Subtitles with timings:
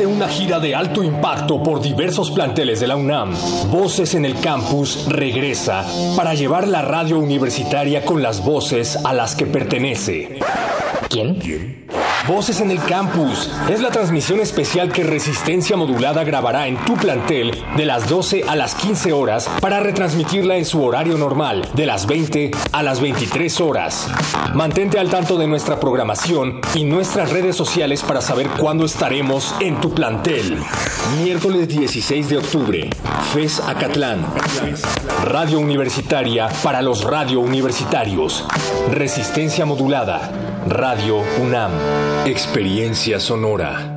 [0.00, 3.34] De una gira de alto impacto por diversos planteles de la UNAM,
[3.70, 5.84] Voces en el Campus regresa
[6.16, 10.38] para llevar la radio universitaria con las voces a las que pertenece.
[11.10, 11.38] ¿Quién?
[12.28, 17.64] Voces en el Campus es la transmisión especial que Resistencia Modulada grabará en tu plantel
[17.76, 22.06] de las 12 a las 15 horas para retransmitirla en su horario normal, de las
[22.06, 24.08] 20 a las 23 horas.
[24.54, 29.80] Mantente al tanto de nuestra programación y nuestras redes sociales para saber cuándo estaremos en
[29.80, 30.58] tu plantel.
[31.22, 32.90] Miércoles 16 de octubre,
[33.32, 34.26] FES Acatlán.
[35.24, 38.46] Radio Universitaria para los radio universitarios.
[38.90, 40.49] Resistencia Modulada.
[40.66, 41.72] Radio UNAM.
[42.26, 43.96] Experiencia sonora.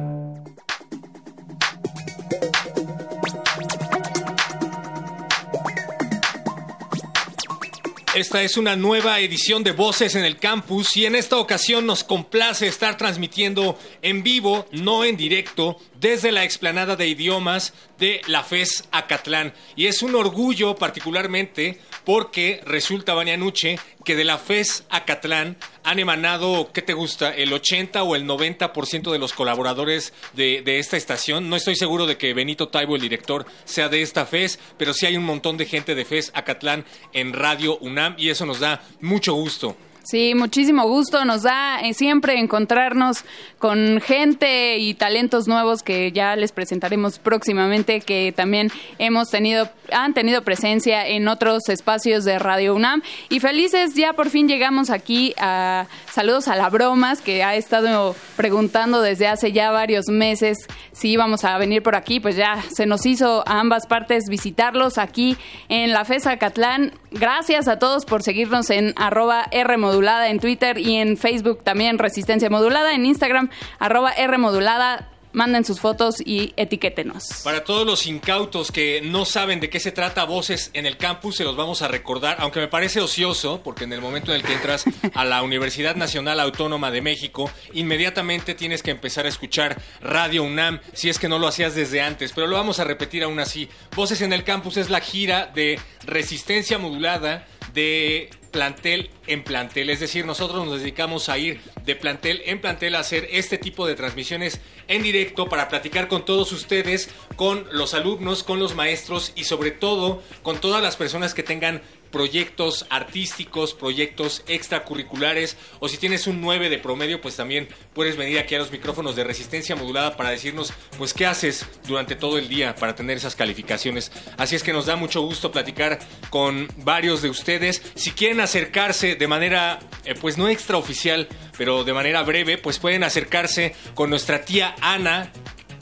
[8.16, 12.04] Esta es una nueva edición de Voces en el Campus y en esta ocasión nos
[12.04, 18.44] complace estar transmitiendo en vivo, no en directo, desde la explanada de idiomas de la
[18.44, 19.54] FES Acatlán.
[19.78, 25.56] Y es un orgullo particularmente porque resulta, Nuche, que de la FES Acatlán
[25.86, 27.34] han emanado, ¿qué te gusta?
[27.34, 31.50] El 80 o el 90% de los colaboradores de, de, esta estación.
[31.50, 35.06] No estoy seguro de que Benito Taibo, el director, sea de esta FES, pero sí
[35.06, 36.84] hay un montón de gente de FES Acatlán
[37.14, 39.78] en Radio UNAM y eso nos da mucho gusto.
[40.04, 41.24] Sí, muchísimo gusto.
[41.24, 43.24] Nos da eh, siempre encontrarnos
[43.58, 48.70] con gente y talentos nuevos que ya les presentaremos próximamente, que también
[49.00, 53.02] hemos tenido, han tenido presencia en otros espacios de Radio UNAM.
[53.30, 58.14] Y felices, ya por fin llegamos aquí a saludos a la bromas, que ha estado
[58.36, 60.58] preguntando desde hace ya varios meses
[60.92, 62.20] si íbamos a venir por aquí.
[62.20, 65.38] Pues ya se nos hizo a ambas partes visitarlos aquí
[65.70, 66.92] en la FESA Catlán.
[67.12, 69.48] Gracias a todos por seguirnos en arroba
[69.94, 75.66] modulada en Twitter y en Facebook también Resistencia Modulada, en Instagram arroba R modulada manden
[75.66, 77.42] sus fotos y etiquétenos.
[77.44, 81.38] Para todos los incautos que no saben de qué se trata Voces en el campus,
[81.38, 84.44] se los vamos a recordar, aunque me parece ocioso, porque en el momento en el
[84.44, 89.82] que entras a la Universidad Nacional Autónoma de México, inmediatamente tienes que empezar a escuchar
[90.02, 93.24] Radio UNAM, si es que no lo hacías desde antes, pero lo vamos a repetir
[93.24, 93.70] aún así.
[93.96, 99.90] Voces en el campus es la gira de resistencia modulada de plantel en plantel.
[99.90, 103.86] Es decir, nosotros nos dedicamos a ir de plantel en plantel a hacer este tipo
[103.86, 109.34] de transmisiones en directo para platicar con todos ustedes, con los alumnos, con los maestros
[109.36, 111.82] y sobre todo con todas las personas que tengan
[112.14, 118.38] proyectos artísticos, proyectos extracurriculares, o si tienes un 9 de promedio, pues también puedes venir
[118.38, 122.48] aquí a los micrófonos de resistencia modulada para decirnos, pues, qué haces durante todo el
[122.48, 124.12] día para tener esas calificaciones.
[124.38, 125.98] Así es que nos da mucho gusto platicar
[126.30, 127.82] con varios de ustedes.
[127.96, 133.04] Si quieren acercarse de manera, eh, pues, no extraoficial, pero de manera breve, pues pueden
[133.04, 135.32] acercarse con nuestra tía Ana,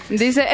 [0.09, 0.47] Dice,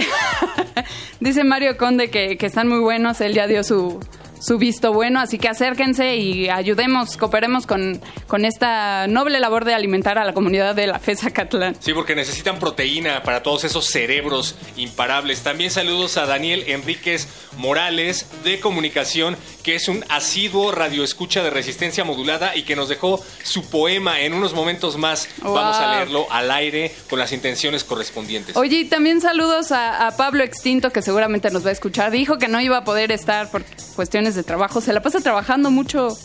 [1.19, 3.22] dice Mario Conde que, que están muy buenos.
[3.22, 4.00] Él ya dio su,
[4.46, 9.74] su visto bueno, así que acérquense y ayudemos, cooperemos con, con esta noble labor de
[9.74, 11.76] alimentar a la comunidad de la FESA Catlán.
[11.80, 15.42] Sí, porque necesitan proteína para todos esos cerebros imparables.
[15.42, 17.28] También saludos a Daniel Enríquez
[17.58, 23.26] Morales de Comunicación, que es un asiduo radioescucha de resistencia modulada y que nos dejó
[23.42, 25.28] su poema en unos momentos más.
[25.42, 28.56] Vamos a leerlo al aire con las intenciones correspondientes.
[28.56, 32.12] Oye, y también saludos a, a Pablo Extinto, que seguramente nos va a escuchar.
[32.12, 33.64] Dijo que no iba a poder estar por
[33.96, 34.82] cuestiones de trabajo.
[34.82, 36.18] Se la pasa trabajando mucho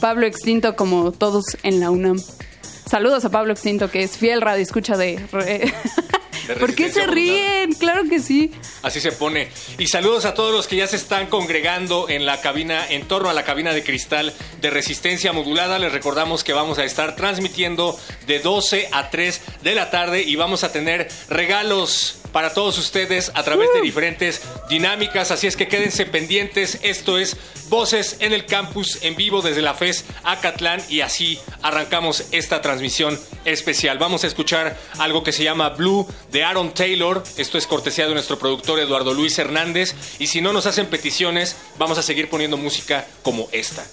[0.00, 2.20] Pablo Extinto, como todos en la UNAM.
[2.88, 5.18] Saludos a Pablo Extinto, que es fiel radio escucha de...
[5.32, 5.72] re-
[6.60, 7.72] ¿Por qué se ríen?
[7.72, 8.52] Claro que sí.
[8.82, 9.48] Así se pone.
[9.78, 13.28] Y saludos a todos los que ya se están congregando en la cabina, en torno
[13.28, 15.80] a la cabina de cristal de resistencia modulada.
[15.80, 17.98] Les recordamos que vamos a estar transmitiendo
[18.28, 23.30] de 12 a 3 de la tarde y vamos a tener regalos para todos ustedes
[23.34, 25.30] a través de diferentes dinámicas.
[25.30, 26.78] Así es que quédense pendientes.
[26.82, 27.36] Esto es
[27.68, 33.18] Voces en el Campus en vivo desde la FES Acatlán y así arrancamos esta transmisión
[33.44, 33.98] especial.
[33.98, 37.24] Vamos a escuchar algo que se llama Blue de Aaron Taylor.
[37.36, 39.94] Esto es cortesía de nuestro productor Eduardo Luis Hernández.
[40.18, 43.84] Y si no nos hacen peticiones, vamos a seguir poniendo música como esta.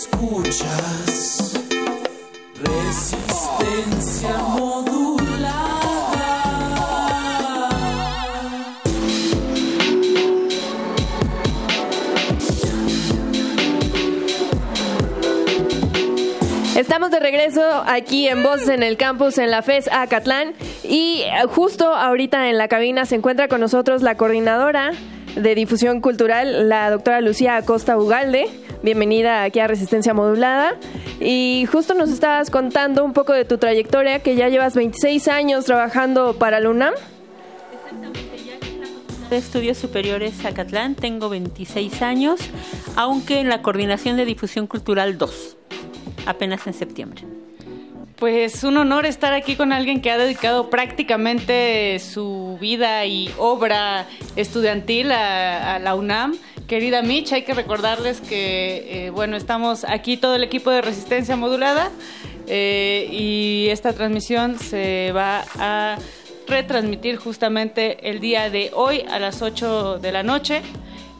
[0.00, 1.52] escuchas
[2.54, 4.88] resistencia modulada.
[16.76, 21.46] Estamos de regreso aquí en Voz en el Campus en la FES Acatlán y eh,
[21.48, 24.92] justo ahorita en la cabina se encuentra con nosotros la coordinadora
[25.36, 28.48] de difusión cultural, la doctora Lucía Acosta Ugalde.
[28.82, 30.74] Bienvenida aquí a Resistencia Modulada.
[31.20, 35.66] Y justo nos estabas contando un poco de tu trayectoria, que ya llevas 26 años
[35.66, 36.94] trabajando para la UNAM.
[39.28, 42.40] de Estudios Superiores Zacatlán, tengo 26 años,
[42.96, 45.56] aunque en la Coordinación de Difusión Cultural 2,
[46.26, 47.22] apenas en septiembre.
[48.20, 54.06] Pues un honor estar aquí con alguien que ha dedicado prácticamente su vida y obra
[54.36, 56.36] estudiantil a, la UNAM.
[56.68, 61.34] Querida Mitch, hay que recordarles que, eh, bueno, estamos aquí todo el equipo de Resistencia
[61.34, 61.90] Modulada
[62.46, 65.96] eh, y esta transmisión se va a
[66.46, 70.60] retransmitir justamente el día de hoy a las 8 de la noche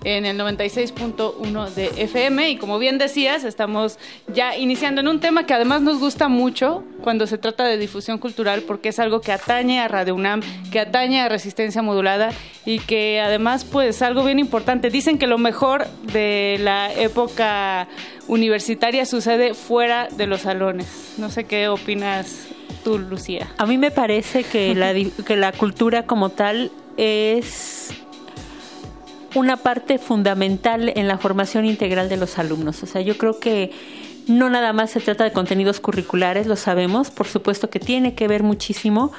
[0.04, 3.99] en el 96.1 de FM y como bien decías, estamos
[4.33, 8.19] ya iniciando en un tema que además nos gusta mucho cuando se trata de difusión
[8.19, 12.30] cultural porque es algo que atañe a Radio UNAM, que atañe a Resistencia Modulada
[12.64, 17.88] y que además pues algo bien importante, dicen que lo mejor de la época
[18.28, 21.14] universitaria sucede fuera de los salones.
[21.19, 22.47] No sé qué opinas
[22.85, 23.49] tú, Lucía.
[23.59, 27.92] A mí me parece que la, que la cultura como tal es
[29.35, 32.83] una parte fundamental en la formación integral de los alumnos.
[32.83, 33.73] O sea, yo creo que
[34.27, 38.29] no nada más se trata de contenidos curriculares, lo sabemos, por supuesto que tiene que
[38.29, 39.13] ver muchísimo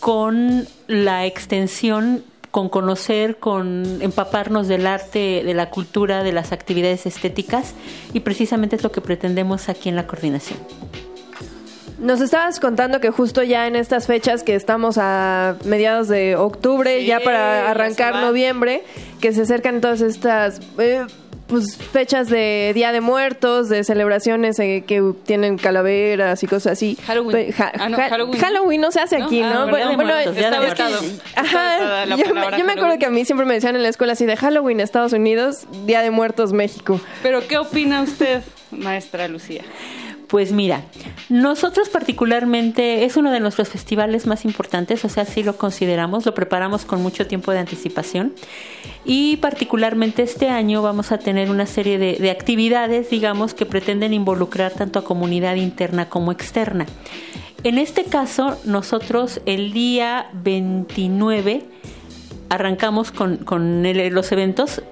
[0.00, 7.06] con la extensión, con conocer, con empaparnos del arte, de la cultura, de las actividades
[7.06, 7.74] estéticas
[8.12, 10.58] y precisamente es lo que pretendemos aquí en la coordinación.
[11.98, 17.00] Nos estabas contando que justo ya en estas fechas que estamos a mediados de octubre,
[17.00, 18.82] Sí, ya para arrancar noviembre,
[19.20, 21.06] que se acercan todas estas eh,
[21.46, 26.98] pues, fechas de Día de Muertos, de celebraciones eh, que tienen calaveras y cosas así.
[27.06, 27.52] Halloween.
[27.52, 28.80] Ja- Ah, no, Halloween.
[28.82, 29.24] no se hace ¿No?
[29.24, 29.62] aquí, Ah, ¿no?
[29.64, 33.46] Día Bueno, bueno, Ajá, vetada la yo, me- yo me acuerdo que a mí siempre
[33.46, 37.00] me decían en la escuela así de Halloween Estados Unidos, Día de Muertos México.
[37.22, 39.62] Pero ¿qué opina usted, maestra Lucía?
[40.26, 40.82] Pues mira,
[41.28, 46.34] nosotros particularmente es uno de nuestros festivales más importantes, o sea, sí lo consideramos, lo
[46.34, 48.32] preparamos con mucho tiempo de anticipación
[49.04, 54.12] y particularmente este año vamos a tener una serie de, de actividades, digamos, que pretenden
[54.14, 56.86] involucrar tanto a comunidad interna como externa.
[57.62, 61.64] En este caso, nosotros el día 29
[62.48, 64.82] arrancamos con, los eventos.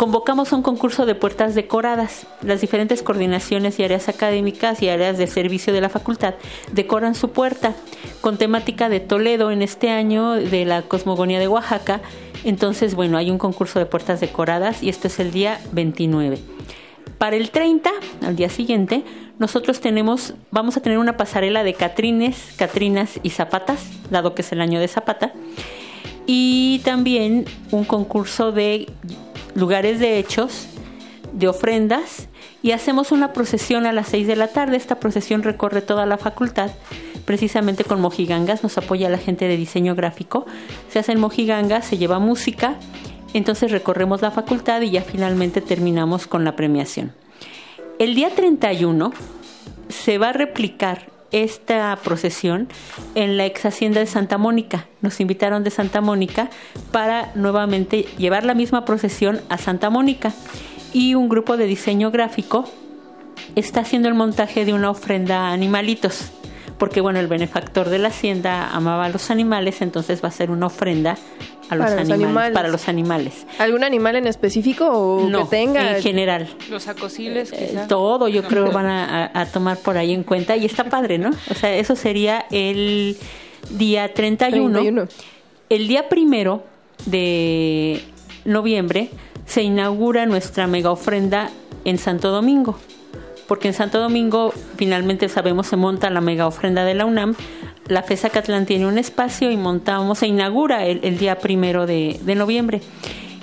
[0.00, 2.26] Convocamos un concurso de puertas decoradas.
[2.40, 6.36] Las diferentes coordinaciones y áreas académicas y áreas de servicio de la facultad
[6.72, 7.74] decoran su puerta
[8.22, 12.00] con temática de Toledo en este año, de la cosmogonía de Oaxaca.
[12.44, 16.38] Entonces, bueno, hay un concurso de puertas decoradas y esto es el día 29.
[17.18, 17.90] Para el 30,
[18.22, 19.04] al día siguiente,
[19.38, 24.50] nosotros tenemos, vamos a tener una pasarela de Catrines, Catrinas y Zapatas, dado que es
[24.52, 25.34] el año de Zapata,
[26.24, 28.86] y también un concurso de
[29.54, 30.66] lugares de hechos,
[31.32, 32.28] de ofrendas,
[32.62, 34.76] y hacemos una procesión a las 6 de la tarde.
[34.76, 36.70] Esta procesión recorre toda la facultad,
[37.24, 40.46] precisamente con mojigangas, nos apoya la gente de diseño gráfico.
[40.88, 42.76] Se hacen mojigangas, se lleva música,
[43.32, 47.12] entonces recorremos la facultad y ya finalmente terminamos con la premiación.
[47.98, 49.12] El día 31
[49.88, 52.68] se va a replicar esta procesión
[53.14, 54.86] en la ex hacienda de Santa Mónica.
[55.00, 56.50] Nos invitaron de Santa Mónica
[56.92, 60.32] para nuevamente llevar la misma procesión a Santa Mónica.
[60.92, 62.64] Y un grupo de diseño gráfico
[63.54, 66.32] está haciendo el montaje de una ofrenda a animalitos.
[66.80, 70.50] Porque bueno, el benefactor de la hacienda amaba a los animales, entonces va a ser
[70.50, 71.16] una ofrenda
[71.68, 72.52] a los, Para los animales, animales.
[72.54, 73.46] para los animales.
[73.60, 75.96] ¿Algún animal en específico o No, que tenga?
[75.98, 76.48] en general.
[76.70, 80.56] Los acosiles, Eh, todo yo creo van a, a- a tomar por ahí en cuenta
[80.56, 81.30] y está padre, ¿no?
[81.50, 83.16] O sea, eso sería el
[83.70, 84.72] día 31.
[84.80, 85.08] 31.
[85.68, 86.64] El día primero
[87.06, 88.02] de
[88.44, 89.10] noviembre
[89.46, 91.50] se inaugura nuestra mega ofrenda
[91.84, 92.78] en Santo Domingo.
[93.50, 97.34] Porque en Santo Domingo, finalmente sabemos, se monta la mega ofrenda de la UNAM.
[97.88, 102.36] La FESA Catlán tiene un espacio y montamos, se inaugura el, día primero de, de
[102.36, 102.80] noviembre.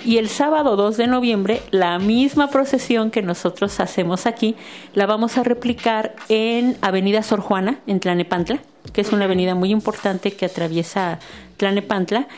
[0.06, 4.56] Y el sábado 2 de noviembre, la misma procesión que nosotros hacemos aquí,
[4.94, 8.60] la vamos a replicar en Avenida Sor Juana, en Tlanepantla,
[8.94, 11.18] que es una avenida muy importante que atraviesa
[11.58, 12.28] Tlanepantla.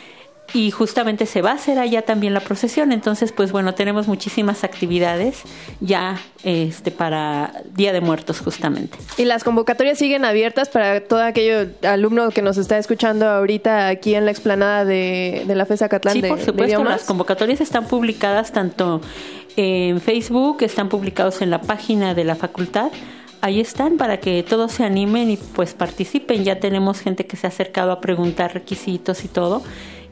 [0.52, 2.92] Y justamente se va a hacer allá también la procesión.
[2.92, 5.42] Entonces, pues bueno, tenemos muchísimas actividades
[5.80, 8.98] ya este para Día de Muertos justamente.
[9.18, 14.14] Y las convocatorias siguen abiertas para todo aquello alumno que nos está escuchando ahorita aquí
[14.14, 16.92] en la explanada de, de la FESA Catlán Sí, de, por de supuesto, idiomas.
[16.92, 19.00] las convocatorias están publicadas tanto
[19.56, 22.90] en Facebook, están publicados en la página de la facultad.
[23.42, 26.44] Ahí están para que todos se animen y pues participen.
[26.44, 29.62] Ya tenemos gente que se ha acercado a preguntar requisitos y todo.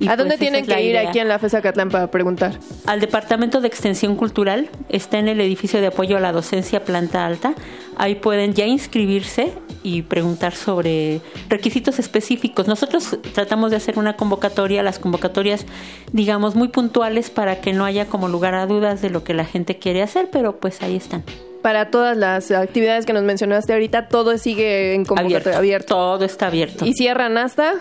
[0.00, 1.08] Y, ¿A dónde pues, tienen que ir idea.
[1.08, 2.58] aquí en la FESA Catlán para preguntar?
[2.86, 7.26] Al Departamento de Extensión Cultural, está en el edificio de apoyo a la docencia planta
[7.26, 7.54] alta.
[7.96, 9.52] Ahí pueden ya inscribirse
[9.82, 12.68] y preguntar sobre requisitos específicos.
[12.68, 15.66] Nosotros tratamos de hacer una convocatoria, las convocatorias,
[16.12, 19.44] digamos, muy puntuales para que no haya como lugar a dudas de lo que la
[19.44, 21.24] gente quiere hacer, pero pues ahí están.
[21.62, 25.96] Para todas las actividades que nos mencionaste ahorita, todo sigue en convocatoria abierto.
[25.96, 26.86] Todo está abierto.
[26.86, 27.74] ¿Y cierran hasta?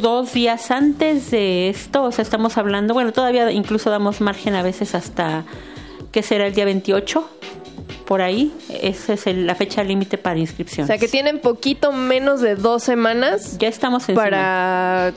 [0.00, 4.62] Dos días antes de esto, o sea, estamos hablando, bueno, todavía incluso damos margen a
[4.62, 5.44] veces hasta,
[6.12, 7.28] ¿qué será el día 28?
[8.06, 8.52] Por ahí,
[8.82, 10.86] esa es el- la fecha límite para O inscripción.
[10.86, 15.12] sea, que tienen poquito menos de dos semanas ya estamos para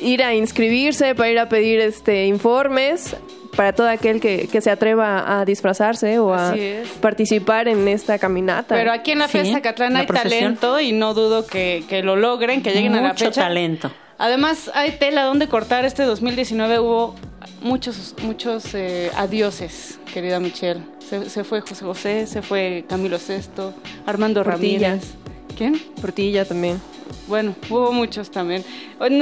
[0.00, 3.16] ir a inscribirse, para ir a pedir este informes,
[3.56, 6.86] para todo aquel que, que se atreva a disfrazarse o a es.
[7.00, 8.76] participar en esta caminata.
[8.76, 10.54] Pero aquí en la Sí, Fiesta Catlán la hay procesión.
[10.54, 13.40] talento y no dudo que, que lo logren, que lleguen a la Mucho fecha.
[13.42, 13.90] talento.
[14.18, 15.84] Además, hay tela donde cortar.
[15.84, 17.14] Este 2019 hubo
[17.62, 20.80] muchos, muchos eh, adioses, querida Michelle.
[21.08, 23.72] Se, se fue José José, se fue Camilo Sesto,
[24.06, 24.88] Armando Portilla.
[24.90, 25.10] Ramírez.
[25.56, 25.80] ¿Quién?
[26.00, 26.80] Portilla también.
[27.26, 28.64] Bueno, hubo muchos también.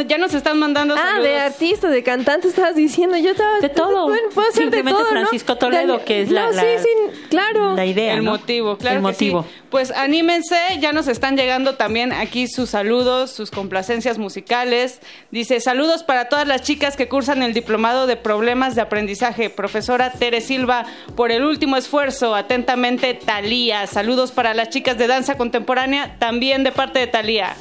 [0.07, 1.25] Ya nos están mandando Ah, saludos.
[1.25, 3.16] de artista, de cantante estabas diciendo.
[3.16, 3.61] Yo estaba.
[3.61, 4.09] De todo.
[4.09, 5.21] Bueno, puede ser de Simplemente todo, ¿no?
[5.21, 6.88] Francisco Toledo, De- que es la- No, la- sí, sí,
[7.31, 7.75] claro.
[7.75, 8.33] La idea, El ¿no?
[8.33, 9.42] motivo, claro El que motivo.
[9.42, 9.49] sí.
[9.77, 15.01] Pues anímense, ya nos están llegando también aquí sus saludos, sus complacencias musicales.
[15.31, 19.51] Dice, saludos para todas las chicas que cursan el diplomado de problemas de aprendizaje.
[19.51, 22.35] Profesora Tere Silva, por el último esfuerzo.
[22.35, 23.87] Atentamente, Talía.
[23.87, 27.55] Saludos para las chicas de danza contemporánea, también de parte de Talía.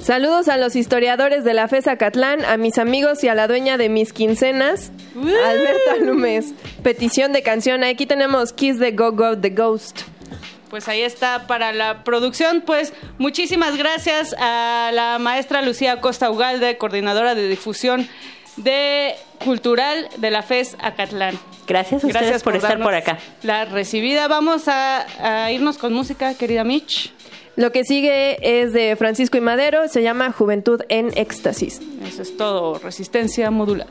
[0.00, 3.76] Saludos a los historiadores de la FESA Catlán, a mis amigos y a la dueña
[3.76, 6.54] de mis quincenas, Alberta Lumes.
[6.82, 7.84] Petición de canción.
[7.84, 10.00] Aquí tenemos Kiss the Go Go the Ghost.
[10.72, 12.62] Pues ahí está para la producción.
[12.62, 18.08] Pues muchísimas gracias a la maestra Lucía Costa Ugalde, coordinadora de difusión
[18.56, 21.38] de cultural de la FES Acatlán.
[21.68, 23.18] Gracias a ustedes por, estar por acá.
[23.42, 24.28] La recibida.
[24.28, 27.12] Vamos a, a irnos con música, querida Mitch.
[27.54, 31.82] Lo que sigue es de Francisco y Madero, se llama Juventud en Éxtasis.
[32.08, 32.78] Eso es todo.
[32.78, 33.90] Resistencia modulada.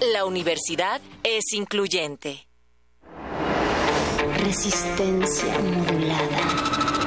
[0.00, 2.46] La universidad es incluyente.
[4.44, 7.05] Resistencia modulada.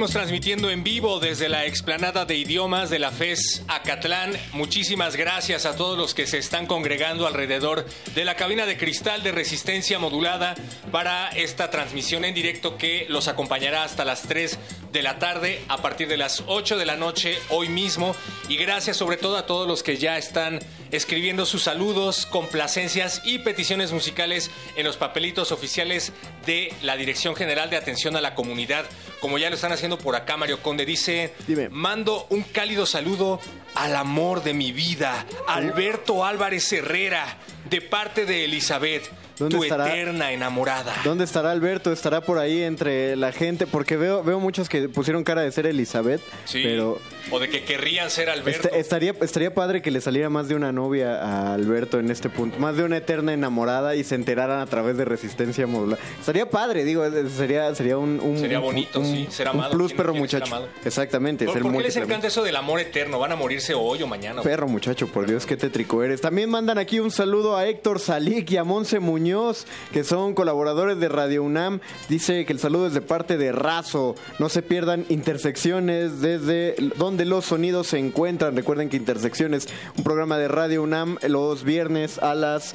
[0.00, 4.32] Seguimos transmitiendo en vivo desde la explanada de idiomas de la FES Acatlán.
[4.54, 7.84] Muchísimas gracias a todos los que se están congregando alrededor
[8.14, 10.54] de la cabina de cristal de resistencia modulada
[10.90, 14.58] para esta transmisión en directo que los acompañará hasta las 3
[14.90, 18.16] de la tarde a partir de las 8 de la noche hoy mismo.
[18.48, 20.60] Y gracias sobre todo a todos los que ya están
[20.92, 26.12] escribiendo sus saludos, complacencias y peticiones musicales en los papelitos oficiales
[26.46, 28.86] de la Dirección General de Atención a la Comunidad.
[29.20, 31.34] Como ya lo están haciendo por acá, Mario Conde dice,
[31.70, 33.38] mando un cálido saludo
[33.74, 37.36] al amor de mi vida, Alberto Álvarez Herrera,
[37.70, 39.04] de parte de Elizabeth.
[39.38, 39.88] ¿Dónde tu estará?
[39.88, 40.94] eterna enamorada.
[41.02, 41.92] ¿Dónde estará Alberto?
[41.92, 43.66] ¿Estará por ahí entre la gente?
[43.66, 46.60] Porque veo, veo muchos que pusieron cara de ser Elizabeth, Sí.
[46.62, 48.68] pero O de que querrían ser Alberto.
[48.68, 52.28] Est- estaría, estaría padre que le saliera más de una novia a Alberto en este
[52.28, 55.98] punto, más de una eterna enamorada y se enteraran a través de resistencia modular.
[56.18, 57.02] Estaría padre, digo,
[57.34, 59.70] sería, sería un, un- Sería bonito, un- sí, ser un amado.
[59.72, 60.68] plus ¿Quién no perro muchacho.
[60.84, 63.18] Exactamente, ¿Por, ser por qué les encanta eso del amor eterno?
[63.18, 64.42] ¿Van a morirse hoy o mañana?
[64.42, 66.20] Perro muchacho, por Dios, qué tétrico eres.
[66.20, 70.98] También mandan aquí un saludo a Héctor Salik y a Monse Muñoz, que son colaboradores
[71.00, 71.80] de Radio UNAM.
[72.08, 74.14] Dice que el saludo es de parte de Razo.
[74.38, 78.56] No se pierdan intersecciones desde donde los sonidos se encuentran.
[78.56, 82.74] Recuerden que Intersecciones, un programa de Radio UNAM los viernes a las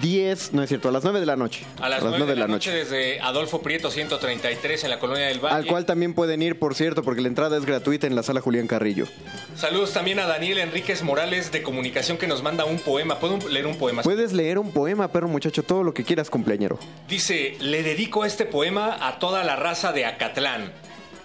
[0.00, 1.64] 10, no es cierto, a las 9 de la noche.
[1.80, 5.54] A las 9 de la noche desde Adolfo Prieto 133 en la Colonia del Valle.
[5.54, 8.40] Al cual también pueden ir, por cierto, porque la entrada es gratuita en la sala
[8.40, 9.06] Julián Carrillo.
[9.54, 13.18] Saludos también a Daniel Enríquez Morales de Comunicación que nos manda un poema.
[13.18, 14.02] ¿Puedo leer un poema?
[14.02, 16.78] Puedes leer un poema, perro muchacho, todo lo que quieras, cumpleañero.
[17.08, 20.72] Dice, le dedico este poema a toda la raza de Acatlán.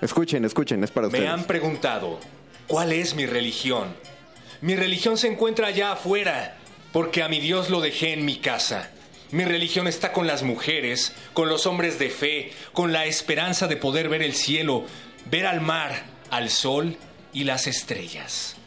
[0.01, 1.29] Escuchen, escuchen, es para Me ustedes.
[1.29, 2.19] han preguntado,
[2.67, 3.95] ¿cuál es mi religión?
[4.61, 6.57] Mi religión se encuentra allá afuera,
[6.91, 8.89] porque a mi Dios lo dejé en mi casa.
[9.31, 13.77] Mi religión está con las mujeres, con los hombres de fe, con la esperanza de
[13.77, 14.83] poder ver el cielo,
[15.29, 16.97] ver al mar, al sol
[17.31, 18.57] y las estrellas.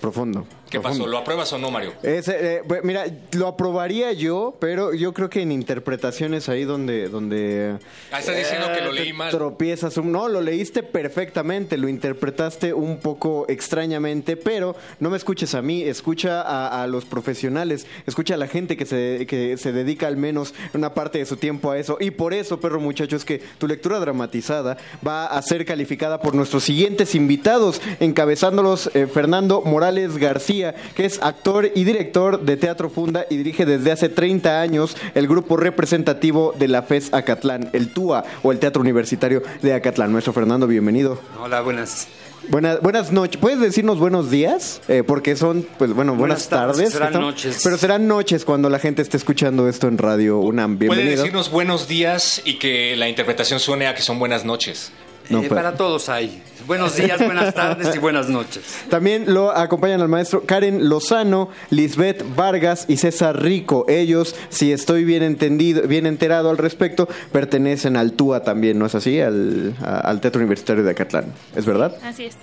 [0.00, 0.46] Profundo.
[0.70, 1.06] ¿Qué pasó?
[1.06, 1.92] ¿Lo apruebas o no, Mario?
[2.02, 7.08] Ese, eh, bu- mira, lo aprobaría yo, pero yo creo que en interpretaciones ahí donde...
[7.08, 7.76] donde
[8.12, 9.30] Ah, estás diciendo que lo leí mal.
[9.32, 9.96] Tropiezas.
[9.96, 15.62] un- No, lo leíste perfectamente, lo interpretaste un poco extrañamente, pero no me escuches a
[15.62, 20.06] mí, escucha a, a los profesionales, escucha a la gente que se, que se dedica
[20.06, 21.96] al menos una parte de su tiempo a eso.
[21.98, 26.34] Y por eso, perro muchacho, es que tu lectura dramatizada va a ser calificada por
[26.36, 30.59] nuestros siguientes invitados, encabezándolos eh, Fernando Morales García,
[30.94, 35.26] que es actor y director de Teatro Funda y dirige desde hace 30 años el
[35.28, 40.12] grupo representativo de la FES Acatlán, el TUA o el Teatro Universitario de Acatlán.
[40.12, 41.20] Nuestro Fernando, bienvenido.
[41.42, 42.06] Hola, buenas.
[42.48, 43.36] Buenas, buenas noches.
[43.40, 44.80] ¿Puedes decirnos buenos días?
[44.88, 46.92] Eh, porque son, pues bueno, buenas, Buenas tardes, tardes.
[46.92, 47.60] serán Estamos- noches.
[47.62, 50.76] Pero serán noches cuando la gente esté escuchando esto en Radio UNAM.
[50.78, 51.22] Puede Bienvenido.
[51.22, 54.90] decirnos buenos días y que la interpretación suene a que son buenas noches.
[55.28, 56.42] No, Eh, pero- para todos hay.
[56.66, 58.62] Buenos días, buenas tardes y buenas noches.
[58.88, 63.84] También lo acompañan al maestro Karen Lozano, Lisbeth Vargas y César Rico.
[63.88, 68.94] Ellos, si estoy bien entendido, bien enterado al respecto, pertenecen al TUA también, ¿no es
[68.94, 69.20] así?
[69.20, 71.26] Al, a- al Teatro Universitario de Acatlán.
[71.56, 71.96] ¿Es verdad?
[72.04, 72.36] Así es.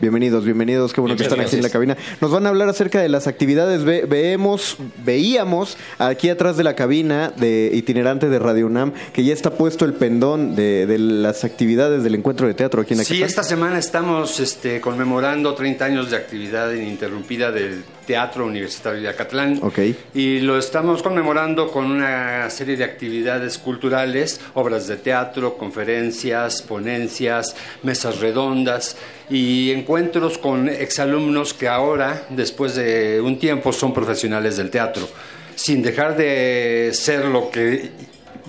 [0.00, 1.96] Bienvenidos, bienvenidos, qué bueno que están aquí en la cabina.
[2.20, 3.82] Nos van a hablar acerca de las actividades.
[3.84, 9.32] Ve- veemos, veíamos aquí atrás de la cabina de itinerante de Radio UNAM que ya
[9.32, 13.14] está puesto el pendón de, de las actividades del encuentro de teatro aquí en Sí,
[13.14, 13.28] Acatlán.
[13.28, 19.60] esta semana estamos este, conmemorando 30 años de actividad ininterrumpida del Teatro Universitario de Acatlán.
[19.62, 19.80] Ok.
[20.14, 27.54] Y lo estamos conmemorando con una serie de actividades culturales, obras de teatro, conferencias, ponencias,
[27.82, 28.96] mesas redondas
[29.28, 35.06] y encuentros con exalumnos que ahora, después de un tiempo, son profesionales del teatro,
[35.54, 37.90] sin dejar de ser lo que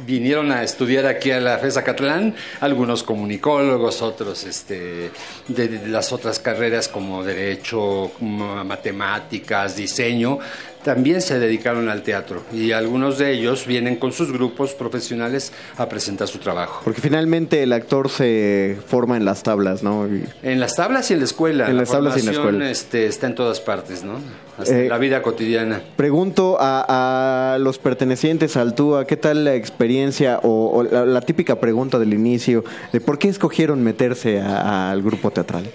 [0.10, 5.12] vinieron a estudiar aquí a la FES Acatlán, algunos comunicólogos, otros este,
[5.48, 10.39] de, las otras carreras como derecho, matemáticas, diseño,
[10.84, 15.89] también se dedicaron al teatro y algunos de ellos vienen con sus grupos profesionales a
[15.89, 16.82] presentar su trabajo.
[16.84, 20.08] Porque finalmente el actor se forma en las tablas, ¿no?
[20.08, 21.70] Y- En las tablas y en la escuela.
[21.70, 22.70] En las tablas y en la escuela.
[22.72, 24.13] Este, está en todas partes, ¿no?
[24.58, 25.82] Hasta Eh, la vida cotidiana.
[25.96, 31.22] Pregunto a, a los pertenecientes al TUA, ¿qué tal la experiencia o, o la, la
[31.22, 35.65] típica pregunta del inicio de por qué escogieron meterse a- al grupo teatral?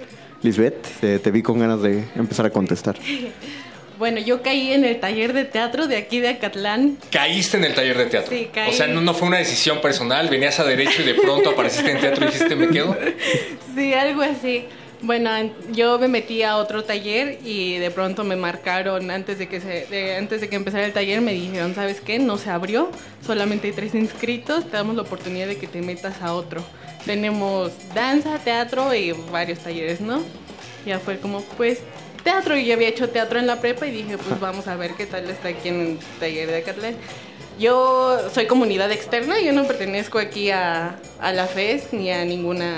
[0.43, 2.97] Lisbeth, eh, te vi con ganas de empezar a contestar.
[3.99, 6.99] Bueno, yo caí en el taller de teatro de aquí de Acatlán.
[7.11, 8.31] Caíste en el taller de teatro.
[8.37, 8.71] Sí, caí.
[8.71, 11.91] O sea, no, no fue una decisión personal, venías a derecho y de pronto apareciste
[11.93, 12.97] en teatro y dijiste, me quedo.
[13.75, 14.65] Sí, algo así.
[15.03, 15.31] Bueno,
[15.73, 19.87] yo me metí a otro taller y de pronto me marcaron antes de que se,
[19.87, 22.19] de- antes de que empezara el taller me dijeron, ¿sabes qué?
[22.21, 22.91] No se abrió,
[23.27, 26.65] solamente hay tres inscritos, te damos la oportunidad de que te metas a otro.
[27.05, 30.23] Tenemos danza, teatro y varios talleres, ¿no?
[30.87, 31.81] Ya fue como, pues,
[32.25, 34.93] teatro, y yo había hecho teatro en la prepa y dije, pues vamos a ver
[34.97, 36.95] qué tal está aquí en el taller de Acatlán.
[37.61, 42.77] Yo soy comunidad externa, yo no pertenezco aquí a, a la FES ni a ninguna,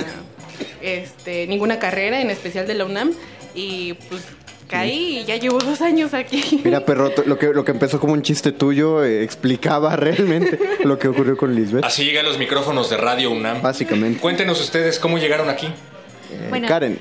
[0.83, 3.13] este, ninguna carrera, en especial de la UNAM,
[3.55, 4.23] y pues
[4.69, 6.61] caí y ya llevo dos años aquí.
[6.65, 10.99] Mira, perro, lo que, lo que empezó como un chiste tuyo eh, explicaba realmente lo
[10.99, 11.85] que ocurrió con Lisbeth.
[11.85, 13.63] Así llegan los micrófonos de Radio UNAM.
[13.63, 14.21] Básicamente.
[14.21, 15.67] Cuéntenos ustedes cómo llegaron aquí.
[15.67, 16.69] Eh, Bueno.
[16.69, 16.99] Karen,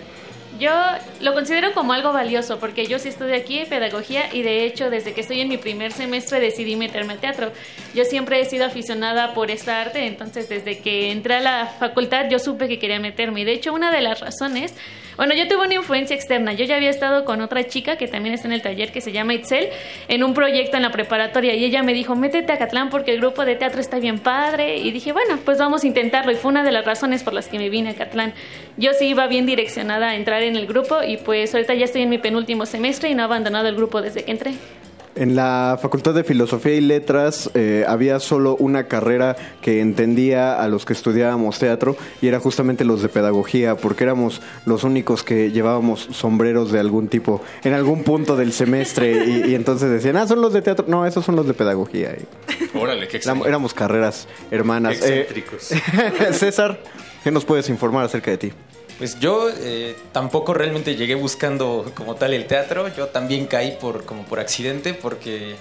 [0.59, 0.71] Yo
[1.19, 5.13] lo considero como algo valioso porque yo sí estudio aquí pedagogía y de hecho desde
[5.13, 7.51] que estoy en mi primer semestre decidí meterme al teatro.
[7.93, 12.29] Yo siempre he sido aficionada por esta arte, entonces desde que entré a la facultad
[12.29, 13.41] yo supe que quería meterme.
[13.41, 14.73] Y de hecho una de las razones,
[15.17, 16.53] bueno, yo tuve una influencia externa.
[16.53, 19.11] Yo ya había estado con otra chica que también está en el taller que se
[19.11, 19.69] llama Itzel
[20.07, 23.19] en un proyecto en la preparatoria y ella me dijo, métete a Catlán porque el
[23.19, 24.77] grupo de teatro está bien padre.
[24.77, 26.31] Y dije, bueno, pues vamos a intentarlo.
[26.31, 28.33] Y fue una de las razones por las que me vine a Catlán.
[28.77, 32.01] Yo sí iba bien direccionada a entrar en el grupo y pues ahorita ya estoy
[32.01, 34.53] en mi penúltimo semestre y no he abandonado el grupo desde que entré.
[35.15, 40.67] En la Facultad de Filosofía y Letras eh, había solo una carrera que entendía a
[40.67, 45.51] los que estudiábamos teatro y era justamente los de pedagogía, porque éramos los únicos que
[45.51, 50.27] llevábamos sombreros de algún tipo en algún punto del semestre y, y entonces decían, ah,
[50.27, 50.85] son los de teatro.
[50.87, 52.15] No, esos son los de pedagogía.
[52.15, 55.01] Y Órale, qué éramos, éramos carreras hermanas.
[55.01, 55.71] Eh, Excéntricos.
[56.37, 56.79] César,
[57.23, 58.53] ¿qué nos puedes informar acerca de ti?
[58.97, 62.87] Pues yo eh, tampoco realmente llegué buscando como tal el teatro.
[62.95, 65.55] Yo también caí por como por accidente porque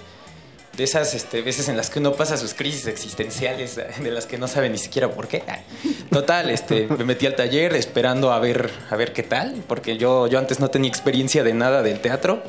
[0.77, 4.37] de esas este, veces en las que uno pasa sus crisis existenciales de las que
[4.37, 5.43] no sabe ni siquiera por qué.
[6.11, 10.27] Total, este, me metí al taller esperando a ver a ver qué tal, porque yo
[10.27, 12.41] yo antes no tenía experiencia de nada del teatro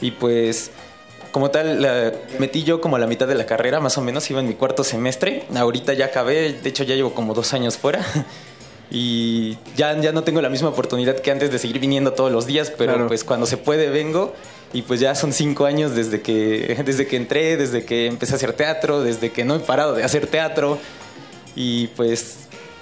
[0.00, 0.70] y pues
[1.30, 4.30] como tal, la- metí yo como a la mitad de la carrera, más o menos,
[4.30, 5.44] iba en mi cuarto semestre.
[5.54, 8.04] Ahorita ya acabé, de hecho ya llevo como dos años fuera.
[8.94, 12.44] Y ya, ya no tengo la misma oportunidad que antes de seguir viniendo todos los
[12.46, 13.08] días, pero Claro.
[13.08, 14.34] pues cuando se puede vengo.
[14.74, 18.36] Y pues ya son cinco años desde que, desde que entré, desde que empecé a
[18.36, 20.78] hacer teatro, desde que no he parado de hacer teatro.
[21.56, 22.36] Y pues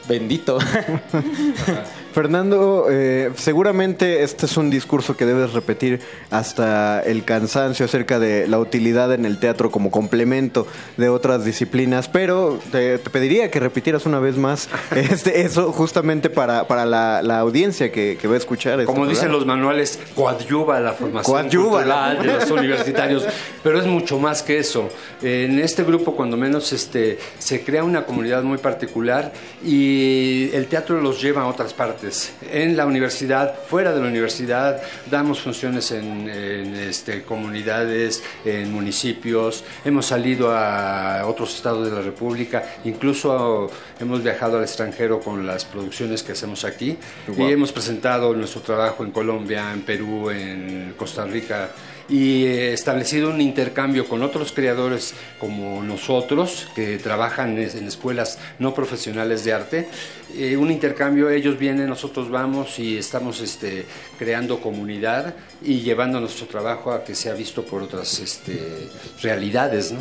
[0.08, 0.58] bendito.
[2.12, 8.48] Fernando, eh, seguramente este es un discurso que debes repetir hasta el cansancio acerca de
[8.48, 13.60] la utilidad en el teatro como complemento de otras disciplinas, pero te, te pediría que
[13.60, 18.34] repitieras una vez más este, eso justamente para, para la, la audiencia que, que va
[18.34, 18.80] a escuchar.
[18.80, 19.38] este Como dicen programa.
[19.38, 23.24] los manuales, coadyuva la formación Coadyuva la- de los universitarios,
[23.62, 24.88] pero es mucho más que eso.
[25.22, 29.32] En este grupo, cuando menos, este, se crea una comunidad muy particular
[29.64, 32.32] y el teatro los lleva a otras partes.
[32.50, 39.64] En la universidad, fuera de la universidad, damos funciones en, en, este, comunidades, en municipios,
[39.84, 45.64] hemos salido a otros estados de la República, incluso hemos viajado al extranjero con las
[45.64, 46.96] producciones que hacemos aquí
[47.28, 47.48] Guau.
[47.48, 51.70] y hemos presentado nuestro trabajo en Colombia, en Perú, en Costa Rica
[52.10, 58.74] y eh, establecido un intercambio con otros creadores como nosotros que trabajan en escuelas no
[58.74, 59.88] profesionales de arte.
[60.36, 63.86] Eh, un intercambio, ellos vienen, nosotros vamos y estamos este,
[64.18, 68.88] creando comunidad y llevando nuestro trabajo a que sea visto por otras este,
[69.22, 69.92] realidades.
[69.92, 70.00] ¿no?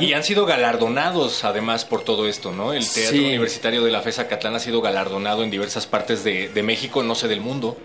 [0.00, 2.72] Y han sido galardonados además por todo esto, ¿no?
[2.72, 3.24] El Teatro Sí.
[3.24, 7.14] Universitario de la FESA Catlán ha sido galardonado en diversas partes de, de México, no
[7.14, 7.76] sé del mundo.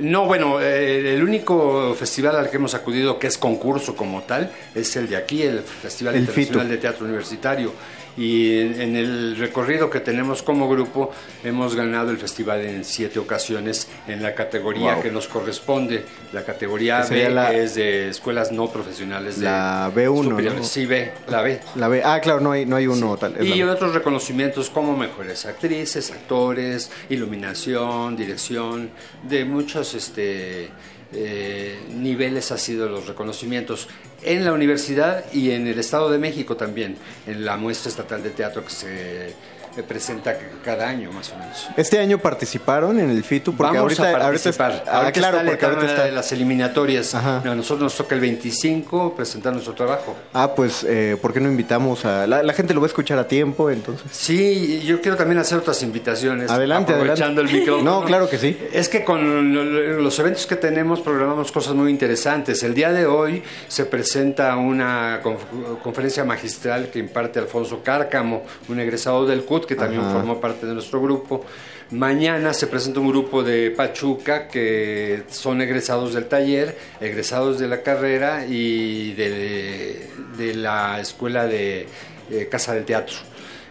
[0.00, 4.50] No, bueno, eh, el único festival al que hemos acudido que es concurso como tal
[4.74, 7.72] es el de aquí, el Festival El Internacional de Teatro Universitario.
[8.16, 11.10] Y en, en el recorrido que tenemos como grupo
[11.42, 15.02] hemos ganado el festival en siete ocasiones en la categoría Wow.
[15.02, 16.04] que nos corresponde.
[16.32, 19.38] La categoría B la- es de escuelas no profesionales.
[19.40, 20.60] de La B1, superiores.
[20.60, 20.64] ¿no?
[20.64, 21.60] Sí, B, la B.
[21.74, 22.02] La B.
[22.04, 23.44] Ah, claro, no hay, no hay uno tal.
[23.44, 28.90] Y otros reconocimientos como mejores actrices, actores, iluminación, dirección,
[29.22, 30.68] de muchos este,
[31.14, 33.88] eh, niveles ha sido los reconocimientos
[34.22, 36.96] en la universidad y en el Estado de México también,
[37.26, 39.34] en la muestra estatal de teatro que se
[39.82, 41.68] presenta cada año más o menos.
[41.76, 44.84] Este año participaron en el FITU porque Vamos ahorita, a ahorita participar.
[44.86, 47.14] ah, Ahorita claro, está porque ahorita está de las eliminatorias.
[47.14, 50.14] A nosotros nos toca el 25 presentar nuestro trabajo.
[50.32, 52.26] Ah, pues, eh, ¿por qué no invitamos a...
[52.26, 54.06] La, la gente lo va a escuchar a tiempo, entonces...
[54.12, 56.50] Sí, yo quiero también hacer otras invitaciones.
[56.50, 57.52] Adelante, aprovechando adelante.
[57.54, 58.00] el micrófono.
[58.00, 58.56] No, claro que sí.
[58.72, 62.62] Es que con lo- lo- los eventos que tenemos programamos cosas muy interesantes.
[62.62, 68.80] El día de hoy se presenta una conf- conferencia magistral que imparte Alfonso Cárcamo, un
[68.80, 70.12] egresado del CUT que también Ajá.
[70.12, 71.44] formó parte de nuestro grupo.
[71.90, 77.82] Mañana se presenta un grupo de Pachuca que son egresados del taller, egresados de la
[77.82, 81.86] carrera y de, de la escuela de
[82.30, 83.16] eh, Casa del Teatro.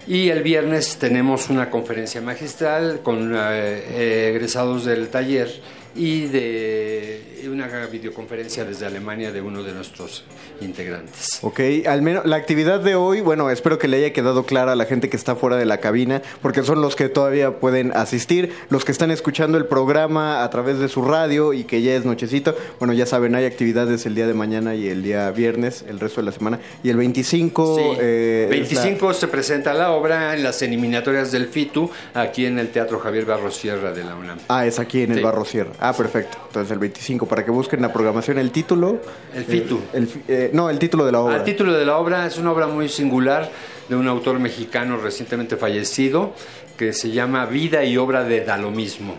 [0.05, 5.49] Y el viernes tenemos una conferencia magistral con eh, egresados del taller
[5.95, 10.23] y de una videoconferencia desde Alemania de uno de nuestros
[10.61, 11.27] integrantes.
[11.41, 14.75] Ok, al menos la actividad de hoy, bueno, espero que le haya quedado clara a
[14.75, 18.53] la gente que está fuera de la cabina, porque son los que todavía pueden asistir,
[18.69, 22.05] los que están escuchando el programa a través de su radio y que ya es
[22.05, 22.55] nochecito.
[22.79, 26.21] Bueno, ya saben, hay actividades el día de mañana y el día viernes, el resto
[26.21, 26.59] de la semana.
[26.83, 27.75] Y el 25...
[27.77, 27.81] Sí.
[28.01, 32.57] eh, es la- 25 se presenta la obra en las eliminatorias del FITU aquí en
[32.59, 34.39] el Teatro Javier Barros Sierra de la UNAM.
[34.47, 35.21] Ah, es aquí en el.
[35.23, 35.71] Barro Sierra.
[35.85, 36.37] Ah, perfecto.
[36.47, 39.01] Entonces el 25, para que busquen la programación, el título.
[39.35, 39.81] El FITU.
[39.91, 41.35] el fi- eh, no, el título de la obra.
[41.35, 43.51] El título de la obra es una obra muy singular
[43.89, 46.33] de un autor mexicano recientemente fallecido
[46.77, 49.15] que se llama Vida y obra de Dalomismo.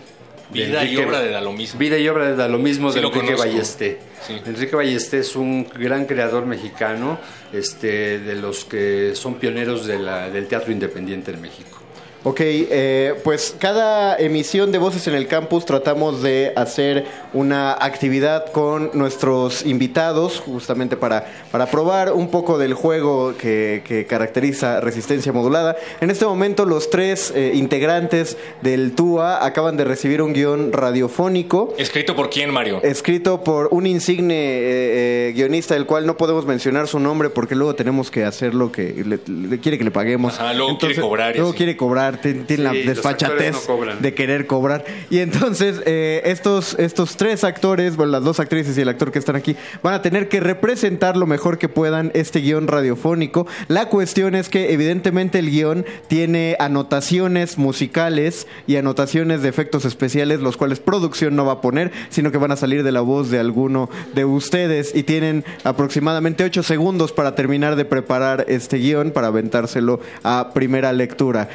[0.50, 1.78] De Vida y obra de Dalomismo.
[1.78, 3.34] Vida y obra de Dalomismo Sí de lo Enrique.
[3.34, 3.98] Ballesté.
[4.26, 4.40] Sí.
[4.46, 7.18] Enrique Ballesté es un gran creador mexicano,
[7.52, 11.78] este, de los que son pioneros de la- del teatro independiente en México.
[12.24, 17.04] Ok, eh, pues cada emisión de Voces en el Campus tratamos de hacer
[17.34, 24.06] una actividad con nuestros invitados, justamente para, para probar un poco del juego que, que
[24.06, 25.76] caracteriza Resistencia Modulada.
[26.00, 31.74] En este momento los tres eh, integrantes del TUA acaban de recibir un guion radiofónico.
[31.76, 32.80] ¿Escrito por quién, Mario?
[32.82, 37.54] Escrito por un insigne eh, eh, guionista del cual no podemos mencionar su nombre porque
[37.54, 40.34] luego tenemos que hacer lo que le, le quiere que le paguemos.
[40.34, 44.84] Ajá, luego quiere cobrar y Luego quiere cobrar, Sí, la desfachatez no de querer cobrar.
[45.10, 49.18] Y entonces eh, estos, estos tres actores, bueno, las dos actrices y el actor que
[49.18, 53.46] están aquí, van a tener que representar lo mejor que puedan este guion radiofónico.
[53.68, 60.40] La cuestión es que evidentemente el guion tiene anotaciones musicales y anotaciones de efectos especiales,
[60.40, 63.30] los cuales producción no va a poner, sino que van a salir de la voz
[63.30, 69.10] de alguno de ustedes y tienen aproximadamente ocho segundos para terminar de preparar este guion
[69.10, 71.48] para aventárselo a primera lectura.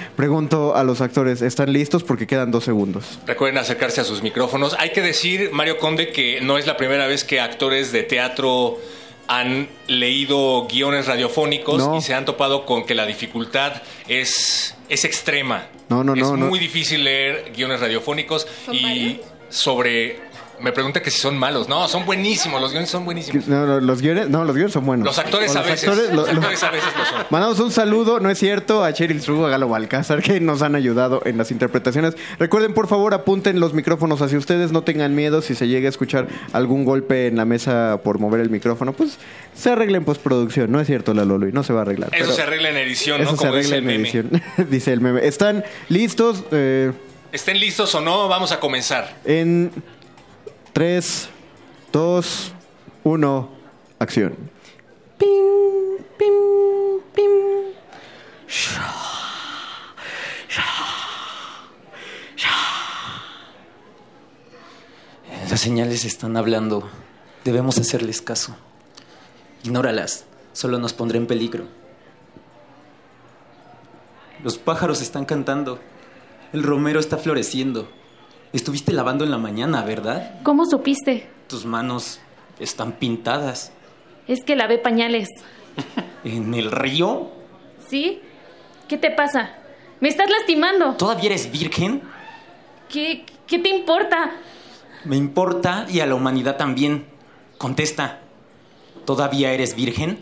[0.49, 2.03] Pregunto a los actores, ¿están listos?
[2.03, 3.19] Porque quedan dos segundos.
[3.27, 4.75] Recuerden acercarse a sus micrófonos.
[4.79, 8.79] Hay que decir, Mario Conde, que no es la primera vez que actores de teatro
[9.27, 11.97] han leído guiones radiofónicos No.
[11.97, 13.73] y se han topado con que la dificultad
[14.07, 15.67] es, es extrema.
[15.87, 16.47] No, no, es no, no.
[16.47, 19.19] muy difícil leer guiones radiofónicos y
[19.49, 20.28] sobre...
[20.61, 21.67] Me pregunta que si son malos.
[21.69, 22.59] No, son buenísimos.
[22.61, 23.47] Los guiones son buenísimos.
[23.47, 25.05] No, no, los guiones, no, los guiones son buenos.
[25.05, 25.87] Los actores a los veces.
[25.89, 27.25] actores, lo- los lo- actores a veces lo son.
[27.29, 30.75] Mandamos un saludo, no es cierto, a Cheryl Strugo, a Galo Balcázar, que nos han
[30.75, 32.15] ayudado en las interpretaciones.
[32.39, 35.89] Recuerden, por favor, apunten los micrófonos hacia ustedes, no tengan miedo si se llega a
[35.89, 39.17] escuchar algún golpe en la mesa por mover el micrófono, pues
[39.55, 42.09] se arregla en postproducción, no es cierto, la Lolo, y no se va a arreglar.
[42.13, 43.37] Eso se arregla en edición, Eso ¿no?
[43.37, 44.09] se Como dice arregla el en meme.
[44.09, 45.25] edición, dice el meme.
[45.27, 46.43] ¿Están listos?
[46.51, 46.91] Eh,
[47.31, 49.15] Estén listos o no, vamos a comenzar.
[49.23, 49.71] en
[50.79, 51.29] 3,
[51.91, 52.51] 2,
[53.03, 53.49] 1,
[53.99, 54.33] acción.
[65.49, 66.89] Las señales están hablando.
[67.43, 68.55] Debemos hacerles caso.
[69.65, 70.23] Ignóralas.
[70.53, 71.65] Solo nos pondrá en peligro.
[74.45, 75.77] Los pájaros están cantando.
[76.53, 77.98] El romero está floreciendo.
[78.51, 80.41] Estuviste lavando en la mañana, ¿verdad?
[80.43, 81.27] ¿Cómo supiste?
[81.47, 82.19] Tus manos
[82.59, 83.71] están pintadas.
[84.27, 85.29] Es que lavé pañales.
[86.23, 87.29] ¿En el río?
[87.87, 88.21] ¿Sí?
[88.87, 89.51] ¿Qué te pasa?
[89.99, 90.93] ¿Me estás lastimando?
[90.95, 92.01] ¿Todavía eres virgen?
[92.89, 94.31] ¿Qué, qué te importa?
[95.05, 97.05] Me importa y a la humanidad también.
[97.59, 98.19] Contesta.
[99.05, 100.19] ¿Todavía eres virgen?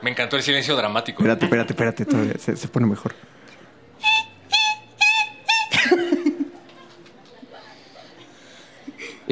[0.00, 1.22] Me encantó el silencio dramático.
[1.22, 3.14] Espérate, espérate, espérate, todavía se, se pone mejor.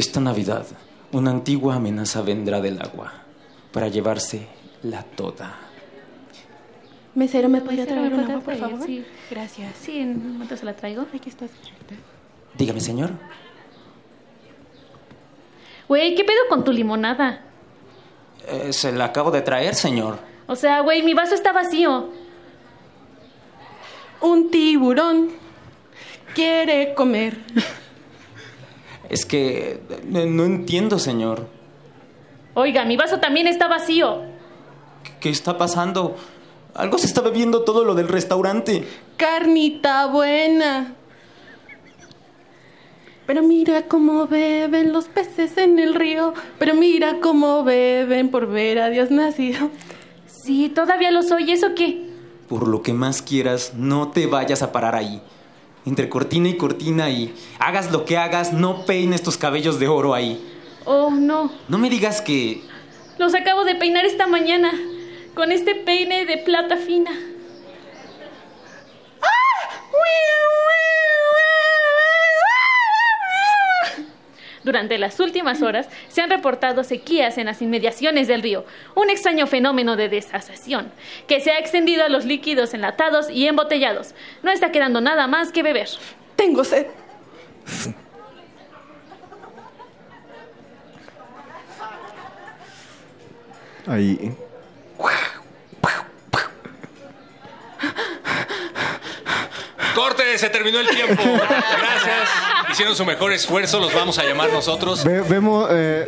[0.00, 0.64] Esta Navidad,
[1.12, 3.12] una antigua amenaza vendrá del agua
[3.70, 4.46] para llevarse
[4.82, 5.58] la toda.
[7.14, 8.86] Mesero, ¿me podría traer ¿me un podría agua, por favor?
[8.86, 9.04] Sí.
[9.30, 9.76] Gracias.
[9.78, 11.02] Sí, en un momento se la traigo.
[11.14, 11.44] Aquí está.
[12.56, 13.10] Dígame, señor.
[15.86, 17.42] Güey, ¿qué pedo con tu limonada?
[18.48, 20.18] Eh, se la acabo de traer, señor.
[20.46, 22.08] O sea, güey, mi vaso está vacío.
[24.22, 25.28] Un tiburón
[26.34, 27.36] quiere comer.
[29.10, 31.48] Es que no entiendo, señor.
[32.54, 34.22] Oiga, mi vaso también está vacío.
[35.20, 36.16] ¿Qué está pasando?
[36.74, 38.86] Algo se está bebiendo todo lo del restaurante.
[39.16, 40.94] Carnita buena.
[43.26, 46.32] Pero mira cómo beben los peces en el río.
[46.58, 49.70] Pero mira cómo beben por ver a Dios nacido.
[50.26, 51.50] Sí, todavía lo soy.
[51.50, 52.08] ¿Eso qué?
[52.48, 55.20] Por lo que más quieras, no te vayas a parar ahí.
[55.86, 60.14] Entre cortina y cortina y hagas lo que hagas, no peines tus cabellos de oro
[60.14, 60.44] ahí.
[60.84, 61.50] Oh, no.
[61.68, 62.62] No me digas que...
[63.18, 64.72] Los acabo de peinar esta mañana.
[65.34, 67.10] Con este peine de plata fina.
[74.70, 78.64] Durante las últimas horas se han reportado sequías en las inmediaciones del río,
[78.94, 80.92] un extraño fenómeno de desasación
[81.26, 84.14] que se ha extendido a los líquidos enlatados y embotellados.
[84.44, 85.88] No está quedando nada más que beber.
[86.36, 86.86] Tengo sed.
[93.88, 94.36] Ahí.
[99.94, 101.22] Corte, se terminó el tiempo.
[101.22, 102.28] Gracias.
[102.70, 105.04] Hicieron su mejor esfuerzo, los vamos a llamar nosotros.
[105.04, 106.06] Ve- vemos, eh,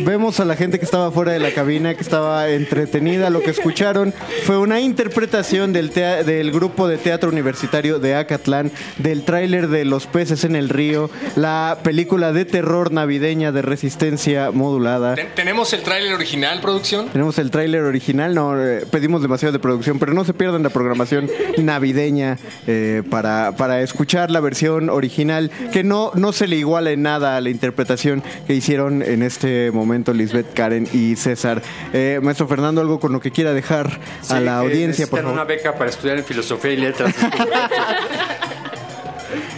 [0.00, 3.30] vemos a la gente que estaba fuera de la cabina, que estaba entretenida.
[3.30, 4.12] Lo que escucharon
[4.44, 9.84] fue una interpretación del, tea- del grupo de teatro universitario de Acatlán, del tráiler de
[9.84, 15.14] Los peces en el río, la película de terror navideña de resistencia modulada.
[15.14, 17.08] Ten- ¿Tenemos el tráiler original, producción?
[17.10, 20.70] Tenemos el tráiler original, no eh, pedimos demasiado de producción, pero no se pierdan la
[20.70, 26.92] programación navideña eh, para, para escuchar la versión original, que no, no se le iguala
[26.92, 31.60] en nada a la interpretación que hicieron en este momento Lisbeth, Karen y César.
[31.92, 34.00] Eh, maestro Fernando, algo con lo que quiera dejar
[34.30, 35.32] a la que audiencia, por necesitan favor.
[35.34, 37.14] una beca para estudiar en filosofía y letras.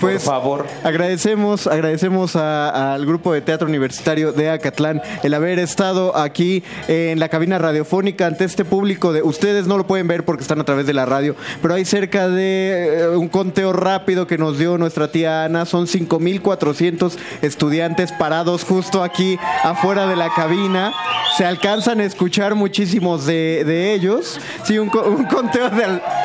[0.00, 0.66] Pues favor.
[0.82, 7.28] agradecemos, agradecemos al grupo de teatro universitario de Acatlán el haber estado aquí en la
[7.28, 10.86] cabina radiofónica ante este público de ustedes no lo pueden ver porque están a través
[10.86, 15.08] de la radio, pero hay cerca de eh, un conteo rápido que nos dio nuestra
[15.08, 20.92] tía Ana, son 5400 estudiantes parados justo aquí afuera de la cabina.
[21.36, 24.40] Se alcanzan a escuchar muchísimos de, de ellos.
[24.64, 25.84] Sí, un, un conteo de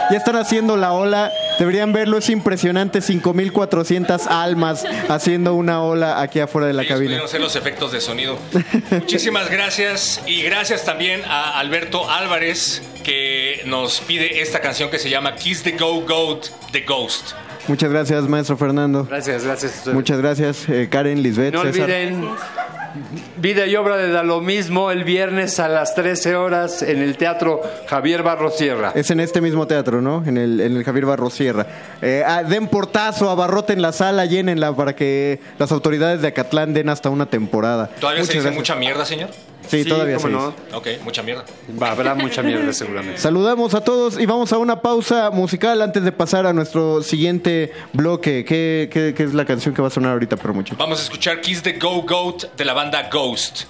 [0.10, 1.32] ya están haciendo la ola.
[1.60, 3.02] Deberían verlo, es impresionante.
[3.40, 7.24] 5400 almas haciendo una ola aquí afuera de la Ellos cabina.
[7.24, 8.38] hacer los efectos de sonido.
[8.92, 15.10] Muchísimas gracias y gracias también a Alberto Álvarez que nos pide esta canción que se
[15.10, 17.32] llama Kiss the Go Goat The Ghost.
[17.68, 19.06] Muchas gracias, maestro Fernando.
[19.06, 19.72] Gracias, gracias.
[19.74, 19.96] a ustedes.
[19.96, 21.82] Muchas gracias, eh, Karen, Lisbeth, No César.
[21.84, 22.30] olviden
[23.38, 27.18] vida y obra de Da lo mismo el viernes a las 13 horas en el
[27.18, 28.92] Teatro Javier Barro Sierra.
[28.96, 30.24] Es en este mismo teatro, ¿no?
[30.26, 31.68] En el, en el Javier Barros Sierra.
[32.02, 36.90] Eh, ah, den portazo, abarroten la sala, llénenla para que las autoridades de Acatlán den
[36.90, 37.90] hasta una temporada.
[38.00, 38.56] ¿Todavía se dice gracias.
[38.56, 39.30] mucha mierda, señor?
[39.70, 40.76] Sí, todavía se cómo dice.
[40.76, 41.46] Ok, mucha mierda.
[41.82, 43.20] Habrá mucha mierda seguramente.
[43.20, 47.72] Saludamos a todos y vamos a una pausa musical antes de pasar a nuestro siguiente
[47.94, 48.46] bloque.
[48.46, 50.76] ¿Qué, qué- qué es la canción que va a sonar ahorita, pero mucho?
[50.78, 53.64] Vamos a escuchar Kiss the Go Goat de la banda Ghost.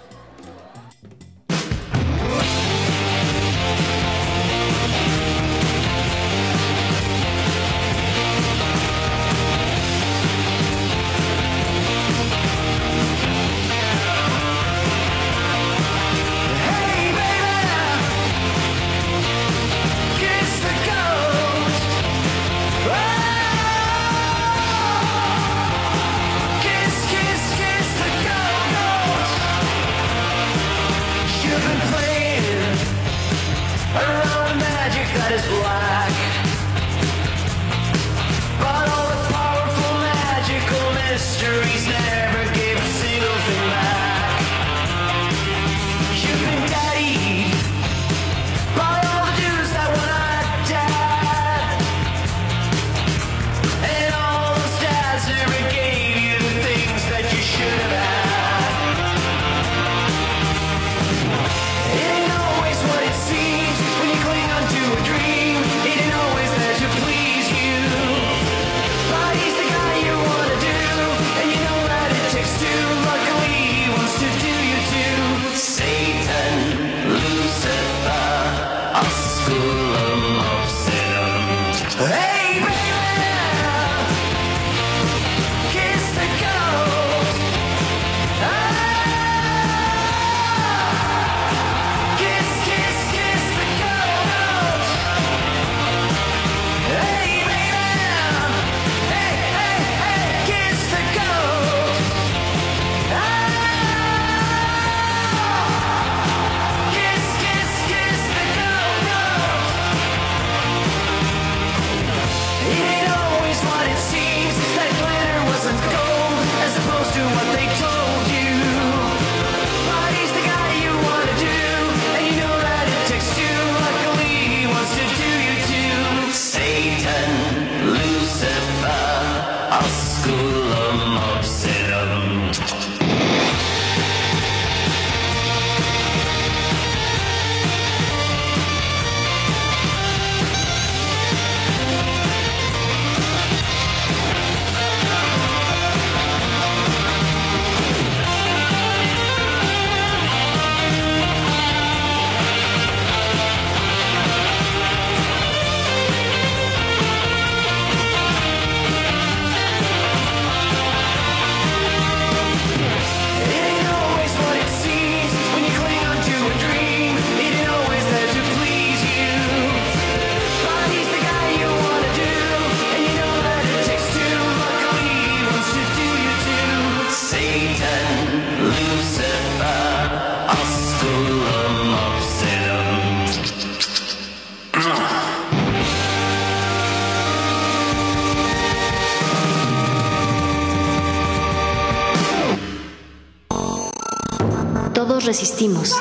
[195.30, 195.96] Resistimos.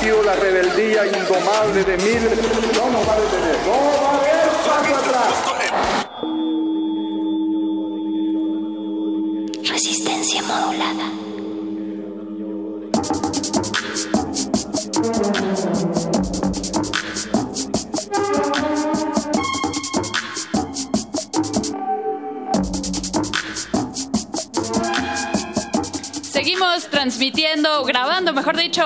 [0.00, 2.27] sido la rebeldía indomable de miles.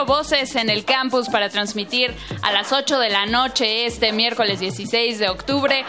[0.04, 5.18] Voces en el campus para transmitir a las 8 de la noche este miércoles 16
[5.18, 5.84] de octubre.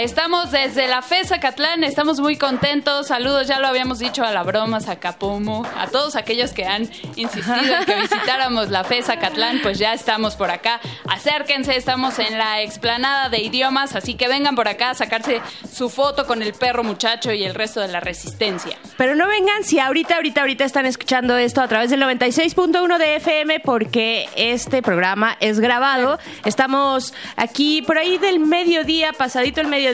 [0.00, 3.08] Estamos desde la FESA Catlán, estamos muy contentos.
[3.08, 6.88] Saludos, ya lo habíamos dicho a la broma, a Capomo, a todos aquellos que han
[7.16, 10.80] insistido en que visitáramos la FESA Catlán, pues ya estamos por acá.
[11.08, 15.90] Acérquense, estamos en la explanada de idiomas, así que vengan por acá a sacarse su
[15.90, 18.78] foto con el perro muchacho y el resto de la resistencia.
[18.96, 23.16] Pero no vengan si ahorita, ahorita, ahorita están escuchando esto a través del 96.1 de
[23.16, 26.20] FM porque este programa es grabado.
[26.44, 29.87] Estamos aquí por ahí del mediodía, pasadito el mediodía,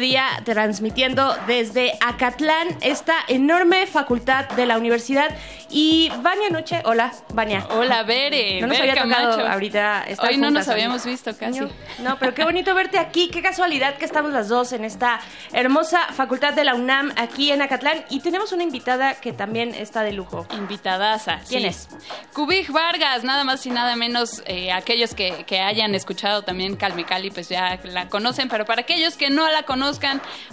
[0.45, 5.35] transmitiendo desde Acatlán, esta enorme facultad de la universidad.
[5.71, 7.67] Y Vania Noche, hola, Vania.
[7.71, 8.61] Hola, Bere.
[8.61, 9.53] No nos Bere había tocado Camacho.
[9.53, 11.61] ahorita estar Hoy no nos habíamos visto casi.
[11.61, 13.29] No, no, pero qué bonito verte aquí.
[13.29, 15.21] Qué casualidad que estamos las dos en esta
[15.53, 18.05] hermosa facultad de la UNAM aquí en Acatlán.
[18.09, 20.47] Y tenemos una invitada que también está de lujo.
[20.57, 21.41] Invitadaza.
[21.49, 21.69] ¿Quién sí.
[21.69, 21.89] es?
[22.33, 24.43] Kubik Vargas, nada más y nada menos.
[24.47, 28.49] eh, aquellos que, que hayan escuchado también Calme Cali, pues ya la conocen.
[28.49, 29.65] Pero para aquellos que no la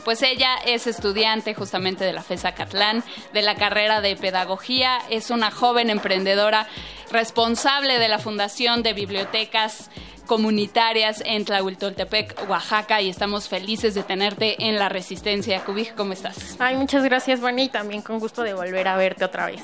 [0.04, 3.04] pues ella es estudiante justamente de la FESA Catlán,
[3.34, 5.00] de la carrera de pedagogía.
[5.10, 6.68] Es una joven emprendedora
[7.12, 9.90] responsable de la fundación de bibliotecas
[10.26, 15.64] comunitarias en Tlahuiltoltepec, Oaxaca, y estamos felices de tenerte en la Resistencia.
[15.66, 16.56] Kubik, ¿cómo estás?
[16.60, 19.62] Ay, muchas gracias, Vani, y también con gusto de volver a verte otra vez.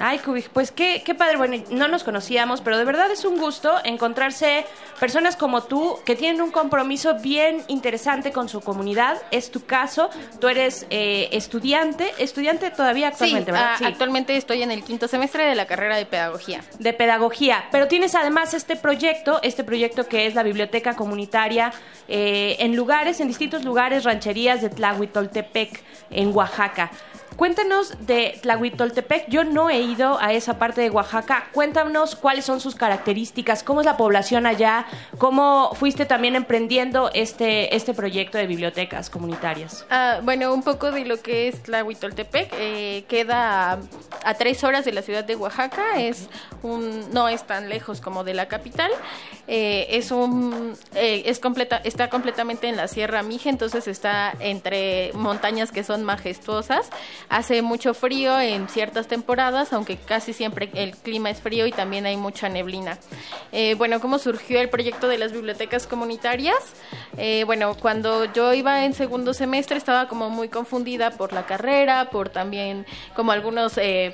[0.00, 1.36] Ay, Kubik, pues qué, qué padre.
[1.36, 4.64] Bueno, no nos conocíamos, pero de verdad es un gusto encontrarse
[4.98, 9.18] personas como tú que tienen un compromiso bien interesante con su comunidad.
[9.30, 10.10] Es tu caso.
[10.40, 13.76] Tú eres eh, estudiante, estudiante todavía actualmente, sí, ¿verdad?
[13.80, 16.62] ah, actualmente estoy en el quinto semestre de la carrera de pedagogía.
[16.78, 21.72] de pedagogía, pero tienes además este proyecto, este proyecto que es la biblioteca comunitaria
[22.08, 26.90] eh, en lugares, en distintos lugares, rancherías de Tlahuitoltepec, en Oaxaca.
[27.40, 32.60] Cuéntanos de Tlahuitoltepec, yo no he ido a esa parte de Oaxaca, cuéntanos cuáles son
[32.60, 34.84] sus características, cómo es la población allá,
[35.16, 39.86] cómo fuiste también emprendiendo este, este proyecto de bibliotecas comunitarias.
[39.88, 42.52] Ah, bueno, un poco de lo que es Tlahuitoltepec.
[42.58, 43.78] eh, queda a,
[44.22, 45.98] a tres horas de la ciudad de Oaxaca.
[45.98, 46.28] Es
[46.62, 48.90] un, no es tan lejos como de la capital.
[49.48, 55.10] Eh, es un, eh, es completa, está completamente en la Sierra Mije, entonces está entre
[55.14, 56.90] montañas que son majestuosas.
[57.30, 62.04] Hace mucho frío en ciertas temporadas, aunque casi siempre el clima es frío y también
[62.04, 62.98] hay mucha neblina.
[63.52, 66.74] Eh, bueno, ¿cómo surgió el proyecto de las bibliotecas comunitarias?
[67.16, 72.10] Eh, bueno, cuando yo iba en segundo semestre estaba como muy confundida por la carrera,
[72.10, 74.12] por también como algunos eh,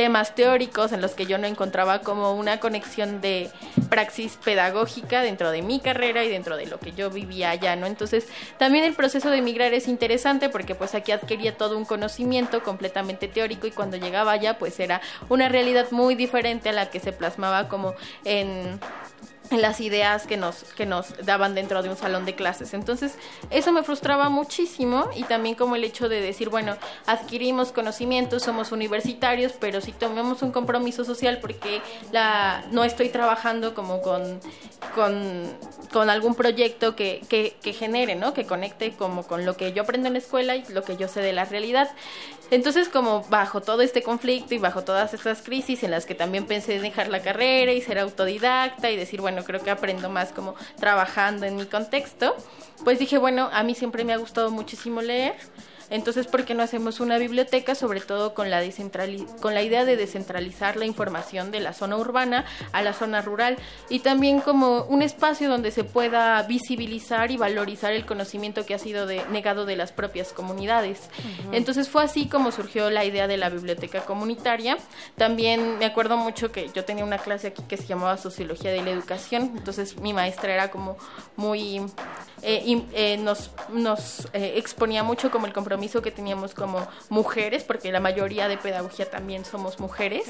[0.00, 3.50] temas teóricos en los que yo no encontraba como una conexión de
[3.90, 7.84] praxis pedagógica dentro de mi carrera y dentro de lo que yo vivía allá, ¿no?
[7.84, 8.26] Entonces,
[8.56, 13.28] también el proceso de emigrar es interesante porque pues aquí adquiría todo un conocimiento completamente
[13.28, 17.12] teórico y cuando llegaba allá pues era una realidad muy diferente a la que se
[17.12, 17.92] plasmaba como
[18.24, 18.80] en
[19.50, 22.74] las ideas que nos, que nos daban dentro de un salón de clases.
[22.74, 23.16] Entonces,
[23.50, 26.76] eso me frustraba muchísimo y también como el hecho de decir, bueno,
[27.06, 31.82] adquirimos conocimientos, somos universitarios, pero si tomamos un compromiso social porque
[32.12, 34.40] la, no estoy trabajando como con,
[34.94, 35.56] con,
[35.92, 38.34] con algún proyecto que, que, que genere, ¿no?
[38.34, 41.08] Que conecte como con lo que yo aprendo en la escuela y lo que yo
[41.08, 41.90] sé de la realidad.
[42.50, 46.46] Entonces, como bajo todo este conflicto y bajo todas estas crisis en las que también
[46.46, 50.32] pensé en dejar la carrera y ser autodidacta y decir, bueno, creo que aprendo más
[50.32, 52.34] como trabajando en mi contexto,
[52.84, 55.36] pues dije, bueno, a mí siempre me ha gustado muchísimo leer.
[55.90, 58.62] Entonces, ¿por qué no hacemos una biblioteca, sobre todo con la,
[59.40, 63.56] con la idea de descentralizar la información de la zona urbana a la zona rural?
[63.88, 68.78] Y también como un espacio donde se pueda visibilizar y valorizar el conocimiento que ha
[68.78, 71.08] sido de- negado de las propias comunidades.
[71.18, 71.54] Ujú.
[71.54, 74.78] Entonces fue así como surgió la idea de la biblioteca comunitaria.
[75.16, 78.82] También me acuerdo mucho que yo tenía una clase aquí que se llamaba Sociología de
[78.82, 80.96] la Educación, entonces mi maestra era como
[81.36, 81.78] muy...
[82.42, 87.90] eh, eh, nos nos eh, exponía mucho como el compromiso que teníamos como mujeres, porque
[87.90, 90.24] la mayoría de pedagogía también somos mujeres,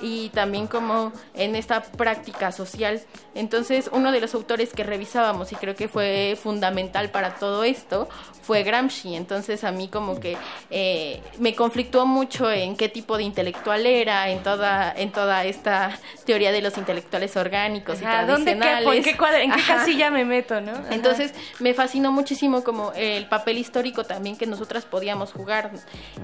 [0.00, 3.00] y también como en esta práctica social.
[3.34, 8.08] Entonces, uno de los autores que revisábamos y creo que fue fundamental para todo esto
[8.42, 9.14] fue Gramsci.
[9.16, 10.36] Entonces, a mí como que
[10.70, 15.98] eh, me conflictuó mucho en qué tipo de intelectual era, en toda, en toda esta
[16.24, 18.60] teoría de los intelectuales orgánicos y Ajá, ¿dónde quepo?
[18.62, 18.96] tradicionales.
[18.98, 19.76] ¿En qué, cuadra- en qué Ajá.
[19.76, 20.72] casilla me meto, no?
[20.72, 20.86] Ajá.
[20.92, 25.70] Entonces me fascinó muchísimo como el papel histórico también que nosotras podíamos jugar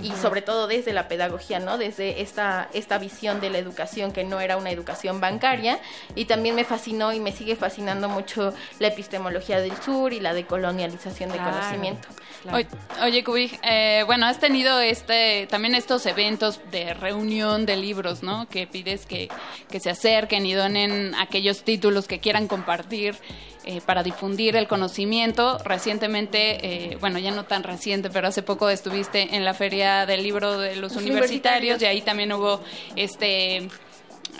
[0.02, 1.78] y sobre todo desde la pedagogía, ¿no?
[1.78, 5.78] Desde esta, esta visión de la educación que no era una educación bancaria
[6.14, 10.34] y también me fascinó y me sigue fascinando mucho la epistemología del sur y la
[10.34, 11.52] decolonialización de Claro.
[11.56, 12.08] conocimiento.
[12.52, 12.66] Oye,
[13.02, 18.48] oye Kubik, eh, bueno, has tenido este también estos eventos de reunión de libros, ¿no?
[18.48, 19.28] Que pides que,
[19.70, 23.16] que se acerquen y donen aquellos títulos que quieran compartir
[23.64, 25.58] eh, para difundir el conocimiento.
[25.64, 30.22] Recientemente, eh, bueno, ya no tan reciente, pero hace poco estuviste en la Feria del
[30.22, 31.82] Libro de los, Los universitarios, universitarios.
[31.82, 32.60] y ahí también hubo
[32.96, 33.68] este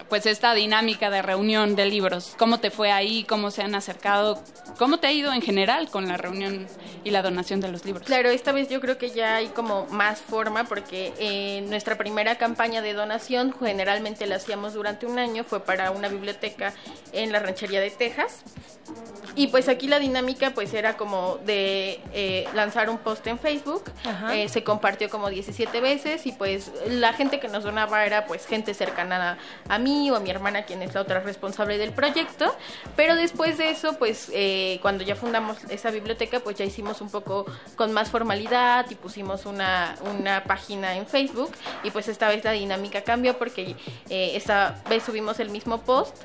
[0.09, 2.35] pues esta dinámica de reunión de libros.
[2.39, 3.25] ¿Cómo te fue ahí?
[3.25, 4.43] ¿Cómo se han acercado?
[4.79, 6.67] ¿Cómo te ha ido en general con la reunión
[7.05, 8.07] y la donación de los libros?
[8.07, 12.37] Claro, esta vez yo creo que ya hay como más forma porque eh, nuestra primera
[12.37, 16.75] campaña de donación generalmente la hacíamos durante un año, fue para una biblioteca
[17.13, 18.43] en la ranchería de Texas.
[19.35, 23.85] Y pues aquí la dinámica pues era como de eh, lanzar un post en Facebook,
[24.31, 28.47] eh, se compartió como 17 veces y pues la gente que nos donaba era pues
[28.47, 29.39] gente cercana
[29.69, 32.55] a, a mí o a mi hermana quien es la otra responsable del proyecto,
[32.97, 37.11] pero después de eso pues eh, cuando ya fundamos esa biblioteca pues ya hicimos un
[37.11, 41.53] poco con más formalidad y pusimos una, una página en Facebook.
[41.83, 43.77] Y pues esta vez la dinámica cambió porque
[44.09, 46.17] eh, esta vez subimos el mismo post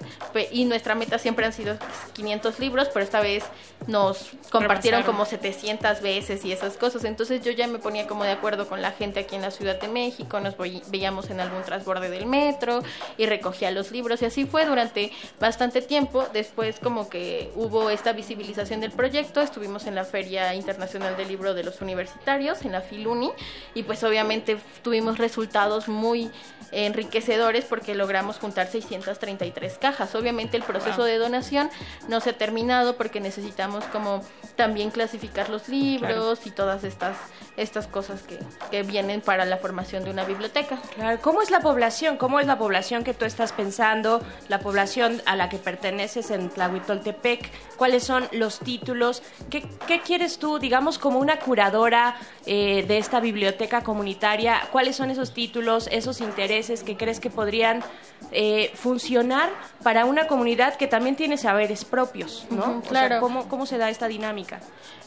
[0.51, 1.77] y nuestra meta siempre han sido
[2.13, 3.43] 500 libros, pero esta vez
[3.87, 7.03] nos compartieron como 700 veces y esas cosas.
[7.03, 9.79] Entonces yo ya me ponía como de acuerdo con la gente aquí en la Ciudad
[9.79, 12.83] de México, nos veíamos en algún transborde del metro
[13.17, 16.25] y recogía los libros y así fue durante bastante tiempo.
[16.33, 21.53] Después como que hubo esta visibilización del proyecto, estuvimos en la Feria Internacional del Libro
[21.53, 23.31] de los Universitarios, en la Filuni,
[23.73, 26.29] y pues obviamente tuvimos resultados muy
[26.73, 30.13] enriquecedores porque logramos juntar 633 cajas.
[30.15, 31.05] Obviamente el proceso Wow.
[31.05, 31.69] de donación
[32.09, 34.23] no se ha terminado porque necesitamos como
[34.55, 37.15] también clasificar los libros y todas estas,
[37.57, 38.39] estas cosas que,
[38.71, 40.77] que vienen para la formación de una biblioteca.
[40.95, 42.17] Claro, ¿cómo es la población?
[42.17, 44.21] ¿Cómo es la población que tú estás pensando?
[44.47, 47.49] La población a la que perteneces en Tlahuitoltepec.
[47.75, 49.23] ¿Cuáles son los títulos?
[49.49, 54.61] ¿Qué, qué quieres tú, digamos, como una curadora eh, de esta biblioteca comunitaria?
[54.71, 57.83] ¿Cuáles son esos títulos, esos intereses que crees que podrían
[58.31, 59.49] eh, funcionar
[59.83, 62.61] para una comunidad que también tiene saberes propios, ¿no?
[62.63, 63.19] Ujú, O sea, claro.
[63.19, 64.59] ¿cómo, ¿Cómo se da esta dinámica?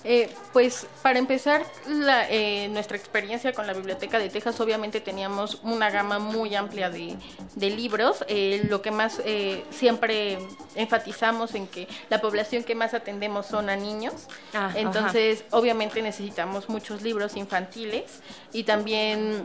[0.03, 5.59] Eh, pues para empezar, la, eh, nuestra experiencia con la Biblioteca de Texas, obviamente teníamos
[5.63, 7.19] una gama muy amplia de,
[7.55, 8.25] de libros.
[8.29, 10.39] Eh, lo que más eh, siempre
[10.75, 14.15] enfatizamos en que la población que más atendemos son a niños.
[14.55, 18.23] Ah, Entonces, obviamente necesitamos muchos libros infantiles
[18.55, 19.45] y también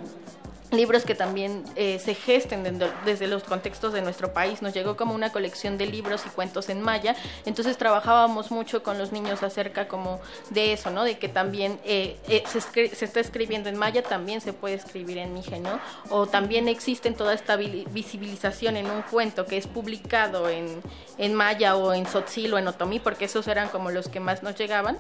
[0.78, 4.62] libros que también eh, se gesten dendo- desde los contextos de nuestro país.
[4.62, 7.16] Nos llegó como una colección de libros y cuentos en maya,
[7.46, 10.20] entonces trabajábamos mucho con los niños acerca como
[10.50, 11.04] de eso, ¿no?
[11.04, 15.18] De que también eh, eh, se, se está escribiendo en maya, también se puede escribir
[15.18, 15.80] en mije, ¿no?
[16.10, 20.82] O también existe toda esta vi- visibilización en un cuento que es publicado en,
[21.18, 24.44] en maya o en sotzil o en otomí, porque esos eran como los que más
[24.44, 24.98] nos llegaban.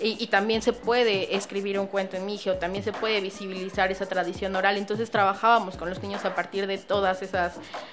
[0.00, 3.90] Y, y también se puede escribir un cuento en mije o también se puede visibilizar
[3.92, 4.76] esa tradición oral.
[4.76, 7.52] Entonces trabajábamos con los niños a partir de todas esas,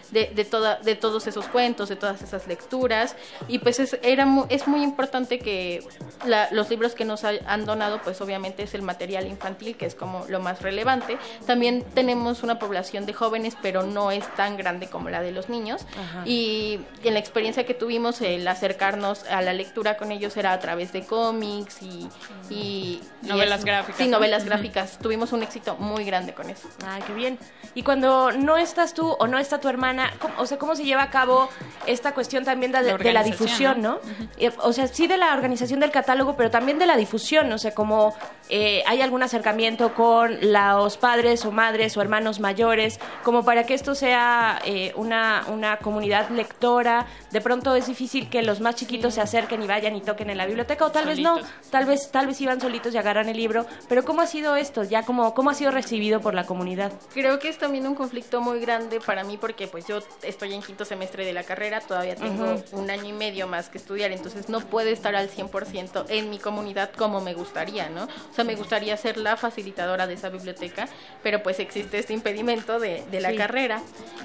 [0.10, 3.16] de, de, toda, de todos esos cuentos, de todas esas lecturas.
[3.48, 5.84] Y pues es, era, es muy importante que
[6.26, 9.86] la- los libros que nos ha- han donado, pues obviamente es el material infantil, que
[9.86, 11.20] es como lo más relevante.
[11.46, 15.48] También tenemos una población de jóvenes, pero no es tan grande como la de los
[15.48, 15.86] niños.
[15.92, 16.24] Ajá.
[16.26, 20.60] Y en la experiencia que tuvimos, el acercarnos a la lectura con ellos era a
[20.60, 22.10] través de cómics y...
[22.50, 23.68] y- y Novelas eso.
[23.68, 24.18] gráficas, Sí, ¿no?
[24.18, 24.98] novelas gráficas.
[24.98, 26.68] Tuvimos un éxito muy grande con eso.
[26.88, 27.38] Ay, qué bien.
[27.74, 30.84] Y cuando no estás tú o no está tu hermana, ¿cómo- o sea, ¿cómo se
[30.84, 31.48] lleva a cabo
[31.86, 33.92] esta cuestión también de, La de la organización, difusión, ¿no?
[33.92, 34.00] no?
[34.38, 37.58] Eh, O sea, sí de la organización del catálogo, pero también de la difusión, o
[37.58, 38.14] sea, como
[38.50, 43.74] eh, hay algún acercamiento con los padres o madres o hermanos mayores, como para que
[43.74, 47.06] esto sea eh, una, una comunidad lectora.
[47.32, 50.38] De pronto es difícil que los más chiquitos se acerquen y vayan y toquen en
[50.38, 51.38] la biblioteca, o tal vez no,
[51.70, 54.84] tal vez, tal vez iban solitos y agarran el libro, pero ¿cómo ha sido esto?
[54.84, 56.91] Ya como, ¿cómo ha sido recibido por la comunidad?
[57.14, 60.62] Creo que es también un conflicto muy grande para mí porque pues yo estoy en
[60.62, 64.50] quinto semestre de la carrera, todavía tengo un año y medio más que estudiar, entonces
[64.50, 68.04] no puedo estar al 100% en mi comunidad como me gustaría, ¿no?
[68.06, 70.88] O sea, me gustaría ser la facilitadora de esa biblioteca,
[71.24, 73.38] pero pues existe este impedimento de, de la Sí.
[73.38, 73.82] carrera.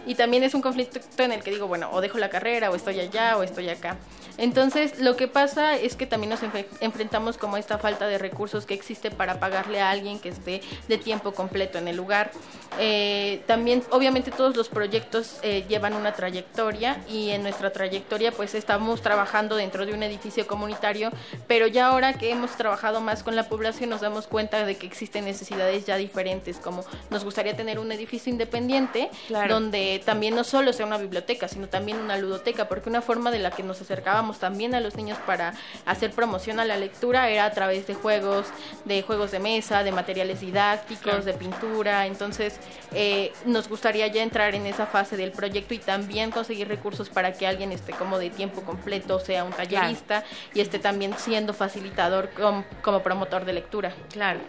[0.07, 2.75] Y también es un conflicto en el que digo, bueno, o dejo la carrera, o
[2.77, 3.97] estoy allá, o estoy acá.
[4.39, 6.41] Entonces, lo que pasa es que también nos
[6.81, 10.99] enfrentamos como esta falta de recursos que existe para pagarle a alguien que esté de
[10.99, 12.31] tiempo completo en el lugar.
[12.79, 18.55] Eh, también, obviamente, todos los proyectos eh, llevan una trayectoria y en nuestra trayectoria, pues
[18.55, 21.11] estamos trabajando dentro de un edificio comunitario,
[21.49, 24.87] pero ya ahora que hemos trabajado más con la población, nos damos cuenta de que
[24.87, 29.55] existen necesidades ya diferentes, como nos gustaría tener un edificio independiente Claro.
[29.55, 33.39] donde también no solo sea una biblioteca, sino también una ludoteca, porque una forma de
[33.39, 35.55] la que nos acercábamos también a los niños para
[35.87, 38.47] hacer promoción a la lectura era a través de juegos,
[38.85, 41.23] de juegos de mesa, de materiales didácticos, Claro.
[41.23, 42.46] de pintura, entonces
[42.93, 47.33] eh, nos gustaría ya entrar en esa fase del proyecto y también conseguir recursos para
[47.33, 50.25] que alguien esté como de tiempo completo, sea un tallerista
[50.55, 53.95] y esté también siendo facilitador com- como promotor de lectura.
[54.13, 54.41] Claro.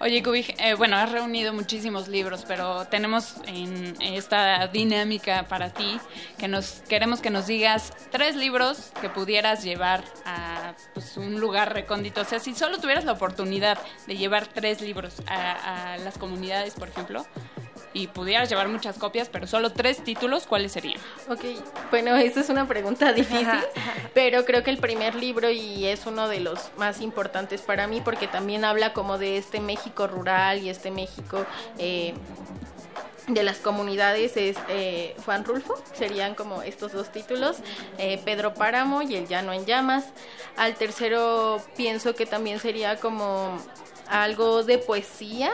[0.00, 5.98] Oye, Kubik, eh, bueno, has reunido muchísimos libros, pero tenemos en esta dinámica para ti
[6.38, 11.72] que nos queremos que nos digas tres libros que pudieras llevar a pues, un lugar
[11.74, 12.20] recóndito.
[12.20, 16.88] O sea, si solo tuvieras la oportunidad de llevar tres libros a las comunidades, por
[16.88, 17.26] ejemplo,
[17.92, 21.00] y pudieras llevar muchas copias, pero solo tres títulos, ¿cuáles serían?
[21.28, 21.44] Ok,
[21.90, 23.48] bueno, esa es una pregunta difícil,
[24.14, 28.00] pero creo que el primer libro y es uno de los más importantes para mí
[28.00, 31.44] porque también habla como de este México rural y este México
[31.78, 32.14] eh,
[33.34, 37.58] de las comunidades es eh, Juan Rulfo, serían como estos dos títulos,
[37.98, 40.06] eh, Pedro Páramo y El Llano en Llamas.
[40.56, 43.58] Al tercero pienso que también sería como
[44.08, 45.52] algo de poesía,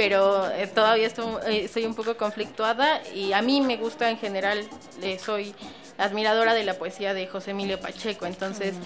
[0.00, 4.16] pero eh, todavía estoy, eh, estoy un poco conflictuada y a mí me gusta en
[4.16, 4.66] general,
[5.02, 5.54] eh, soy
[5.98, 8.76] admiradora de la poesía de José Emilio Pacheco, entonces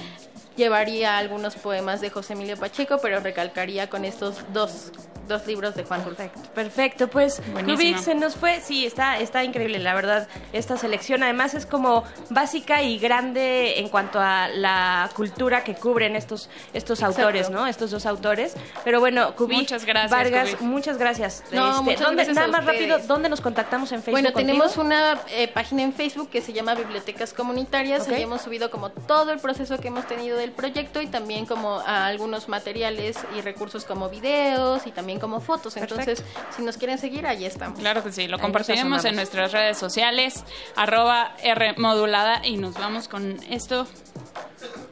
[0.56, 4.90] llevaría algunos poemas de José Emilio Pacheco, pero recalcaría con estos dos,
[5.26, 6.22] dos libros de Juan Rulfo.
[6.54, 7.42] Perfecto, pues.
[7.54, 12.04] Rubik se nos fue, sí, está, está increíble, la verdad, esta selección además es como
[12.30, 17.22] básica y grande en cuanto a la cultura que cubren estos, estos Exacto.
[17.22, 17.66] autores, ¿no?
[17.66, 18.54] Estos dos autores.
[18.84, 20.60] Pero bueno, Kubik, Muchas gracias, Vargas, Kubik.
[20.62, 21.42] muchas gracias.
[21.52, 22.90] No, Este, muchas ¿dónde- gracias nada a más ustedes.
[22.90, 24.12] rápido, ¿dónde nos contactamos en Facebook?
[24.20, 28.02] Bueno, tenemos una eh, página en Facebook que se llama Bibliotecas Comunitarias.
[28.06, 28.12] Ok.
[28.14, 31.80] Ahí hemos subido como todo el proceso que hemos tenido del proyecto y también como
[31.80, 35.76] a algunos materiales y recursos como videos y también como fotos.
[35.76, 36.22] Entonces,
[36.56, 37.78] si nos quieren seguir, ahí estamos.
[37.78, 40.44] Claro que sí, lo Ahí compartiremos en nuestras redes sociales,
[40.76, 43.86] arroba R modulada y nos vamos con esto.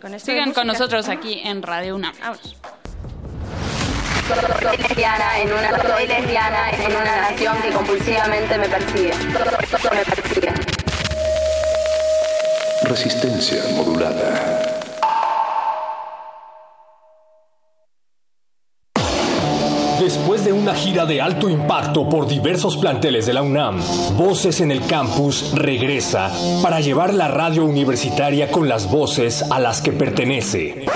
[0.01, 2.15] Con esto de Sigan con nosotros aquí en Radio UNAM.
[2.21, 2.57] Vámonos.
[4.63, 9.13] Soy lesbiana en una, soy lesbiana en una nación que compulsivamente me persigue.
[9.93, 10.53] Me persigue.
[12.85, 14.72] Resistencia modulada.
[20.15, 23.83] this Después de una gira de alto impacto por diversos planteles de la UNAM,
[24.17, 29.83] Voces en el Campus regresa para llevar la radio universitaria con las voces a las
[29.83, 30.87] que pertenece.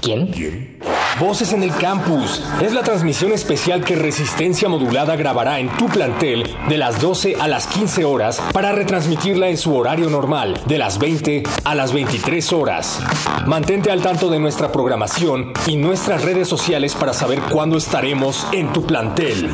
[0.00, 0.78] ¿Quién?
[1.20, 6.48] Voces en el Campus es la transmisión especial que Resistencia Modulada grabará en tu plantel
[6.68, 11.00] de las 12 a las 15 horas para retransmitirla en su horario normal, de las
[11.00, 13.00] 20 a las 23 horas.
[13.46, 18.82] Mantente al tanto de nuestra programación y nuestras redes sociales para saber cuándo estaremos tu
[18.82, 19.50] plantel.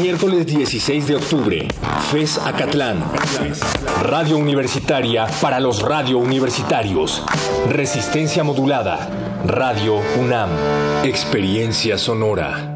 [0.00, 1.68] Miércoles 16 de octubre,
[2.10, 3.02] FES Acatlán.
[4.02, 7.24] Radio Universitaria para los radio universitarios.
[7.68, 9.08] Resistencia Modulada.
[9.46, 10.50] Radio UNAM.
[11.04, 12.73] Experiencia sonora.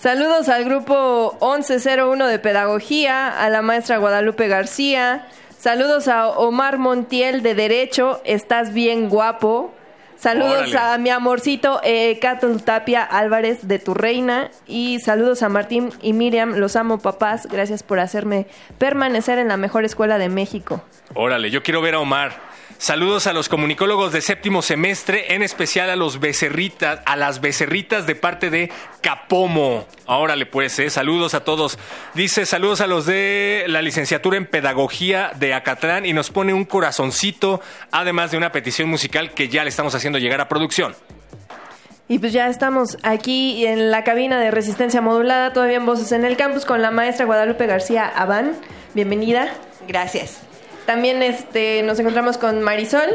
[0.00, 5.28] Saludos al grupo 1101 de Pedagogía, a la maestra Guadalupe García.
[5.58, 9.74] Saludos a Omar Montiel de Derecho, estás bien guapo.
[10.14, 10.78] Saludos Órale.
[10.78, 12.20] a mi amorcito eh,
[12.64, 14.52] Tapia Álvarez de Tu Reina.
[14.68, 17.48] Y saludos a Martín y Miriam, los amo papás.
[17.50, 18.46] Gracias por hacerme
[18.78, 20.80] permanecer en la mejor escuela de México.
[21.14, 22.47] Órale, yo quiero ver a Omar.
[22.78, 28.06] Saludos a los comunicólogos de séptimo semestre, en especial a los becerritas, a las becerritas
[28.06, 28.70] de parte de
[29.00, 29.84] Capomo.
[30.06, 31.76] Órale, pues, eh, saludos a todos.
[32.14, 36.64] Dice saludos a los de la licenciatura en pedagogía de Acatlán y nos pone un
[36.64, 37.60] corazoncito,
[37.90, 40.94] además de una petición musical que ya le estamos haciendo llegar a producción.
[42.06, 46.24] Y pues ya estamos aquí en la cabina de resistencia modulada, todavía en Voces en
[46.24, 48.52] el Campus, con la maestra Guadalupe García Abán.
[48.94, 49.52] Bienvenida.
[49.88, 50.47] Gracias.
[50.88, 53.10] También este, nos encontramos con Marisol.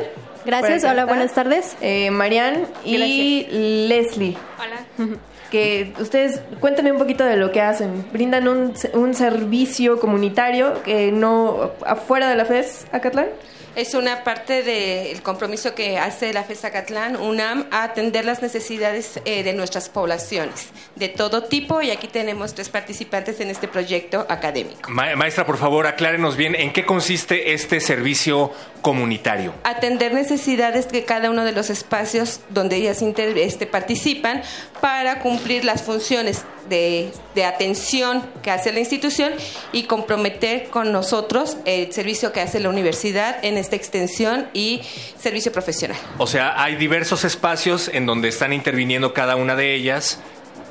[0.45, 1.05] Gracias, hola, está.
[1.05, 1.75] buenas tardes.
[1.81, 3.47] Eh, Marian y
[3.87, 4.37] Leslie.
[4.59, 5.07] Hola.
[5.49, 8.05] Que ustedes cuéntenme un poquito de lo que hacen.
[8.11, 13.27] Brindan un, un servicio comunitario que no afuera de la FES Acatlán.
[13.75, 19.19] Es una parte del compromiso que hace la FES Acatlán, UNAM, a atender las necesidades
[19.25, 24.27] eh, de nuestras poblaciones, de todo tipo, y aquí tenemos tres participantes en este proyecto
[24.29, 24.91] académico.
[24.91, 28.51] Ma- maestra, por favor, aclárenos bien en qué consiste este servicio
[28.83, 29.55] comunitario.
[29.63, 34.43] Atender necesidades de cada uno de los espacios donde ellas inter- este, participan
[34.81, 39.31] para cumplir las funciones de, de atención que hace la institución
[39.71, 44.81] y comprometer con nosotros el servicio que hace la universidad en esta extensión y
[45.17, 45.97] servicio profesional.
[46.17, 50.19] O sea, hay diversos espacios en donde están interviniendo cada una de ellas.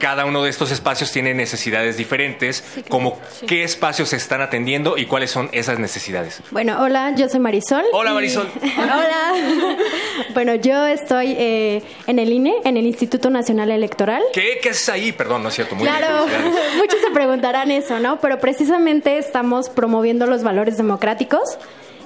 [0.03, 5.07] Cada uno de estos espacios tiene necesidades diferentes, como qué espacios se están atendiendo y
[5.07, 6.43] cuáles son esas necesidades.
[6.51, 7.85] Bueno, hola, yo soy Marisol.
[7.93, 8.49] Hola, y- Marisol.
[8.63, 9.33] hola.
[10.35, 14.25] bueno, yo estoy eh, en el INE, en el Instituto Nacional Electoral.
[14.33, 15.13] ¿Qué, qué haces ahí?
[15.13, 15.77] Perdón, no es cierto.
[15.77, 16.27] Muy Claro,
[16.79, 18.19] muchos se preguntarán eso, ¿no?
[18.19, 21.59] Pero precisamente estamos promoviendo los valores democráticos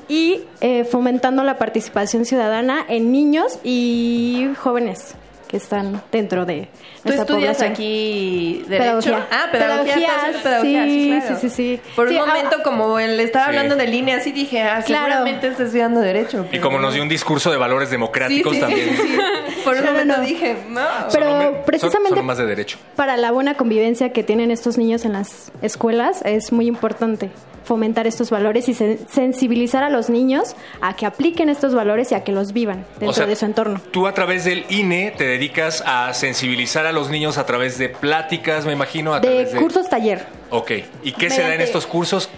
[0.06, 5.14] y eh, fomentando la participación ciudadana en niños y jóvenes
[5.48, 6.62] que están dentro de
[7.02, 7.72] Tú nuestra estudias población.
[7.72, 9.00] aquí Derecho.
[9.10, 9.26] Pedagogía.
[9.30, 9.94] Ah, pedagogía.
[9.94, 11.40] Pedagogía, estás haciendo pedagogía, sí, claro.
[11.40, 11.80] sí, sí, sí.
[11.94, 13.48] Por Sí, un ah, momento, como él estaba Sí.
[13.50, 15.04] hablando de línea, así dije, ah, Claro.
[15.06, 16.46] seguramente está estudiando Derecho.
[16.52, 18.96] Y como nos dio un discurso de valores democráticos Sí, sí, también.
[18.96, 19.18] sí, sí.
[19.64, 20.22] Por un No, momento no.
[20.22, 20.80] dije, no.
[21.12, 22.78] Pero Son- son- precisamente son más de derecho.
[22.96, 27.30] para la buena convivencia que tienen estos niños en las escuelas es muy importante
[27.66, 32.14] fomentar estos valores y sen- sensibilizar a los niños a que apliquen estos valores y
[32.14, 33.80] a que los vivan dentro O sea, de su entorno.
[33.90, 37.88] Tú a través del INE te dedicas a sensibilizar a los niños a través de
[37.90, 39.58] pláticas, me imagino, a De través de...
[39.60, 40.70] cursos taller, Ok.
[41.02, 42.30] ¿Y qué se da en estos cursos?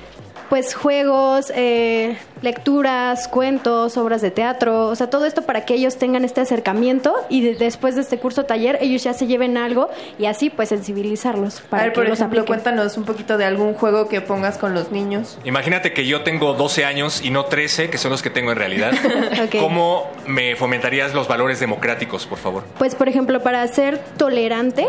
[0.48, 5.96] Pues juegos, eh, lecturas, cuentos, obras de teatro, o sea, todo esto para que ellos
[5.98, 9.90] tengan este acercamiento y de- después de este curso taller ellos ya se lleven algo
[10.18, 12.62] y así pues sensibilizarlos para a ver, que por los ejemplo, apliquen.
[12.62, 15.38] cuéntanos un poquito de algún juego que pongas con los niños.
[15.44, 18.56] Imagínate que yo tengo 12 años y no 13, que son los que tengo en
[18.58, 18.92] realidad.
[19.60, 22.64] ¿Cómo me fomentarías los valores democráticos, por favor?
[22.78, 24.86] Pues, por ejemplo, para ser tolerante,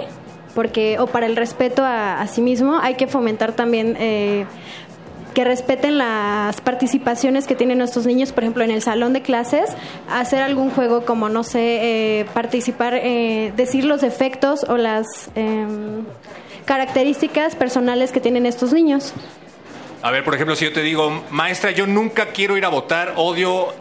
[0.55, 4.45] porque o para el respeto a, a sí mismo, hay que fomentar también eh,
[5.33, 9.69] que respeten las participaciones que tienen nuestros niños, por ejemplo, en el salón de clases,
[10.09, 11.59] hacer algún juego como, no sé,
[12.19, 15.05] eh, participar, eh, decir los defectos o las
[15.35, 16.03] em,
[16.65, 19.13] características personales que tienen estos niños.
[20.01, 23.13] A ver, por ejemplo, si yo te digo, maestra, yo nunca quiero ir a votar,
[23.17, 23.73] odio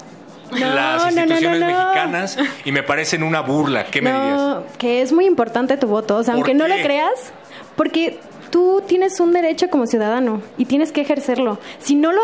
[0.51, 1.85] No, las instituciones no, no.
[1.85, 3.85] mexicanas y me parecen una burla.
[3.87, 4.59] ¿Qué me dirías?
[4.79, 7.33] Que es muy importante tu voto, o sea, ¿Por aunque no lo creas,
[7.77, 8.19] porque
[8.51, 11.59] tú tienes un derecho como ciudadano y tienes que ejercerlo.
[11.79, 12.21] Si no lo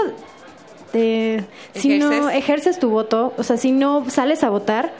[0.95, 1.45] eh,
[1.75, 2.35] si no ¿Ejerces?
[2.37, 4.93] ejerces tu voto, o sea, si no sales a votar,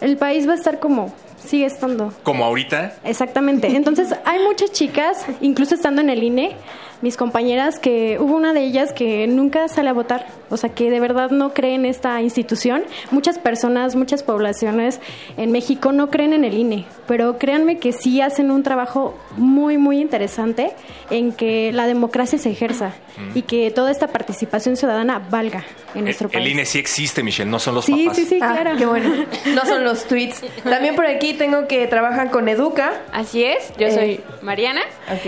[0.00, 1.12] el país va a estar como
[1.44, 2.12] sigue estando.
[2.22, 2.94] Como ahorita.
[3.04, 3.68] Exactamente.
[3.68, 6.56] Entonces, hay muchas chicas, incluso estando en el INE,
[7.04, 10.26] mis compañeras, que hubo una de ellas que nunca sale a votar.
[10.50, 12.82] O sea, que de verdad no cree en esta institución.
[13.10, 15.00] Muchas personas, muchas poblaciones
[15.36, 16.86] en México no creen en el INE.
[17.06, 20.72] Pero créanme que sí hacen un trabajo muy, muy interesante
[21.10, 23.38] en que la democracia se ejerza Mm.
[23.38, 25.62] y que toda esta participación ciudadana valga
[25.94, 26.50] en nuestro El país.
[26.52, 28.16] INE sí existe, Michelle, no son los Sí, papás.
[28.16, 28.76] sí, sí, Ah, claro.
[28.76, 29.08] qué bueno.
[29.54, 30.42] No son los tweets.
[30.64, 32.92] También por aquí tengo que trabajan con Educa.
[33.12, 34.80] Así es, yo soy Mariana.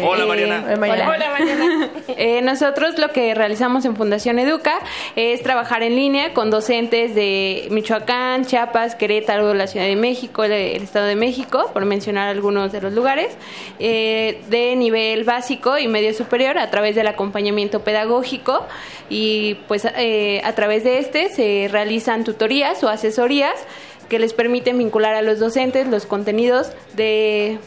[0.03, 0.63] Hola, Eh, Mariana.
[0.67, 1.11] Hola, Mariana.
[1.15, 1.66] Hola, Mariana.
[2.19, 4.79] Eh, nosotros lo que realizamos en Fundación Educa
[5.17, 10.53] es trabajar en línea con docentes de Michoacán, Chiapas, Querétaro, la Ciudad de México, el,
[10.53, 13.37] Estado de México, por mencionar algunos de los lugares,
[13.79, 18.65] eh, de nivel básico y medio superior a través del acompañamiento pedagógico.
[19.11, 23.55] Y pues eh, a través de este se realizan tutorías o asesorías
[24.09, 27.59] que les permiten vincular a los docentes los contenidos de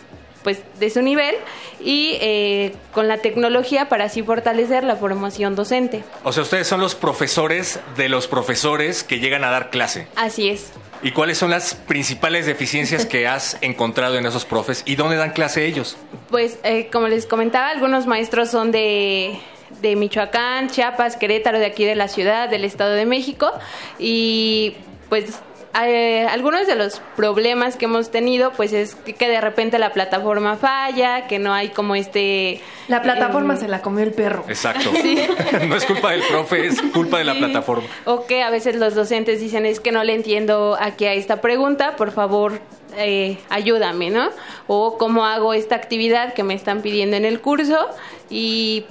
[0.43, 1.35] pues de su nivel
[1.79, 6.03] y eh, con la tecnología para así fortalecer la formación docente.
[6.23, 10.07] O sea, ustedes son los profesores de los profesores que llegan a dar clase.
[10.15, 10.71] Así es.
[11.01, 14.83] ¿Y cuáles son las principales deficiencias que has encontrado en esos profes?
[14.85, 15.97] ¿Y dónde dan clase ellos?
[16.29, 19.39] Pues eh, como les comentaba, algunos maestros son de,
[19.81, 23.51] de Michoacán, Chiapas, Querétaro, de aquí de la ciudad, del Estado de México
[23.97, 24.75] y
[25.09, 25.41] pues
[25.85, 29.93] eh, algunos de los problemas que hemos tenido pues es que, que de repente la
[29.93, 32.61] plataforma falla, que no hay como este...
[32.87, 34.45] La plataforma em, se la comió el perro.
[34.47, 34.91] Exacto.
[34.99, 35.17] Sí.
[35.67, 37.87] no es culpa del profe, es culpa de la plataforma.
[38.05, 41.39] O que a veces los docentes dicen es que no le entiendo aquí a esta
[41.41, 42.59] pregunta, por favor
[42.97, 44.29] eh, ayúdame, ¿no?
[44.67, 47.87] O cómo hago esta actividad que me están pidiendo en el curso
[48.29, 48.85] y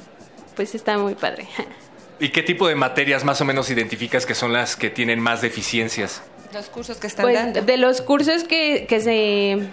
[0.57, 1.47] pues está muy padre.
[2.21, 5.41] ¿Y qué tipo de materias más o menos identificas que son las que tienen más
[5.41, 6.23] deficiencias?
[6.53, 7.63] Los cursos que están Pues dando.
[7.63, 9.69] de los cursos que, que se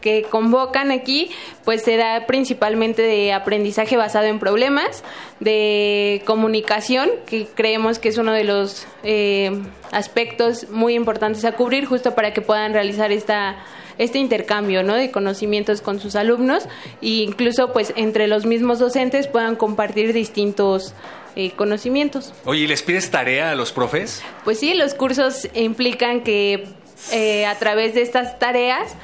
[0.00, 1.30] que convocan aquí,
[1.64, 5.02] pues se da principalmente de aprendizaje basado en problemas,
[5.40, 11.86] de comunicación, que creemos que es uno de los eh, aspectos muy importantes a cubrir,
[11.86, 13.56] justo para que puedan realizar esta
[13.98, 14.94] este intercambio ¿no?
[14.94, 16.64] de conocimientos con sus alumnos
[17.02, 20.94] e incluso pues entre los mismos docentes puedan compartir distintos
[21.36, 22.32] eh, conocimientos.
[22.44, 24.22] Oye, ¿y les pides tarea a los profes?
[24.44, 26.64] Pues sí, los cursos implican que
[27.12, 28.94] eh, a través de estas tareas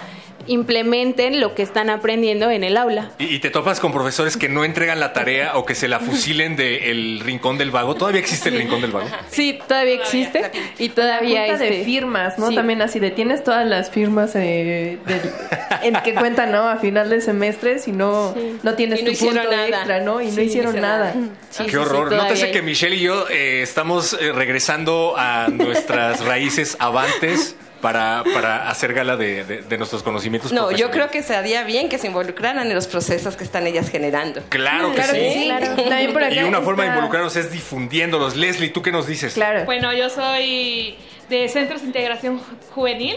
[0.47, 3.11] implementen lo que están aprendiendo en el aula.
[3.19, 6.01] ¿Y, y te topas con profesores que no entregan la tarea o que se la
[6.01, 7.95] fusilen del rincón del vago?
[7.95, 9.09] ¿Todavía existe el rincón del vago?
[9.31, 12.49] Sí, todavía existe y todavía de este, firmas, ¿no?
[12.49, 12.55] sí.
[12.55, 15.31] También así de tienes todas las firmas eh, del-
[15.83, 16.69] en que cuentan, ¿no?
[16.69, 19.69] A final de semestre, si no, no tienes Y no tu punto nada.
[19.69, 20.21] extra, ¿no?
[20.21, 21.15] Y no hicieron no nada.
[21.69, 22.13] Qué horror.
[22.13, 28.69] Nótese que Michelle y yo eh, estamos eh, regresando a nuestras raíces avantes para, para
[28.71, 30.53] hacer gala de, de- de nuestros conocimientos.
[30.53, 33.89] No, yo creo que sería bien que se involucraran en los procesos que están ellas
[33.91, 34.43] generando.
[34.49, 35.19] Claro que Claro sí.
[35.21, 35.45] que sí.
[35.47, 35.67] Claro.
[35.77, 38.37] También por acá y una forma de involucrarnos es difundiéndolos.
[38.37, 39.39] Leslie, ¿tú qué nos dices?
[39.65, 40.97] Bueno, yo soy
[41.29, 42.43] de Centros de Integración Ju-
[42.75, 43.17] Juvenil.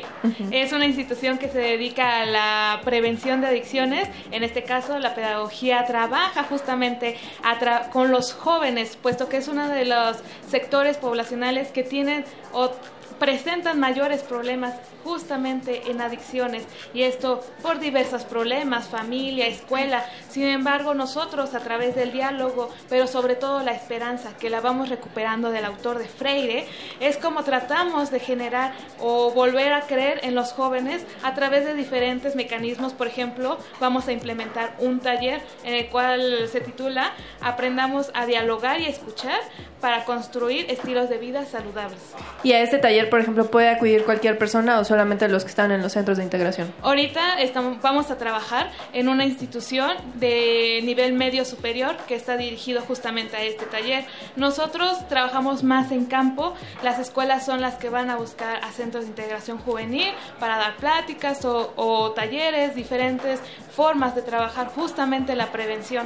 [0.52, 4.08] Es una institución que se dedica a la prevención de adicciones.
[4.32, 9.48] En este caso, la pedagogía trabaja justamente a tra- con los jóvenes, puesto que es
[9.48, 10.18] uno de los
[10.50, 12.72] sectores poblacionales que tienen o
[13.20, 20.06] presentan mayores problemas justamente en adicciones y esto por diversos problemas, familia, escuela.
[20.30, 24.90] Sin embargo, nosotros a través del diálogo, pero sobre todo la esperanza que la vamos
[24.90, 26.66] recuperando del autor de Freire,
[27.00, 31.74] es como tratamos de generar o volver a creer en los jóvenes a través de
[31.74, 32.94] diferentes mecanismos.
[32.94, 38.80] Por ejemplo, vamos a implementar un taller en el cual se titula Aprendamos a dialogar
[38.80, 39.40] y escuchar
[39.82, 42.00] para construir estilos de vida saludables.
[42.44, 45.72] Y a este taller, por ejemplo, puede acudir cualquier persona o solamente los que están
[45.72, 46.72] en los centros de integración.
[46.84, 49.90] Ahorita estamos, vamos a trabajar en una institución
[50.20, 54.06] de nivel medio superior que está dirigido justamente a este taller.
[54.36, 59.06] Nosotros trabajamos más en campo, las escuelas son las que van a buscar a centros
[59.06, 63.40] de integración juvenil para dar pláticas o, o talleres, diferentes
[63.76, 66.06] formas de trabajar justamente la prevención.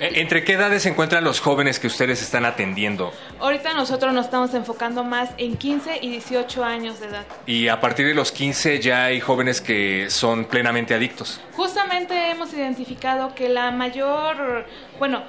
[0.00, 3.12] Eh, ¿Entre qué edades se encuentran los jóvenes que ustedes están atendiendo?
[3.38, 7.24] Ahorita nosotros nos estamos enfocando más en 15 y 18 años de edad.
[7.46, 11.40] Y a partir de los 15 ya hay jóvenes que son plenamente adictos.
[11.52, 14.66] Justamente hemos identificado que la mayor,
[14.98, 15.22] bueno,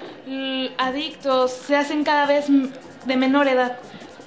[0.78, 3.78] adictos se hacen cada vez de menor edad.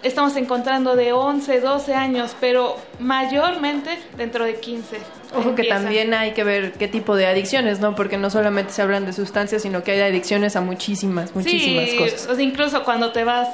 [0.04, 4.98] Estamos encontrando de 11, 12 años, pero mayormente dentro de 15.
[5.34, 7.94] Ojo que también hay que ver qué tipo de adicciones, ¿no?
[7.94, 11.96] Porque no solamente se hablan de sustancias, sino que hay adicciones a muchísimas, muchísimas sí,
[11.96, 12.26] cosas.
[12.28, 13.48] o sea, incluso cuando te vas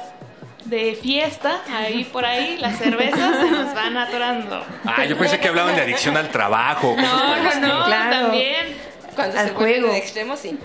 [0.65, 4.63] de fiesta, ahí por ahí las cervezas se nos van atorando.
[4.85, 6.95] Ah, yo pensé que hablaban de adicción al trabajo.
[6.97, 8.94] No, no, no, también.
[9.15, 9.87] Cuando Al se juego.
[9.91, 10.57] de extremo, sí.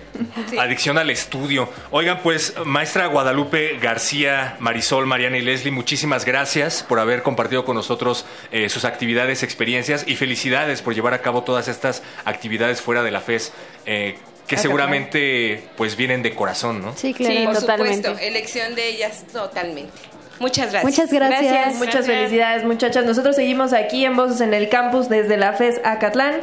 [0.51, 0.59] Sí.
[0.59, 1.68] Adicción al estudio.
[1.90, 7.77] Oigan, pues, maestra Guadalupe García, Marisol, Mariana y Leslie, muchísimas gracias por haber compartido con
[7.77, 13.02] nosotros eh, sus actividades, experiencias y felicidades por llevar a cabo todas estas actividades fuera
[13.02, 13.52] de la FES,
[13.86, 14.16] eh,
[14.47, 14.62] que Acatlán.
[14.62, 16.93] seguramente pues vienen de corazón, ¿no?
[16.97, 19.93] Sí, Sí, por supuesto, elección de ellas totalmente.
[20.40, 20.85] Muchas gracias.
[20.85, 21.74] Muchas gracias.
[21.77, 23.05] Muchas felicidades, muchachas.
[23.05, 26.40] Nosotros seguimos aquí en Voces en el Campus desde la FES Acatlán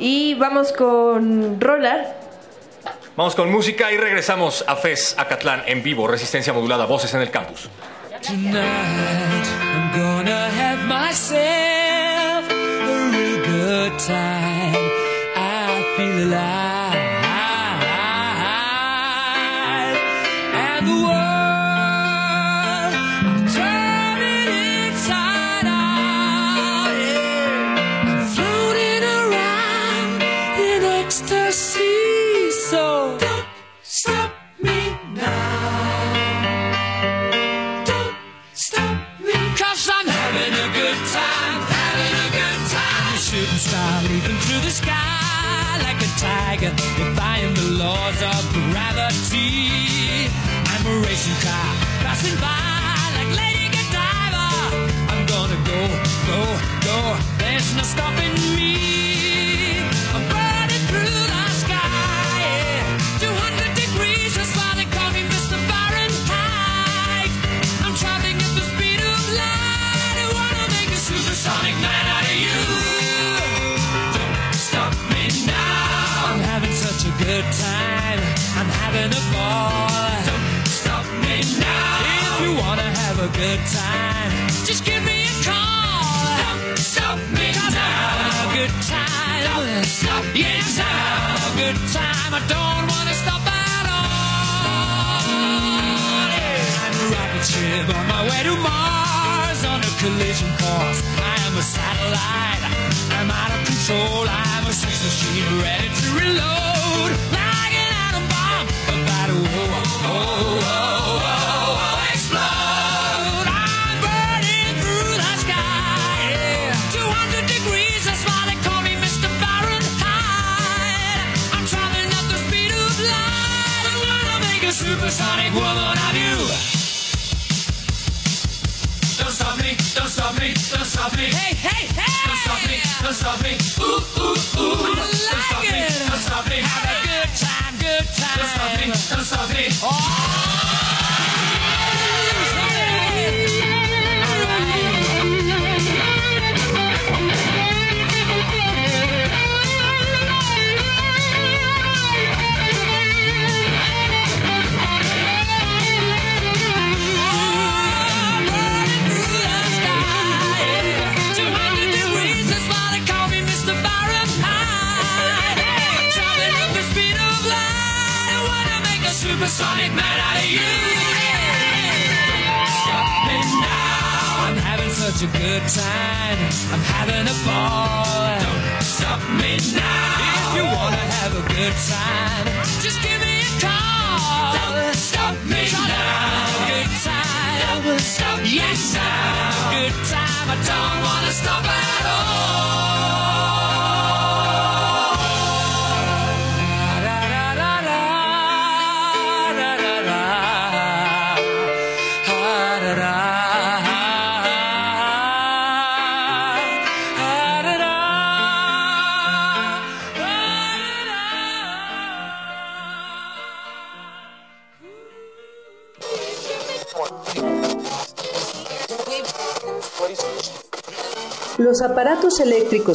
[0.00, 2.16] y vamos con Rolar.
[3.16, 7.30] Vamos con música y regresamos a FES Acatlán en vivo, resistencia modulada, voces en el
[7.30, 7.68] campus.
[8.22, 14.90] Tonight I'm gonna have myself a real good time.
[15.36, 16.79] I feel alive.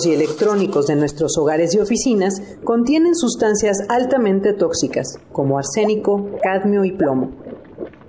[0.06, 6.92] Y electrónicos de nuestros hogares y oficinas contienen sustancias altamente tóxicas, como arsénico, cadmio y
[6.92, 7.32] plomo.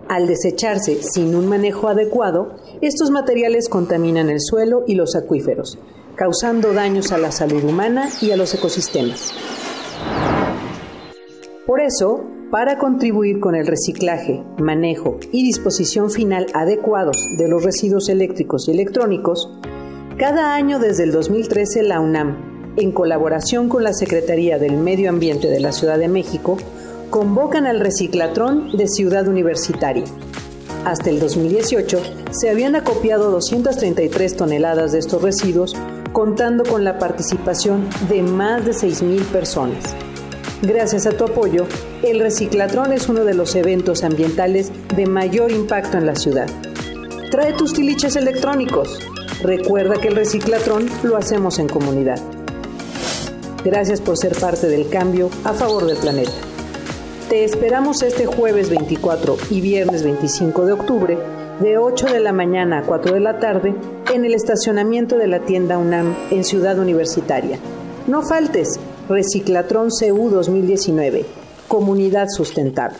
[0.08, 5.78] Al desecharse sin un manejo adecuado, estos materiales contaminan el suelo y los acuíferos,
[6.14, 9.32] causando daños a la salud humana y a los ecosistemas.
[11.66, 18.08] Por eso, para contribuir con el reciclaje, manejo y disposición final adecuados de los residuos
[18.08, 19.50] eléctricos y electrónicos,
[20.18, 25.48] cada año desde el 2013 la UNAM, en colaboración con la Secretaría del Medio Ambiente
[25.48, 26.56] de la Ciudad de México,
[27.10, 30.04] convocan al reciclatrón de Ciudad Universitaria.
[30.86, 35.76] Hasta el 2018 se habían acopiado 233 toneladas de estos residuos,
[36.12, 39.94] contando con la participación de más de 6.000 personas.
[40.62, 41.66] Gracias a tu apoyo,
[42.02, 46.48] el Reciclatrón es uno de los eventos ambientales de mayor impacto en la ciudad.
[47.30, 48.98] Trae tus tiliches electrónicos.
[49.42, 52.18] Recuerda que el Reciclatrón lo hacemos en comunidad.
[53.64, 56.32] Gracias por ser parte del cambio a favor del planeta.
[57.28, 61.18] Te esperamos este jueves 24 y viernes 25 de octubre
[61.60, 63.74] de 8 de la mañana a 4 de la tarde
[64.14, 67.58] en el estacionamiento de la tienda UNAM en Ciudad Universitaria.
[68.06, 71.24] No faltes, Reciclatrón CU 2019,
[71.66, 72.98] Comunidad Sustentable.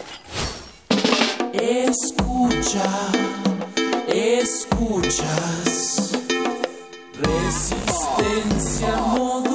[1.53, 2.83] Escucha,
[4.09, 5.66] escuchas.
[7.47, 9.47] Resistencia modulada.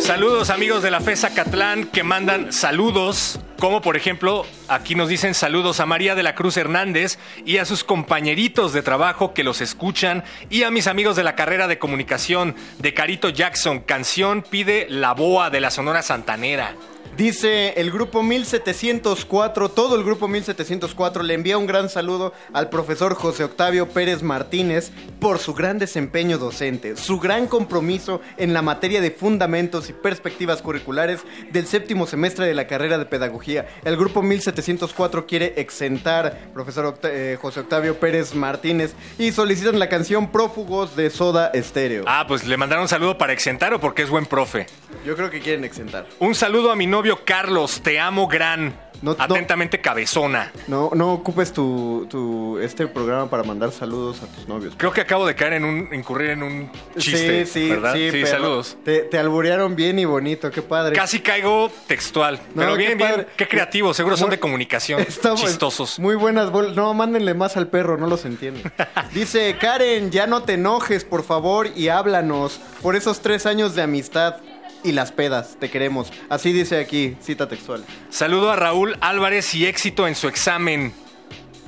[0.00, 5.34] Saludos amigos de la FESA Catlán que mandan saludos, como por ejemplo aquí nos dicen
[5.34, 9.60] saludos a María de la Cruz Hernández y a sus compañeritos de trabajo que los
[9.60, 14.86] escuchan y a mis amigos de la carrera de comunicación de Carito Jackson, canción pide
[14.88, 16.74] la boa de la Sonora Santanera.
[17.16, 23.14] Dice el grupo 1704, todo el grupo 1704 le envía un gran saludo al profesor
[23.14, 29.00] José Octavio Pérez Martínez por su gran desempeño docente, su gran compromiso en la materia
[29.00, 31.20] de fundamentos y perspectivas curriculares
[31.52, 33.66] del séptimo semestre de la carrera de pedagogía.
[33.84, 39.88] El grupo 1704 quiere exentar profesor Octa- eh, José Octavio Pérez Martínez y solicitan la
[39.88, 42.04] canción Prófugos de Soda Estéreo.
[42.06, 44.66] Ah, pues le mandaron un saludo para exentar o porque es buen profe.
[45.04, 46.06] Yo creo que quieren exentar.
[46.18, 48.86] Un saludo a mi novio Carlos, te amo gran.
[49.18, 50.50] Atentamente cabezona.
[50.68, 54.72] No, no ocupes tu, tu este programa para mandar saludos a tus novios.
[54.78, 57.92] Creo que acabo de caer en un incurrir en un chiste, sí, sí, ¿verdad?
[57.92, 58.78] sí, pero saludos.
[58.86, 60.96] Te, te alburearon bien y bonito, qué padre.
[60.96, 63.26] Casi caigo textual, No, pero qué bien, bien, padre.
[63.36, 65.98] qué creativos, seguro son de comunicación, Estamos- chistosos.
[65.98, 66.50] Muy buenas.
[66.50, 68.60] No, mándenle más al perro, no los entiendo.
[69.12, 73.82] Dice Karen, ya no te enojes, por favor, y háblanos por esos tres años de
[73.82, 74.36] amistad
[74.82, 75.56] y las pedas.
[75.58, 76.12] Te queremos.
[76.28, 77.84] Así dice aquí, cita textual.
[78.10, 80.92] Saludo a Raúl Álvarez y éxito en su examen.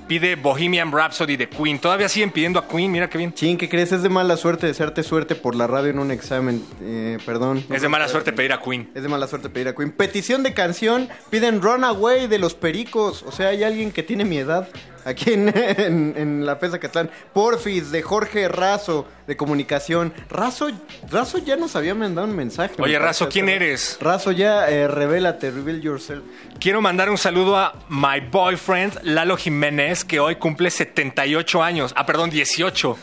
[0.08, 1.78] Pide Bohemian Rhapsody de Queen.
[1.78, 3.34] Todavía siguen pidiendo a Queen, mira qué bien.
[3.34, 3.92] Chin, ¿qué crees?
[3.92, 6.64] Es de mala suerte desearte suerte por la radio en un examen.
[6.80, 7.62] Eh, perdón.
[7.68, 8.90] Es de mala suerte pedir a Queen.
[8.94, 9.92] Es de mala suerte pedir a Queen.
[9.92, 11.10] Petición de canción.
[11.28, 13.22] Piden Runaway de los Pericos.
[13.24, 14.70] O sea, hay alguien que tiene mi edad
[15.08, 17.10] aquí en, en, en la FESA Catlán.
[17.32, 20.12] Porfis de Jorge Razo de Comunicación.
[20.30, 20.68] Razo,
[21.10, 22.74] Razo ya nos había mandado un mensaje.
[22.78, 23.98] me Oye, parece, Razo, ¿quién eres?
[24.00, 26.22] Razo, ya eh, revélate, reveal yourself.
[26.60, 31.92] Quiero mandar un saludo a my boyfriend Lalo Jiménez, que hoy cumple 78 años.
[31.96, 32.96] Ah, perdón, 18.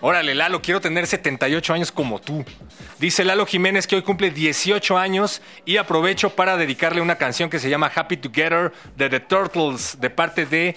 [0.00, 2.44] Órale, Lalo, quiero tener 78 años como tú.
[2.98, 7.58] Dice Lalo Jiménez que hoy cumple 18 años y aprovecho para dedicarle una canción que
[7.58, 10.76] se llama Happy Together de The Turtles de parte de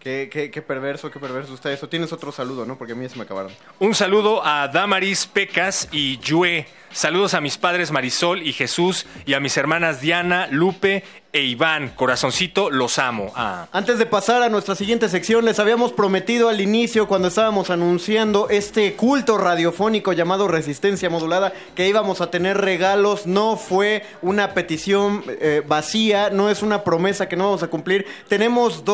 [0.00, 1.88] Qué, qué, qué perverso, qué perverso está eso.
[1.88, 2.76] Tienes otro saludo, ¿no?
[2.76, 3.52] Porque a mí ya se me acabaron.
[3.78, 6.66] Un saludo a Damaris Pecas y Yue.
[6.94, 11.02] Saludos a mis padres Marisol y Jesús y a mis hermanas Diana, Lupe
[11.32, 11.88] e Iván.
[11.88, 13.32] Corazoncito, los amo.
[13.34, 13.66] Ah.
[13.72, 18.48] Antes de pasar a nuestra siguiente sección, les habíamos prometido al inicio, cuando estábamos anunciando
[18.48, 23.26] este culto radiofónico llamado Resistencia Modulada, que íbamos a tener regalos.
[23.26, 28.06] No fue una petición eh, vacía, no es una promesa que no vamos a cumplir.
[28.28, 28.93] Tenemos dos,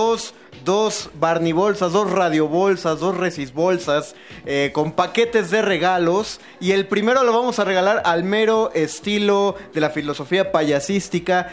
[0.65, 4.15] dos Barney bolsas, dos radio bolsas, dos Resis bolsas,
[4.47, 6.41] eh, con paquetes de regalos.
[6.61, 11.53] Y el primero lo vamos a regalar al mero estilo de la filosofía payasística.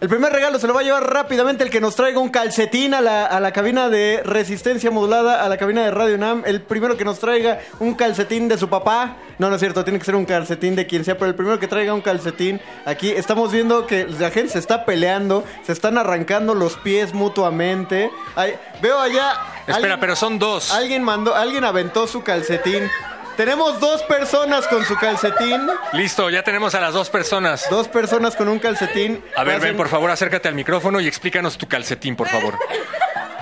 [0.00, 2.94] El primer regalo se lo va a llevar rápidamente el que nos traiga un calcetín
[2.94, 6.44] a la, a la cabina de resistencia modulada, a la cabina de Radio Nam.
[6.46, 9.16] El primero que nos traiga un calcetín de su papá.
[9.38, 11.58] No, no es cierto, tiene que ser un calcetín de quien sea, pero el primero
[11.58, 12.60] que traiga un calcetín.
[12.86, 18.12] Aquí estamos viendo que la gente se está peleando, se están arrancando los pies mutuamente.
[18.36, 19.32] Ay, veo allá.
[19.66, 20.70] Espera, pero son dos.
[20.70, 22.88] Alguien mandó, alguien aventó su calcetín.
[23.38, 25.64] Tenemos dos personas con su calcetín.
[25.92, 27.70] Listo, ya tenemos a las dos personas.
[27.70, 29.22] Dos personas con un calcetín.
[29.36, 32.58] A ver, ven, por favor, acércate al micrófono y explícanos tu calcetín, por favor.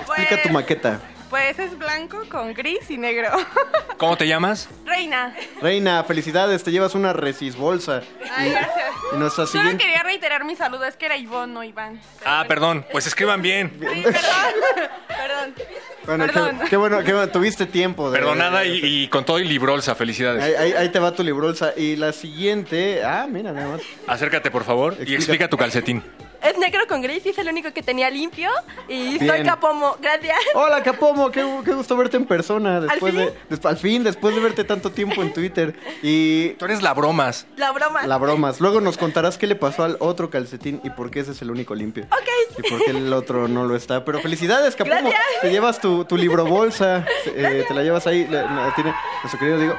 [0.01, 0.99] Explica tu maqueta.
[1.31, 3.31] Pues es blanco con gris y negro.
[3.97, 4.69] ¿Cómo te llamas?
[4.85, 5.35] Reina.
[5.61, 8.03] Reina, felicidades, te llevas una resis bolsa.
[8.35, 8.91] Ay, gracias.
[9.13, 9.83] Y nuestra Solo siguiente.
[9.83, 11.99] quería reiterar mi saludo, es que era Ivonne, no Iván.
[12.23, 13.71] Ah, perdón, pues escriban bien.
[13.79, 15.55] Perdón.
[16.07, 16.25] Bueno,
[16.69, 18.09] qué, bueno, qué bueno, tuviste tiempo.
[18.09, 20.41] de- Perdonada y, y con todo y librolsa, felicidades.
[20.43, 21.73] Ahí, ahí- ahí te va tu librolsa.
[21.77, 23.03] Y la siguiente.
[23.03, 23.81] Ah, mira, nada más.
[24.07, 26.01] Acércate, por favor, y explica tu calcetín.
[26.49, 28.49] Es negro con gris y es el único que tenía limpio.
[28.87, 29.45] Y soy Bien.
[29.45, 29.97] Capomo.
[30.01, 30.37] Gracias.
[30.53, 32.79] Hola, Capomo, qué, qué gusto verte en persona.
[32.81, 33.25] Después fin?
[33.25, 35.75] de, des- al fin, después de verte tanto tiempo en Twitter.
[36.01, 36.49] Y.
[36.53, 37.45] Tú eres la bromas.
[37.57, 38.05] La broma.
[38.07, 38.61] La bromas.
[38.61, 41.51] Luego nos contarás qué le pasó al otro calcetín y por qué ese es el
[41.51, 42.05] único limpio.
[42.11, 42.59] Ok.
[42.63, 44.05] Y por qué el otro no lo está.
[44.05, 44.95] Pero felicidades, Capomo.
[45.01, 45.21] Gracias.
[45.41, 47.05] Te llevas tu, tu libro bolsa.
[47.25, 48.25] eh, te la llevas ahí.
[48.27, 48.93] la- la tiene
[49.23, 49.75] nuestro querido digo.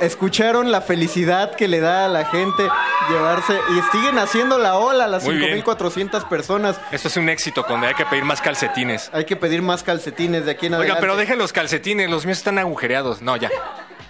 [0.00, 2.68] Escucharon la felicidad que le da a la gente
[3.08, 5.46] llevarse y siguen haciendo la ola a las Muy bien.
[5.54, 6.80] 5400 personas.
[6.92, 9.10] Esto es un éxito, donde hay que pedir más calcetines.
[9.12, 11.00] Hay que pedir más calcetines de aquí en Oiga, adelante.
[11.00, 13.22] pero dejen los calcetines, los míos están agujereados.
[13.22, 13.50] No, ya.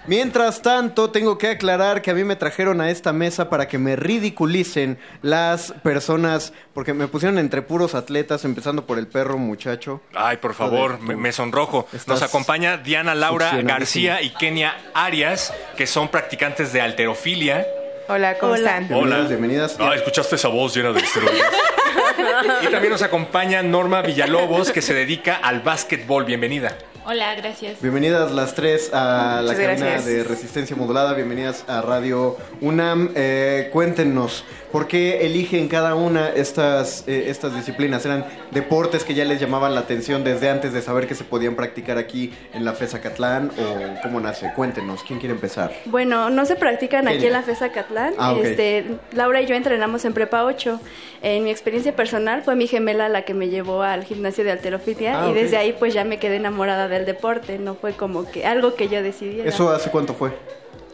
[0.07, 3.77] Mientras tanto, tengo que aclarar que a mí me trajeron a esta mesa para que
[3.77, 10.01] me ridiculicen las personas, porque me pusieron entre puros atletas, empezando por el perro muchacho.
[10.15, 11.89] Ay, por favor, me, sonrojo.
[12.07, 13.51] Nos acompaña Diana Laura.
[13.63, 17.67] García y Kenia Arias, que son practicantes de alterofilia.
[18.07, 18.87] Hola, ¿cómo están?
[18.87, 19.77] Bienvenidas, bienvenidas.
[19.77, 21.43] Ah, escuchaste esa voz llena de esteroides.
[22.63, 26.23] y también nos acompaña Norma Villalobos, que se dedica al básquetbol.
[26.23, 26.77] Bienvenida.
[27.09, 27.81] Hola, gracias.
[27.81, 30.05] Bienvenidas las tres a la cabina gracias.
[30.05, 33.11] de Resistencia Modulada, bienvenidas a Radio UNAM.
[33.15, 38.05] Eh, cuéntenos, ¿por qué eligen cada una estas, eh, estas disciplinas?
[38.05, 41.55] ¿Eran deportes que ya les llamaban la atención desde antes de saber que se podían
[41.55, 43.51] practicar aquí en la FESA Catlán?
[43.57, 44.51] ¿O cómo nace?
[44.55, 45.71] Cuéntenos, ¿quién quiere empezar?
[45.85, 48.13] Bueno, no se practican aquí en la FESA Catlán.
[48.17, 50.79] Ah, este, Laura y yo entrenamos en Prepa 8.
[51.21, 54.87] En mi experiencia personal fue mi gemela la que me llevó al gimnasio de alterofilia
[54.97, 57.57] Ah, y desde ahí pues ya me quedé enamorada del deporte.
[57.59, 59.49] No fue como que algo que yo decidiera.
[59.49, 60.31] ¿Eso hace cuánto fue?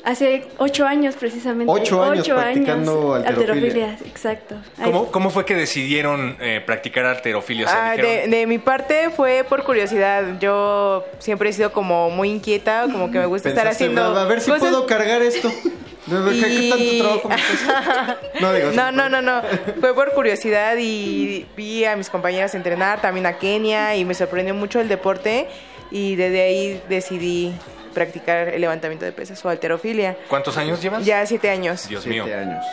[0.05, 1.71] Hace ocho años precisamente.
[1.71, 3.97] Ocho años practicando alterofilia.
[4.05, 4.55] exacto.
[4.77, 7.65] Ahí ¿Cómo, cómo fue que decidieron eh, practicar alterofilia?
[7.67, 10.23] O sea, Ah, dijeron, de, de mi parte fue por curiosidad.
[10.41, 14.03] Yo siempre he sido como muy inquieta, como que me gusta estar Pensaste, haciendo.
[14.19, 15.49] A ver si cosas- puedo cargar esto.
[16.05, 17.29] No, ¿Qué, qué tanto trabajo?
[18.41, 19.41] No, digo, No, no, no, no.
[19.79, 24.53] Fue por curiosidad y vi a mis compañeras entrenar, también a Kenia, y me sorprendió
[24.53, 25.47] mucho el deporte.
[25.91, 27.53] Y desde ahí decidí
[27.93, 30.17] practicar el levantamiento de pesas o alterofilia.
[30.27, 31.05] ¿Cuántos años llevas?
[31.05, 31.87] Ya siete años.
[31.87, 32.37] Dios Siete mío.
[32.37, 32.65] años.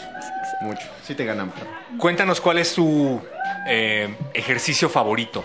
[0.63, 0.87] Mucho.
[1.05, 1.51] Sí te ganan.
[1.53, 1.67] pero-
[1.99, 3.21] Cuéntanos cuál es tu
[3.69, 5.45] eh, ejercicio favorito.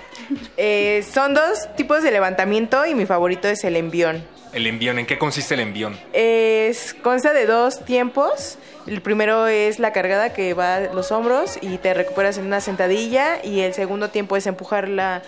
[0.58, 4.24] Eh, son dos tipos de levantamiento y mi favorito es el envión.
[4.54, 5.00] El envión.
[5.00, 6.00] ¿En qué consiste el envión?
[6.14, 8.58] Es, consta de dos tiempos.
[8.88, 12.62] El primero es la cargada que va a los hombros y te recuperas en una
[12.62, 13.44] sentadilla.
[13.44, 15.24] Y el segundo tiempo es empujar la,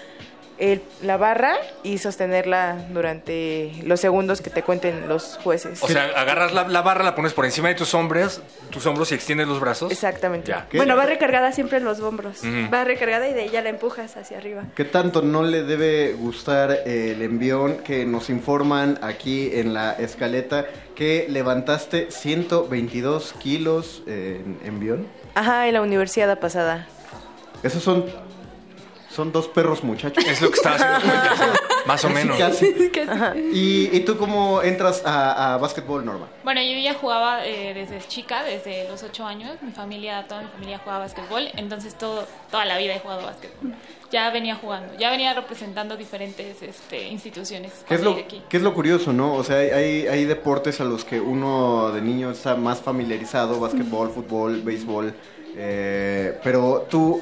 [0.57, 5.81] el- la barra y sostenerla durante los segundos que te cuenten los jueces.
[5.84, 9.11] O sea, agarras la, la barra, la pones por encima de tus hombros, tus hombros
[9.11, 9.91] y extiendes los brazos.
[9.91, 10.49] Exactamente.
[10.49, 10.67] Ya.
[10.69, 10.77] ¿Qué?
[10.77, 12.41] Bueno, va recargada siempre en los hombros.
[12.73, 14.63] Va recargada y de ahí ya la empujas hacia arriba.
[14.75, 20.65] ¿Qué tanto no le debe gustar el envión que nos informan aquí en la escaleta
[20.95, 25.07] que levantaste 122 kilos en envión?
[25.35, 26.88] Ajá, en la universidad pasada.
[27.63, 28.05] Esos son,
[29.18, 30.23] son dos perros muchachos.
[30.23, 31.53] Es lo que estaba haciendo
[31.88, 32.38] más o Casi, menos.
[32.38, 32.68] casi.
[33.52, 36.27] ¿Y, y tú cómo entras a, a básquetbol, Norma?
[36.44, 39.57] Bueno, yo ya jugaba eh, desde chica, desde los ocho años.
[39.64, 43.73] Mi familia, toda mi familia jugaba básquetbol, entonces todo, toda la vida he jugado básquetbol.
[44.11, 47.73] Ya venía jugando, ya venía representando diferentes este, instituciones.
[47.88, 48.44] ¿Qué es, lo, aquí.
[48.48, 49.34] qué es lo curioso, no?
[49.34, 54.11] O sea, hay, hay, deportes a los que uno de niño está más familiarizado, básquetbol,
[54.11, 55.14] fútbol, béisbol,
[55.57, 57.19] eh, pero tú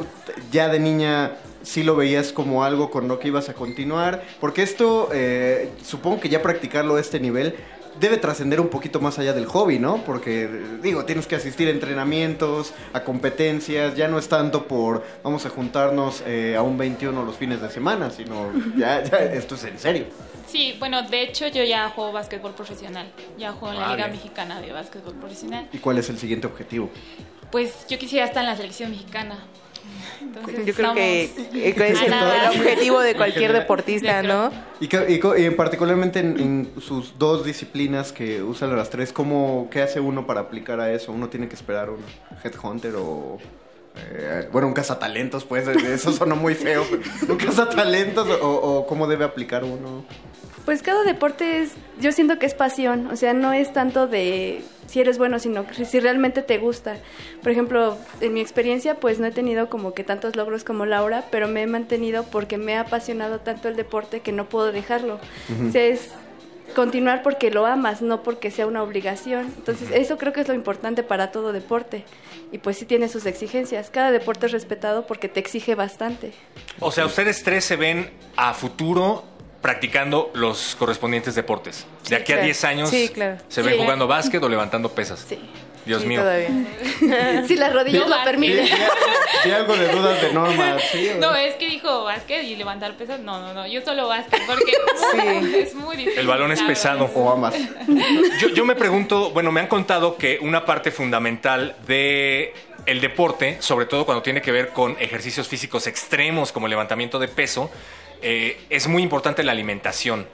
[0.51, 1.31] ya de niña
[1.65, 6.19] sí lo veías como algo con lo que ibas a continuar, porque esto, eh, supongo
[6.21, 7.55] que ya practicarlo a este nivel
[7.99, 10.03] debe trascender un poquito más allá del hobby, ¿no?
[10.05, 10.49] Porque,
[10.81, 15.49] digo, tienes que asistir a entrenamientos, a competencias, ya no es tanto por vamos a
[15.49, 19.79] juntarnos eh, a un 21 los fines de semana, sino ya, ya esto es en
[19.79, 20.05] serio.
[20.47, 23.07] Sí, bueno, de hecho yo ya juego básquetbol profesional.
[23.37, 23.95] Ya juego en la.
[23.95, 25.67] Liga Mexicana de Básquetbol Profesional.
[25.73, 26.89] ¿Y cuál es el siguiente objetivo?
[27.51, 29.39] Pues yo quisiera estar en la selección mexicana.
[30.21, 32.13] Entonces, Yo creo que eh, es el,
[32.59, 34.51] objetivo de cualquier deportista, ¿no?
[34.79, 39.99] Y, y particularmente en, en sus dos disciplinas que usan las tres, ¿cómo, ¿qué hace
[39.99, 41.11] uno para aplicar a eso?
[41.11, 41.99] ¿Uno tiene que esperar un
[42.43, 43.37] headhunter o,
[43.97, 46.83] eh, bueno, un cazatalentos, pues, eso sonó muy feo.
[47.21, 50.05] pero ¿Un cazatalentos o, o cómo debe aplicar uno?
[50.65, 54.63] Pues cada deporte es, yo siento que es pasión, o sea, no es tanto de
[54.87, 56.97] si eres bueno, sino si realmente te gusta.
[57.41, 61.25] Por ejemplo, en mi experiencia, pues no he tenido como que tantos logros como Laura,
[61.31, 65.19] pero me he mantenido porque me ha apasionado tanto el deporte que no puedo dejarlo.
[65.49, 65.69] Ujú.
[65.69, 66.09] O sea, es
[66.75, 69.45] continuar porque lo amas, no porque sea una obligación.
[69.57, 72.03] Entonces, eso creo que es lo importante para todo deporte.
[72.51, 73.89] Y pues sí tiene sus exigencias.
[73.89, 76.33] Cada deporte es respetado porque te exige bastante.
[76.79, 79.23] O sea, ustedes tres se ven a futuro
[79.65, 81.87] practicando los correspondientes deportes.
[82.07, 82.43] De aquí a claro.
[82.43, 83.37] 10 años Sí, claro.
[83.47, 85.25] se ven jugando básquet o levantando pesas.
[85.87, 86.21] Dios mío.
[87.47, 88.67] si las rodillas lo permiten.
[89.51, 90.33] Algo de dudas de
[91.19, 93.19] No, es que dijo básquet y levantar pesas.
[93.21, 93.65] No, no, no.
[93.65, 94.71] Yo solo básquet porque
[95.63, 96.19] es muy difícil.
[96.19, 97.09] El balón es pesado.
[97.15, 97.55] O ambas.
[98.39, 102.53] Yo, yo me pregunto, bueno, me han contado que una parte fundamental de
[102.85, 107.17] el deporte, sobre todo cuando tiene que ver con ejercicios físicos extremos como el levantamiento
[107.17, 107.71] de peso,
[108.27, 110.27] eh, es muy importante la alimentación.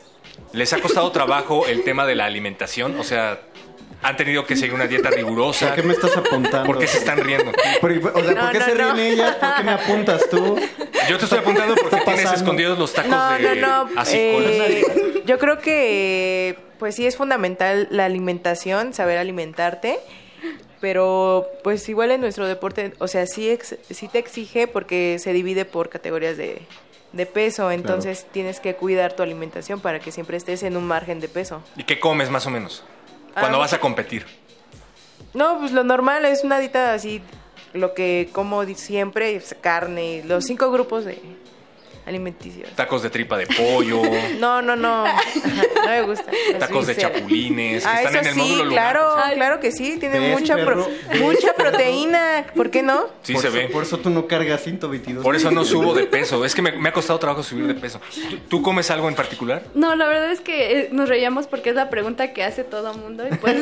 [0.53, 2.97] ¿Les ha costado trabajo el tema de la alimentación?
[2.99, 3.39] O sea,
[4.01, 5.67] ¿han tenido que seguir una dieta rigurosa?
[5.67, 6.65] ¿Por qué me estás apuntando?
[6.65, 7.51] ¿Por qué se están riendo?
[7.81, 9.35] Por- o sea, ¿por qué se ríen ellas?
[9.35, 10.57] ¿Por qué me apuntas tú?
[11.09, 13.99] Yo te estoy apuntando porque tienes escondidos los tacos No, de no, no.
[13.99, 14.83] así eh,
[15.25, 19.99] yo creo que, pues sí es fundamental la alimentación, saber alimentarte.
[20.79, 25.31] Pero, pues igual en nuestro deporte, o sea, sí, ex- sí te exige porque se
[25.31, 26.59] divide por categorías de,
[27.13, 27.71] de peso.
[27.71, 31.61] Entonces tienes que cuidar tu alimentación para que siempre estés en un margen de peso.
[31.75, 32.83] ¿Y qué comes más o menos?
[33.33, 34.25] Cuando Ah, vas a competir.
[35.33, 37.21] No, pues lo normal es una dieta así,
[37.73, 41.21] lo que como siempre, es carne, los cinco grupos de
[42.11, 42.69] alimenticios.
[42.75, 44.01] Tacos de tripa de pollo,
[44.39, 45.05] No, no, no.
[45.05, 45.21] Ajá,
[45.75, 46.31] no me gusta.
[46.59, 48.93] Tacos de chapulines, que Ah, están eso en el sí, módulo lunar.
[48.93, 50.87] claro, claro que sí, tiene ¿Ves, mucha pro-
[51.19, 53.07] mucha proteína, ¿por qué no?
[53.23, 53.67] Sí, Por se eso- ve.
[53.69, 55.23] Por eso tú no cargas 122.
[55.23, 56.43] Por eso no subo de peso.
[56.45, 57.99] Es que me, me ha costado trabajo subir de peso.
[58.29, 59.63] ¿Tú, tú comes algo en particular?
[59.73, 62.93] No, la verdad es que eh, nos reíamos porque es la pregunta que hace todo
[62.93, 63.57] mundo y pues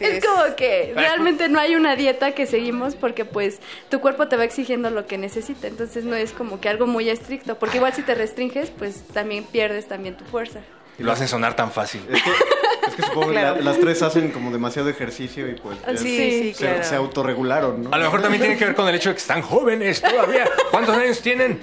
[0.00, 3.58] es como que realmente no hay una dieta que seguimos porque pues
[3.88, 7.08] tu cuerpo te va exigiendo lo que necesita, entonces no es como que algo muy
[7.10, 10.60] estricto, porque igual si te restringes pues también pierdes también tu fuerza.
[10.98, 12.02] Y lo hacen sonar tan fácil.
[12.10, 16.16] Es que supongo que la- las tres hacen como demasiado ejercicio y pues ya sí,
[16.16, 16.82] se, sí, se- claro.
[16.84, 17.90] se autorregularon, ¿no?
[17.92, 20.48] A lo mejor también tiene que ver con el hecho de que están jóvenes todavía.
[20.72, 21.60] ¿Cuántos años tienen?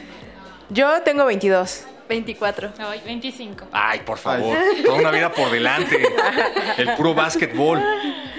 [0.70, 1.84] Yo tengo 22.
[2.08, 2.72] 24.
[2.78, 3.68] Ay, 25.
[3.72, 4.58] Ay, por favor.
[4.84, 6.08] Toda una vida por delante.
[6.78, 7.82] El puro básquetbol.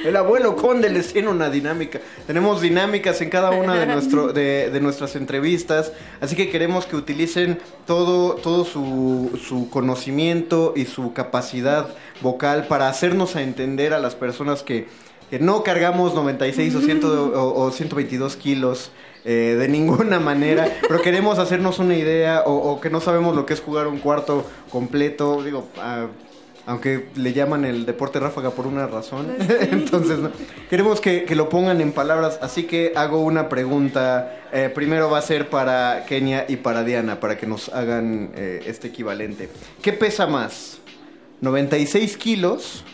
[0.04, 2.00] El abuelo Conde les tiene una dinámica.
[2.26, 6.94] Tenemos dinámicas en cada una de, nuestro, de, de nuestras entrevistas, así que queremos que
[6.94, 11.88] utilicen todo, todo su, su conocimiento y su capacidad
[12.20, 14.86] vocal para hacernos a entender a las personas que,
[15.30, 18.90] que no cargamos 96 o, 100 o, o 122 kilos.
[19.28, 23.44] eh, de ninguna manera, pero queremos hacernos una idea o, o que no sabemos lo
[23.44, 26.06] que es jugar un cuarto completo, digo, ah,
[26.64, 29.34] aunque le llaman el deporte ráfaga por una razón.
[29.72, 30.30] Entonces, no.
[30.70, 34.32] queremos que, que lo pongan en palabras, así que hago una pregunta.
[34.52, 38.62] Eh, primero va a ser para Kenia y para Diana, para que nos hagan eh,
[38.66, 39.48] este equivalente.
[39.82, 40.78] ¿Qué pesa más?
[41.42, 42.84] ¿96 kilos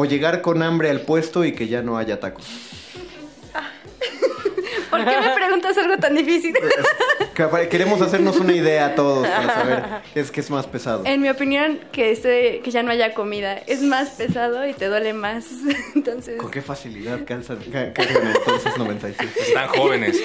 [0.00, 2.46] o llegar con hambre al puesto y que ya no haya tacos?
[4.90, 6.54] ¿Por qué me preguntas algo tan difícil?
[7.34, 9.84] Que Queremos hacernos una idea todos para saber
[10.14, 11.02] qué es, qué es más pesado.
[11.04, 14.86] En mi opinión, que, esté, que ya no haya comida es más pesado y te
[14.86, 15.46] duele más.
[15.96, 19.36] Entonces, ¿Con qué facilidad calzan, ca- cargan entonces 96?
[19.36, 20.16] Están jóvenes.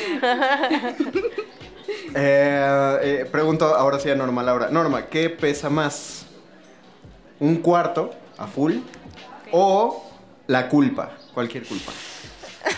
[2.16, 4.70] Eh, eh, pregunto ahora sí a Norma Laura.
[4.70, 6.28] Norma, ¿qué pesa más?
[7.40, 8.76] ¿Un cuarto a full
[9.54, 10.04] o
[10.48, 11.12] la culpa?
[11.34, 11.92] Cualquier culpa.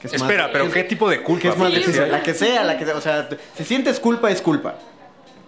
[0.00, 1.42] ¿Qué es más- Espera, pero ¿qué tipo de culpa?
[1.42, 2.10] ¿Qué es más Sí, difícil?
[2.10, 2.94] La que sea, la que sea.
[2.96, 4.76] O sea, si sientes culpa, es culpa.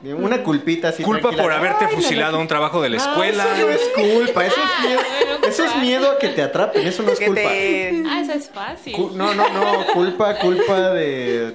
[0.02, 1.02] Una culpita así.
[1.02, 1.42] Culpa tranquila.
[1.42, 3.44] por haberte Ay, fusilado a un trabajo de la Ah, escuela.
[3.54, 5.00] eso no es culpa, eso es miedo.
[5.46, 7.42] Eso es miedo a que te atrapen, eso no es culpa.
[7.44, 8.94] Ah, eso es fácil.
[8.94, 11.54] Cu- No, no, no, culpa, culpa de...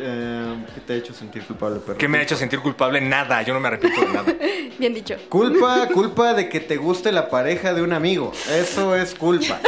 [0.00, 1.98] eh, ¿Qué te ha hecho sentir culpable, perro?
[1.98, 3.00] ¿Qué me ha hecho sentir culpable?
[3.00, 4.34] Nada, yo no me arrepiento de nada.
[4.78, 5.16] bien dicho.
[5.28, 8.32] Culpa, culpa de que te guste la pareja de un amigo.
[8.50, 9.60] Eso es culpa.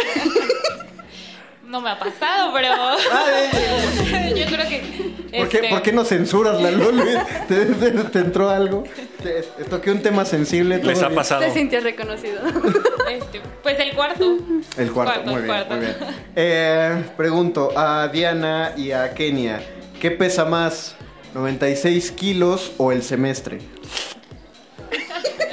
[1.67, 2.69] No me ha pasado, pero.
[4.37, 5.11] Yo creo que.
[5.39, 7.05] ¿Por qué, este, ¿por qué no censuras la Lulu?
[7.47, 8.83] ¿Te, te, te entró algo?
[9.23, 10.79] Te, te toqué un tema sensible.
[10.83, 11.17] Les ¿todo ha bien?
[11.17, 11.41] pasado.
[11.43, 12.41] Te sintió reconocido.
[13.11, 14.39] este, pues el cuarto.
[14.77, 15.75] El cuarto, Cuarto, muy bien, cuarto.
[15.77, 15.97] muy bien.
[16.35, 19.63] Eh, pregunto a Diana y a Kenia,
[20.01, 20.97] ¿qué pesa más,
[21.35, 23.61] 96 kilos o el semestre?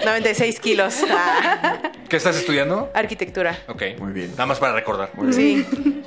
[0.06, 0.96] 96 kilos.
[1.10, 2.90] Ah, ¿Qué estás estudiando?
[2.94, 3.58] arquitectura.
[3.68, 3.84] Ok.
[4.00, 4.32] Muy bien.
[4.32, 5.12] Nada más para recordar.
[5.32, 5.66] Sí.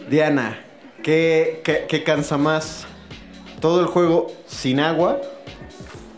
[0.08, 0.58] Diana,
[1.02, 2.86] ¿Qué, qué, qué cansa más?
[3.60, 5.20] ¿Todo el juego sin agua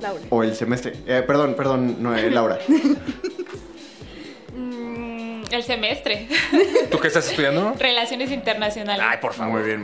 [0.01, 0.23] Laura.
[0.31, 0.93] o el semestre?
[1.07, 2.59] Eh, perdón, perdón, no, eh, Laura.
[5.53, 6.29] El semestre.
[6.91, 7.75] ¿Tú qué estás estudiando?
[7.79, 9.05] Relaciones internacionales.
[9.07, 9.61] Ay, por favor.
[9.61, 9.83] Muy bien.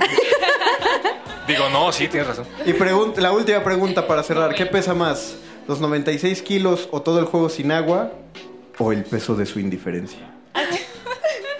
[1.46, 2.46] Digo, no, sí, tienes razón.
[2.64, 2.72] Y
[3.20, 4.54] la última pregunta para cerrar.
[4.54, 5.36] ¿Qué pesa más?
[5.66, 8.12] ¿Los 96 kilos o todo el juego sin agua?
[8.78, 10.20] ¿O el peso de su indiferencia?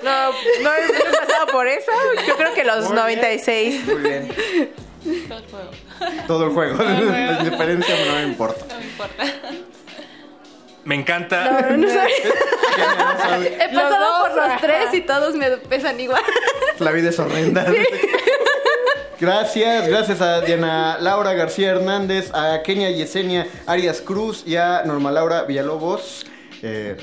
[0.03, 1.93] No, no he, no he pasado por eso.
[2.27, 2.97] Yo creo que los Muy bien.
[2.97, 3.87] 96.
[3.87, 4.29] Muy bien.
[5.29, 5.71] Todo el juego.
[6.27, 6.77] Todo el juego.
[6.79, 7.13] Todo el juego.
[7.13, 8.65] La indiferencia no me importa.
[8.71, 9.25] No me importa.
[10.89, 11.69] Me encanta.
[11.69, 12.17] No, no sabía.
[13.69, 16.23] He Los pasado dos, por los tres y todos me pesan igual.
[16.79, 17.67] La vida es horrenda.
[19.21, 25.11] Gracias, gracias a Diana Laura García Hernández, a Kenia Yesenia Arias Cruz y a Norma
[25.11, 26.25] Laura Villalobos.
[26.63, 26.97] Eh,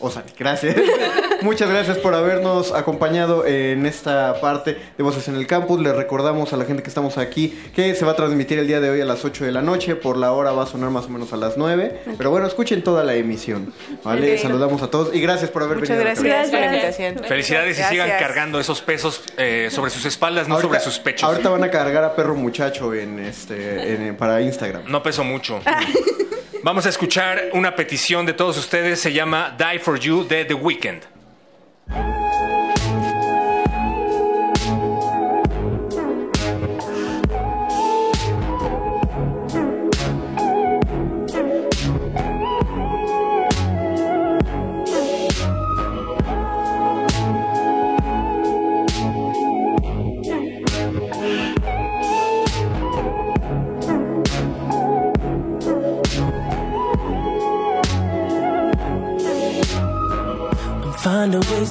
[0.00, 0.76] Osani, gracias.
[1.42, 5.80] Muchas gracias por habernos acompañado en esta parte de Voces en el Campus.
[5.80, 8.80] Les recordamos a la gente que estamos aquí que se va a transmitir el día
[8.80, 9.94] de hoy a las 8 de la noche.
[9.96, 12.00] Por la hora va a sonar más o menos a las 9.
[12.18, 13.72] Pero bueno, escuchen toda la emisión.
[14.02, 14.34] ¿vale?
[14.34, 14.40] Ok.
[14.42, 16.04] Saludamos a todos y gracias por haber Muchas venido.
[16.22, 17.18] gracias por la invitación.
[17.28, 18.20] Felicidades y sigan Gracias.
[18.28, 21.28] cargando esos pesos eh, sobre sus espaldas, no sobre sus pechos.
[21.28, 24.82] Ahorita van a cargar a perro muchacho en este en- para Instagram.
[24.90, 25.60] No peso mucho.
[26.64, 28.98] Vamos a escuchar una petición de todos ustedes.
[28.98, 31.02] Se llama Die for You de The Weeknd.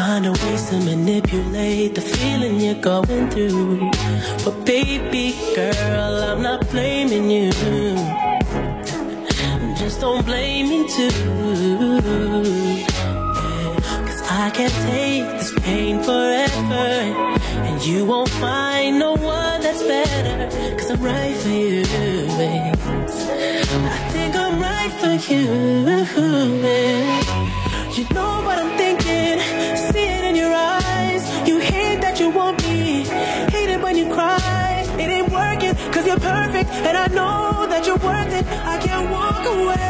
[0.00, 3.90] Finding ways to manipulate the feeling you're going through.
[4.44, 7.52] But baby girl, I'm not blaming you.
[9.82, 11.10] Just don't blame me too.
[14.08, 16.86] Cause I can't take this pain forever.
[17.68, 20.36] And you won't find no one that's better.
[20.78, 21.84] Cause I'm right for you,
[22.40, 22.74] babe.
[23.96, 25.44] I think I'm right for you.
[26.62, 27.50] babe.
[28.00, 29.39] You know what I'm thinking,
[36.10, 38.44] you're perfect, and I know that you're worth it.
[38.66, 39.89] I can't walk away.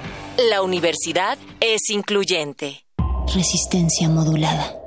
[0.37, 2.85] La universidad es incluyente.
[3.35, 4.77] Resistencia modulada.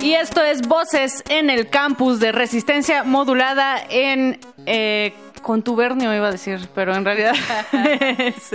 [0.00, 5.12] Y esto es Voces en el campus de resistencia modulada en eh,
[5.46, 7.32] contubernio, iba a decir, pero en realidad
[8.18, 8.52] es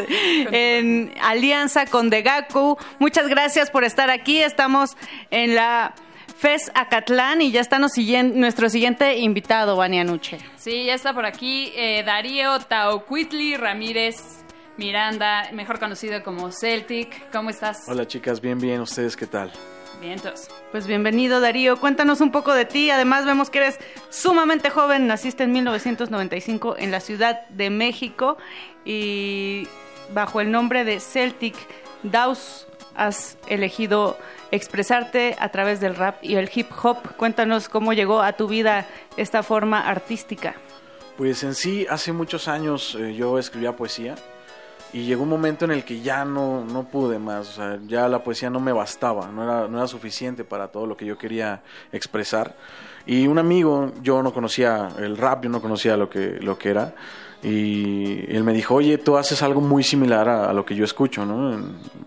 [0.52, 2.78] en alianza con Degaku.
[3.00, 4.44] Muchas gracias por estar aquí.
[4.44, 4.98] Estamos
[5.30, 5.94] en la
[6.38, 10.40] FES Acatlán y ya está nuestro siguiente invitado, Vania Nuche.
[10.58, 14.44] Sí, ya está por aquí eh, Darío Taucuitli Ramírez
[14.76, 17.32] Miranda, mejor conocido como Celtic.
[17.32, 17.88] ¿Cómo estás?
[17.88, 19.50] Hola chicas, bien, bien, ¿ustedes qué tal?
[20.02, 20.48] Vientos.
[20.72, 22.90] Pues bienvenido Darío, cuéntanos un poco de ti.
[22.90, 23.80] Además vemos que eres
[24.10, 28.38] sumamente joven, naciste en 1995 en la Ciudad de México
[28.84, 29.68] y
[30.12, 31.56] bajo el nombre de Celtic
[32.02, 34.18] Daus has elegido
[34.50, 36.98] expresarte a través del rap y el hip hop.
[37.16, 38.88] Cuéntanos cómo llegó a tu vida
[39.18, 40.56] esta forma artística.
[41.16, 44.16] Pues en sí, hace muchos años eh, yo escribía poesía
[44.94, 48.08] y llegó un momento en el que ya no, no pude más, o sea, ya
[48.10, 51.18] la poesía no me bastaba, no era, no era suficiente para todo lo que yo
[51.18, 51.62] quería
[51.92, 52.56] expresar.
[53.06, 56.70] Y un amigo, yo no conocía el rap, yo no conocía lo que, lo que
[56.70, 56.94] era,
[57.44, 60.86] y él me dijo, oye, tú haces algo muy similar a, a lo que yo
[60.86, 61.60] escucho, ¿no?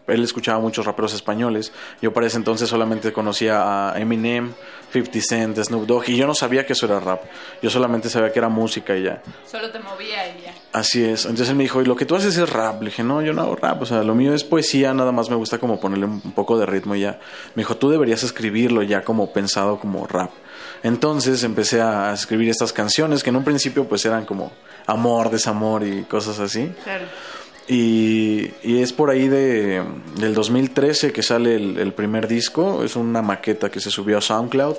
[0.06, 4.52] Él escuchaba muchos raperos españoles, yo para ese entonces solamente conocía a Eminem,
[4.94, 7.22] 50 Cent, Snoop Dogg, y yo no sabía que eso era rap,
[7.60, 9.22] yo solamente sabía que era música y ya.
[9.44, 10.54] Solo te movía y ya.
[10.72, 11.24] Así es.
[11.24, 12.80] Entonces él me dijo, ¿y lo que tú haces es rap?
[12.80, 13.82] Le dije, no, yo no hago rap.
[13.82, 16.66] O sea, lo mío es poesía, nada más me gusta como ponerle un poco de
[16.66, 17.18] ritmo y ya.
[17.54, 20.30] Me dijo, tú deberías escribirlo ya como pensado como rap.
[20.84, 24.52] Entonces empecé a escribir estas canciones que en un principio pues eran como
[24.86, 26.72] amor, desamor y cosas así.
[26.84, 27.06] Claro.
[27.66, 29.82] Y, y es por ahí de,
[30.18, 32.84] del 2013 que sale el, el primer disco.
[32.84, 34.76] Es una maqueta que se subió a SoundCloud.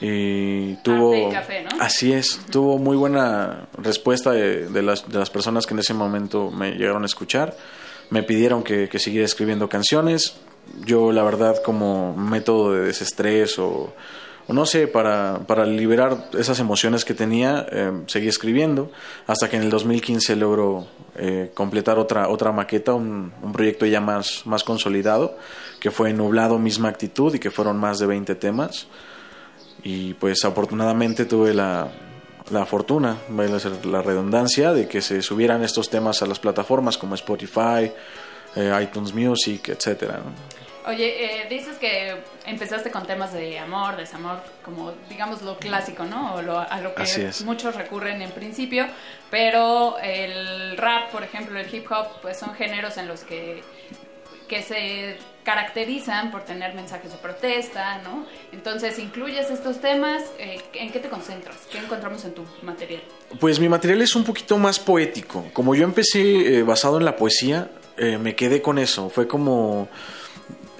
[0.00, 1.30] Y tuvo...
[1.30, 1.80] Café, ¿no?
[1.80, 5.94] Así es, tuvo muy buena respuesta de, de las, de las personas que en ese
[5.94, 7.56] momento me llegaron a escuchar.
[8.10, 10.36] Me pidieron que, que siguiera escribiendo canciones.
[10.84, 13.94] Yo, la verdad, como método de desestrés o,
[14.46, 18.90] o no sé, para, para liberar esas emociones que tenía, eh, seguí escribiendo.
[19.26, 20.86] Hasta que en el 2015 logro
[21.16, 25.36] eh, completar otra, otra maqueta, un, un proyecto ya más, más consolidado,
[25.80, 28.86] que fue Nublado Misma Actitud y que fueron más de 20 temas
[29.84, 31.88] y pues afortunadamente tuve la,
[32.50, 33.18] la fortuna,
[33.84, 37.92] la redundancia, de que se subieran estos temas a las plataformas como Spotify,
[38.56, 40.22] eh, iTunes Music, etcétera.
[40.86, 46.34] Oye, eh, dices que empezaste con temas de amor, desamor, como digamos lo clásico, ¿no?
[46.34, 47.02] O lo- a lo que
[47.44, 48.86] muchos recurren en principio,
[49.30, 53.62] pero el rap, por ejemplo, el hip hop, pues son géneros en los que,
[54.46, 58.26] que se caracterizan por tener mensajes de protesta, ¿no?
[58.52, 60.22] Entonces, ¿incluyes estos temas?
[60.38, 61.56] Eh, ¿En qué te concentras?
[61.70, 63.02] ¿Qué encontramos en tu material?
[63.40, 65.46] Pues mi material es un poquito más poético.
[65.54, 69.08] Como yo empecé eh, basado en la poesía, eh, me quedé con eso.
[69.10, 69.88] Fue como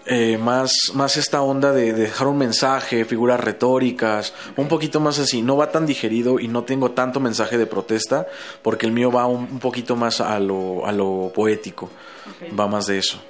[0.06, 5.18] eh, más, más esta onda de, de dejar un mensaje, figuras retóricas, un poquito más
[5.18, 5.43] así.
[5.43, 8.26] No va tan digerido y no tengo tanto mensaje de protesta
[8.62, 11.90] porque el mío va un, un poquito más a lo, a lo poético.
[12.59, 13.20] Va más de eso.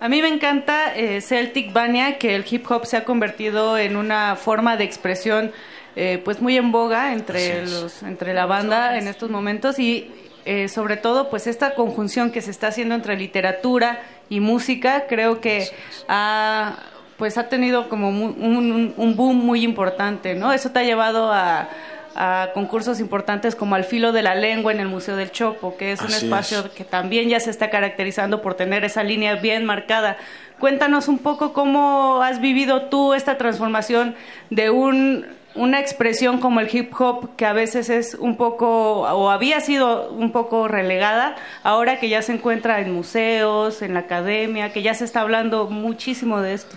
[0.00, 3.96] A mí me encanta eh, Celtic Vania, que el hip hop se ha convertido en
[3.96, 5.50] una forma de expresión
[5.96, 10.08] eh, pues muy en boga entre, los, entre la banda en estos momentos y
[10.44, 15.40] eh, sobre todo pues esta conjunción que se está haciendo entre literatura y música creo
[15.40, 15.68] que
[16.08, 16.76] ha
[17.16, 20.52] pues ha tenido como un, un- boom muy importante, ¿no?
[20.52, 21.68] Eso te ha llevado a,
[22.14, 25.90] a concursos importantes como Al filo de la lengua en el Museo del Chopo, que
[25.90, 26.70] es un espacio es.
[26.70, 30.16] que también ya se está caracterizando por tener esa línea bien marcada.
[30.60, 34.14] Cuéntanos un poco cómo has vivido tú esta transformación
[34.50, 35.26] de un,
[35.58, 40.10] una expresión como el hip hop, que a veces es un poco, o había sido
[40.10, 44.94] un poco relegada, ahora que ya se encuentra en museos, en la academia, que ya
[44.94, 46.76] se está hablando muchísimo de esto.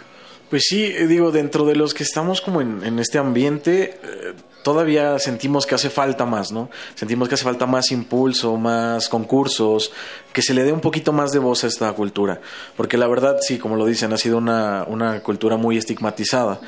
[0.50, 4.34] Pues sí, eh, digo, dentro de los que estamos como en, este ambiente, eh,
[4.64, 6.70] todavía sentimos que hace falta más, ¿no?
[6.96, 9.92] Sentimos que hace falta más impulso, más concursos,
[10.34, 12.40] que se le dé un poquito más de voz a esta cultura.
[12.78, 16.60] Porque la verdad, sí, como lo dicen, ha sido una, una cultura muy estigmatizada.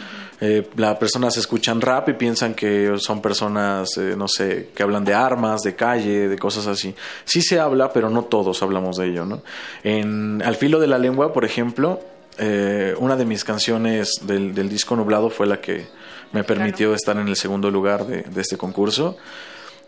[0.41, 5.05] Eh, las personas escuchan rap y piensan que son personas, eh, no sé, que hablan
[5.05, 6.93] de armas, de calle, de cosas así.
[7.23, 9.41] Sí se habla, pero no todos hablamos de ello, ¿no?
[9.83, 12.01] En Al filo de la lengua, por ejemplo,
[12.39, 15.85] eh, una de mis canciones del, del disco nublado fue la que
[16.33, 19.17] me permitió estar en el segundo lugar de, de este concurso.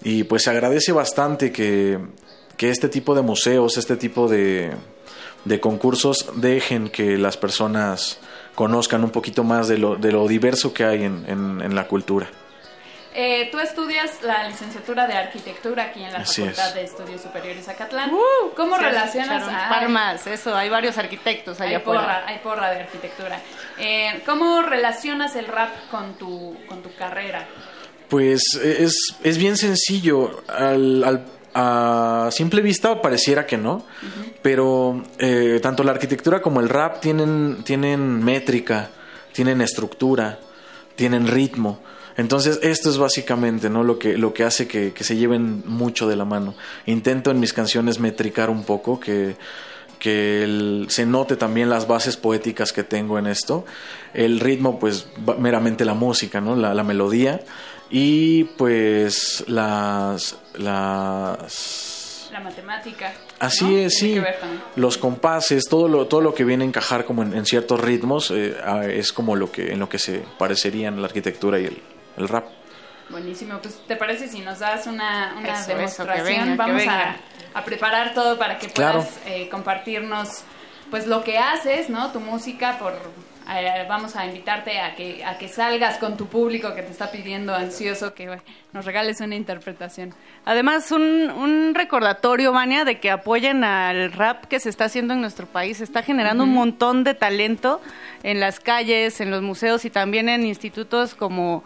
[0.03, 1.99] Y pues se agradece bastante que,
[2.57, 4.72] que este tipo de museos, este tipo de,
[5.45, 8.19] de concursos dejen que las personas
[8.55, 11.88] conozcan un poquito más de lo, de lo diverso que hay en, en- en la
[11.88, 12.30] cultura.
[13.17, 16.73] Eh, tú estudias la licenciatura de arquitectura aquí en la Así Facultad es.
[16.75, 18.11] de Estudios Superiores Acatlán.
[18.57, 22.01] ¿Cómo Uh, Sí, relacionas echaron a par más, eso, hay varios arquitectos allá hay afuera.
[22.01, 23.39] porra, hay porra de arquitectura.
[23.79, 27.45] Eh, ¿Cómo relacionas el rap con tu, con tu carrera?
[28.09, 30.43] Pues eh, es, es bien sencillo.
[30.49, 31.25] Al, al-
[31.57, 33.85] a simple vista pareciera que no,
[34.41, 38.89] pero eh, tanto la arquitectura como el rap tienen, tienen métrica,
[39.31, 40.37] tienen estructura,
[40.97, 41.79] tienen ritmo.
[42.17, 43.83] Entonces esto es básicamente ¿no?
[43.83, 46.55] lo, que, lo que hace que, que se lleven mucho de la mano.
[46.85, 49.35] Intento en mis canciones metricar un poco, que,
[49.99, 53.65] que el- se note también las bases poéticas que tengo en esto.
[54.13, 55.07] El ritmo, pues
[55.39, 56.55] meramente la música, ¿no?
[56.55, 57.41] la, la melodía.
[57.89, 60.37] Y pues las...
[60.55, 63.13] las La matemática.
[63.39, 63.77] Así ¿no?
[63.77, 64.17] es, sí.
[64.19, 64.35] ver.
[64.75, 68.31] Los compases, todo lo, todo lo que viene a encajar como en, en ciertos ritmos
[68.31, 68.55] eh,
[68.91, 71.77] es como lo que en lo que se parecerían la arquitectura y el,
[72.17, 72.45] el rap.
[73.09, 76.25] Buenísimo, pues ¿te parece si nos das una, una Eso, eso, que demostración?
[76.49, 77.15] venga, Vamos venga.
[77.53, 78.99] A, a preparar todo para que Claro.
[78.99, 80.43] puedas eh, compartirnos
[80.89, 82.11] pues lo que haces, ¿no?
[82.11, 82.93] Tu música, por
[83.47, 87.11] eh, vamos a invitarte a que, a que salgas con tu público que te está
[87.11, 88.39] pidiendo ansioso que
[88.73, 90.15] nos regales una interpretación.
[90.45, 95.21] Además, un, un recordatorio, Vania, de que apoyen al rap que se está haciendo en
[95.21, 95.77] nuestro país.
[95.77, 97.81] Se está generando un montón de talento
[98.23, 101.63] en las calles, en los museos y también en institutos como,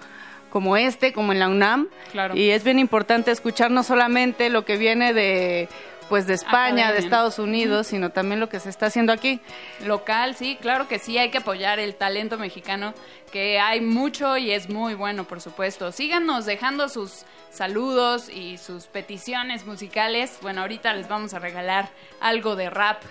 [0.49, 1.88] como este, como en la UNAM.
[2.11, 2.35] Claro.
[2.35, 5.69] Y es bien importante escuchar no solamente lo que viene de
[6.09, 6.91] pues de España, Academia.
[6.91, 9.39] de Estados Unidos, sino también lo que se está haciendo aquí.
[9.85, 12.95] Local, sí, claro que sí, hay que apoyar el talento mexicano,
[13.31, 15.91] que hay mucho y es muy bueno, por supuesto.
[15.91, 20.39] Síganos dejando sus saludos y sus peticiones musicales.
[20.41, 21.89] Bueno, ahorita les vamos a regalar
[22.19, 23.03] algo de rap,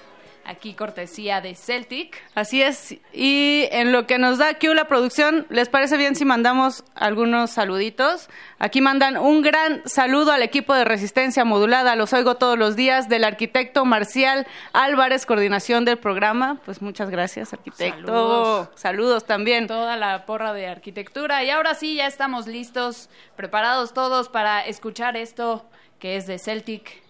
[0.48, 2.22] aquí cortesía de Celtic.
[2.34, 2.96] Así es.
[3.12, 7.50] Y en lo que nos da Q la producción, ¿les parece bien si mandamos algunos
[7.50, 8.30] saluditos?
[8.58, 13.08] Aquí mandan un gran saludo al equipo de resistencia modulada, los oigo todos los días,
[13.08, 16.60] del arquitecto Marcial Álvarez, coordinación del programa.
[16.64, 18.06] Pues muchas gracias, arquitecto.
[18.06, 18.68] Saludos.
[18.74, 19.66] Saludos también.
[19.66, 21.44] Toda la porra de arquitectura.
[21.44, 25.68] Y ahora sí, ya estamos listos, preparados todos para escuchar esto
[25.98, 27.02] que es de Celtic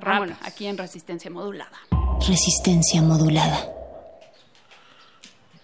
[0.00, 0.38] Rap, Vámonos.
[0.42, 1.87] aquí en Resistencia Modulada.
[2.26, 3.68] Resistencia modulada.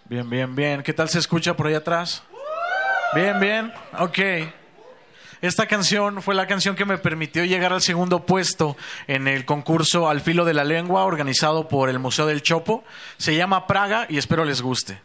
[0.07, 0.83] Bien, bien, bien.
[0.83, 2.23] ¿Qué tal se escucha por ahí atrás?
[3.15, 3.73] Bien, bien.
[3.99, 4.19] Ok.
[5.41, 8.77] Esta canción fue la canción que me permitió llegar al segundo puesto
[9.07, 12.83] en el concurso Al filo de la lengua organizado por el Museo del Chopo.
[13.19, 15.01] Se llama Praga y espero les guste.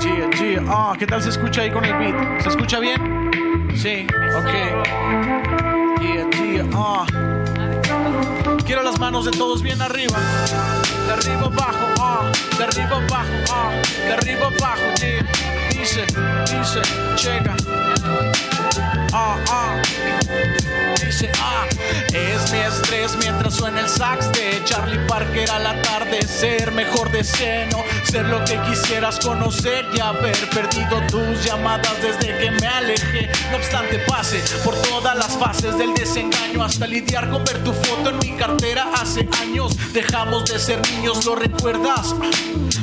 [0.00, 0.62] Gia, Gia.
[0.68, 2.42] Ah, ¿qué tal se escucha ahí con el beat?
[2.42, 3.30] ¿Se escucha bien?
[3.76, 4.06] Sí,
[4.36, 5.83] ok.
[6.74, 7.06] Ah.
[8.66, 10.18] Quiero las manos de todos bien arriba.
[11.06, 12.32] De arriba abajo, ah.
[12.58, 13.70] De arriba abajo, ah.
[14.06, 15.26] De arriba abajo, yeah.
[15.70, 16.04] Dice,
[16.50, 16.80] dice,
[17.16, 17.56] llega.
[19.12, 19.82] Ah, ah.
[21.02, 21.66] Dice, ah.
[22.12, 26.70] Es mi estrés mientras suena el sax de Charlie Parker al atardecer.
[26.72, 32.66] Mejor deseo ser lo que quisieras conocer y haber perdido tus llamadas desde que me
[32.66, 33.30] alejé.
[33.50, 38.10] No obstante, pase por todas las fases del desengaño hasta lidiar con ver tu foto
[38.10, 39.76] en mi cartera hace años.
[39.92, 42.14] Dejamos de ser niños, ¿lo recuerdas?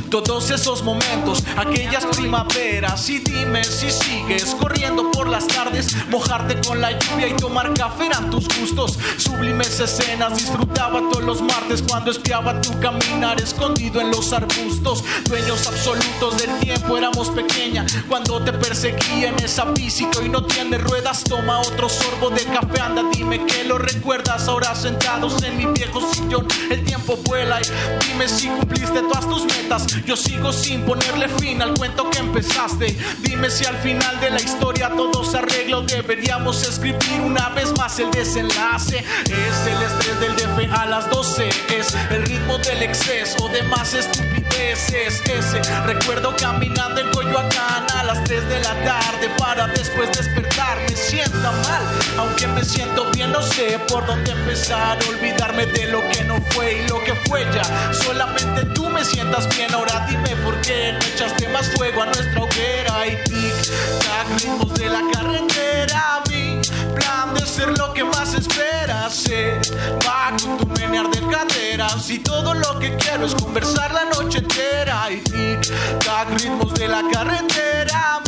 [0.09, 6.81] Todos esos momentos, aquellas primaveras y dime si sigues corriendo por las tardes, mojarte con
[6.81, 8.97] la lluvia y tomar café eran tus gustos.
[9.17, 15.03] Sublimes escenas disfrutaba todos los martes cuando espiaba tu caminar escondido en los arbustos.
[15.25, 20.77] Dueños absolutos del tiempo, éramos pequeña cuando te perseguía en esa bici hoy no tiene
[20.77, 21.23] ruedas.
[21.23, 24.47] Toma otro sorbo de café, anda, dime que lo recuerdas.
[24.47, 29.45] Ahora sentados en mi viejo sillón, el tiempo vuela y dime si cumpliste todas tus
[29.45, 29.87] metas.
[30.05, 32.97] Yo sigo sin ponerle fin al cuento que empezaste.
[33.19, 37.71] Dime si al final de la historia todo se arregla o deberíamos escribir una vez
[37.77, 38.97] más el desenlace.
[39.25, 43.93] Es el estrés del DF a las 12, es el ritmo del exceso de más
[43.93, 45.21] estupideces.
[45.25, 50.79] Ese recuerdo caminando en Coyoacán a las 3 de la tarde para después despertar.
[50.89, 51.83] Me sienta mal,
[52.17, 54.97] aunque me siento bien, no sé por dónde empezar.
[55.09, 57.93] Olvidarme de lo que no fue y lo que fue ya.
[57.93, 62.41] Solamente tú me sientas bien, ahora dime por qué no echaste más fuego a nuestra
[62.41, 63.07] hoguera.
[63.07, 66.21] Y tic-tac, ritmos de la carretera.
[66.95, 69.59] Plan de ser lo que más esperas se
[70.07, 72.09] va con tu menear de caderas.
[72.09, 75.11] Y todo lo que quiero es conversar la noche entera.
[75.11, 78.21] Y tic-tac, ritmos de la carretera.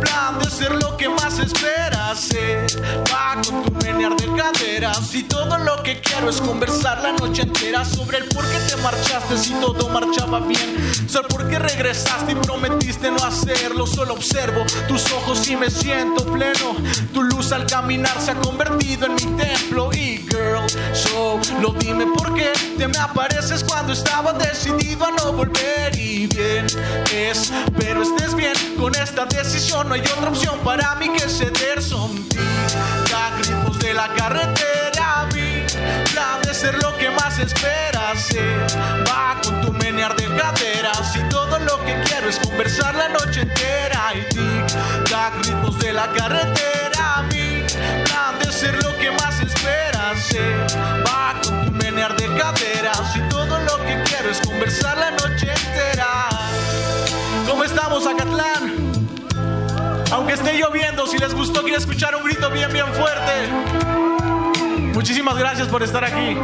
[0.00, 2.66] Plan de ser lo que más esperas se
[3.12, 5.14] va con tu menear de caderas.
[5.14, 8.76] Y todo lo que quiero es conversar la noche entera sobre el por qué te
[8.76, 10.76] marchaste si todo marchaba bien.
[11.08, 13.86] Sobre por qué regresaste y prometiste no hacerlo.
[13.86, 16.76] Solo observo tus ojos y me siento pleno.
[17.12, 19.90] Tu luz al caminar se ha convertido en mi templo.
[19.92, 25.96] Y girl, solo dime por qué te me apareces cuando estaba decidido a no volver.
[25.98, 26.66] Y bien
[27.12, 29.55] es, pero estés bien con esta decisión.
[29.56, 31.82] No hay otra opción para mí que ceder.
[31.82, 35.26] Son tic-tac, ritmos de la carretera.
[35.32, 35.64] Mi
[36.12, 38.42] plan de ser lo que más esperas se
[39.08, 41.16] va con tu menear de caderas.
[41.16, 44.12] Y todo lo que quiero es conversar la noche entera.
[44.14, 47.24] Y tic-tac, ritmos de la carretera.
[47.30, 47.64] Mi
[48.04, 50.54] plan de ser lo que más esperas se
[51.08, 53.16] va con tu menear de caderas.
[53.16, 56.28] Y todo lo que quiero es conversar la noche entera.
[57.48, 58.85] ¿Cómo estamos, Acatlán?
[60.16, 63.32] Aunque esté lloviendo, si les gustó, quiero escuchar un grito bien, bien fuerte.
[64.94, 66.38] Muchísimas gracias por estar aquí.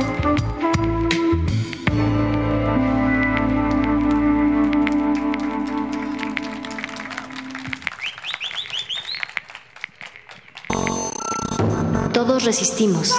[12.12, 13.14] Todos resistimos.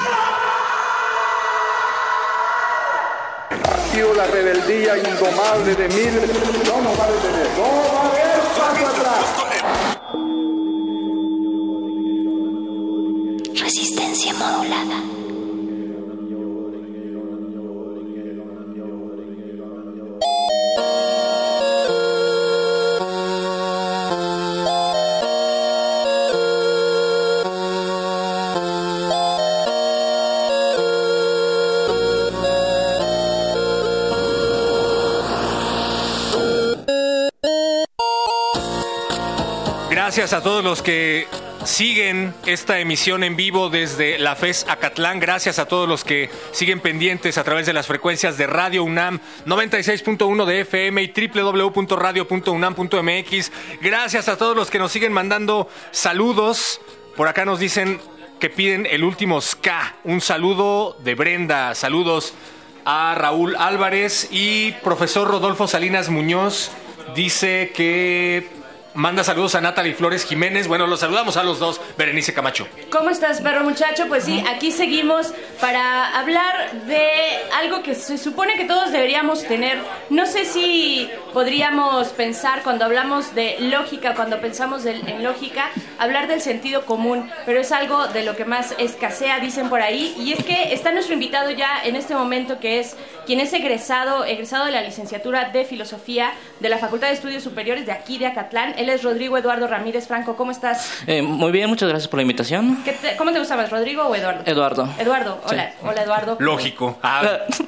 [3.49, 6.29] Ha sido la rebeldía indomable de miles.
[6.67, 7.49] No nos va a detener.
[7.57, 9.92] No va a haber paso atrás.
[13.55, 15.12] Resistencia modulada.
[40.15, 41.25] Gracias a todos los que
[41.65, 45.19] siguen esta emisión en vivo desde la FES Acatlán.
[45.19, 49.19] Gracias a todos los que siguen pendientes a través de las frecuencias de Radio UNAM
[49.47, 53.51] 96.1 de FM y www.radio.unam.mx.
[53.81, 56.79] Gracias a todos los que nos siguen mandando saludos.
[57.15, 57.99] Por acá nos dicen
[58.39, 59.95] que piden el último ska.
[60.03, 61.73] Un saludo de Brenda.
[61.73, 62.35] Saludos
[62.85, 66.69] a Raúl Álvarez y profesor Rodolfo Salinas Muñoz.
[67.15, 68.61] Dice que
[68.95, 70.67] manda saludos a Natalie Flores Jiménez.
[70.67, 71.81] Bueno, los saludamos a los dos.
[71.97, 72.67] Berenice Camacho.
[72.91, 74.07] ¿Cómo estás, perro muchacho?
[74.07, 77.01] Pues sí, aquí seguimos para hablar de
[77.59, 79.79] algo que se supone que todos deberíamos tener.
[80.09, 86.27] No sé si podríamos pensar cuando hablamos de lógica, cuando pensamos del- en lógica, hablar
[86.27, 90.13] del sentido común, pero es algo de lo que más escasea, dicen por ahí.
[90.19, 92.95] Y es que está nuestro invitado ya en este momento, que es
[93.25, 97.85] quien es egresado, egresado de la licenciatura de Filosofía de la Facultad de Estudios Superiores
[97.85, 98.75] de aquí de Acatlán.
[98.83, 100.35] Él es Rodrigo Eduardo Ramírez Franco.
[100.35, 101.03] ¿Cómo estás?
[101.07, 102.83] Eh, muy bien, muchas gracias por la invitación.
[102.83, 104.41] ¿Qué te- ¿Cómo te gusta más, Rodrigo o Eduardo?
[104.45, 104.89] Eduardo.
[104.99, 106.35] Eduardo, hola, hola Eduardo.
[106.41, 106.99] Lógico.
[107.01, 107.21] Ah.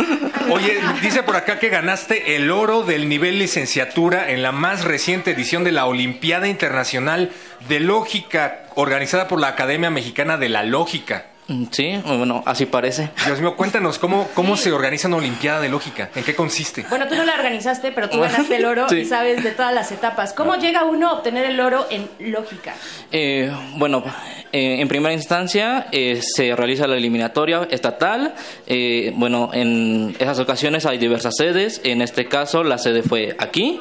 [0.52, 5.32] Oye, dice por acá que ganaste el oro del nivel licenciatura en la más reciente
[5.32, 7.32] edición de la Olimpiada Internacional
[7.70, 11.28] de Lógica, organizada por la Academia Mexicana de la Lógica.
[11.48, 13.10] Mm, Sí, bueno, así parece.
[13.26, 16.10] Dios mío, cuéntanos, ¿cómo, cómo se organiza una Olimpiada de Lógica?
[16.16, 16.86] ¿En qué consiste?
[16.90, 18.98] Bueno, tú no la organizaste, pero tú ganaste el oro sí.
[19.02, 20.34] y sabes de todas las etapas.
[20.34, 22.74] ¿Cómo llega uno a obtener el oro en lógica?
[23.12, 24.04] Eh, bueno,
[24.52, 28.34] eh, en primera instancia eh, se realiza la eliminatoria estatal.
[28.66, 31.80] Eh, bueno, en esas ocasiones hay diversas sedes.
[31.84, 33.80] En este caso, la sede fue aquí.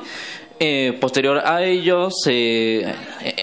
[0.60, 2.86] Eh, posterior a ello, se, eh,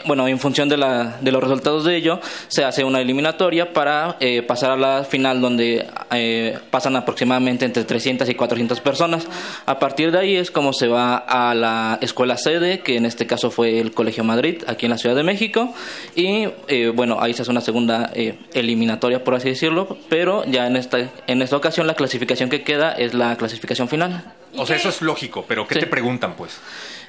[0.05, 4.15] bueno, en función de, la, de los resultados de ello, se hace una eliminatoria para
[4.21, 9.27] eh, pasar a la final donde eh, pasan aproximadamente entre 300 y 400 personas.
[9.65, 13.27] A partir de ahí es como se va a la escuela sede, que en este
[13.27, 15.73] caso fue el Colegio Madrid, aquí en la Ciudad de México,
[16.15, 20.65] y eh, bueno, ahí se hace una segunda eh, eliminatoria, por así decirlo, pero ya
[20.65, 24.33] en esta, en esta ocasión la clasificación que queda es la clasificación final.
[24.57, 25.79] O sea, eso es lógico, pero ¿qué Sí.
[25.81, 26.59] te preguntan, pues?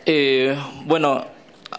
[0.06, 1.24] Eh, bueno,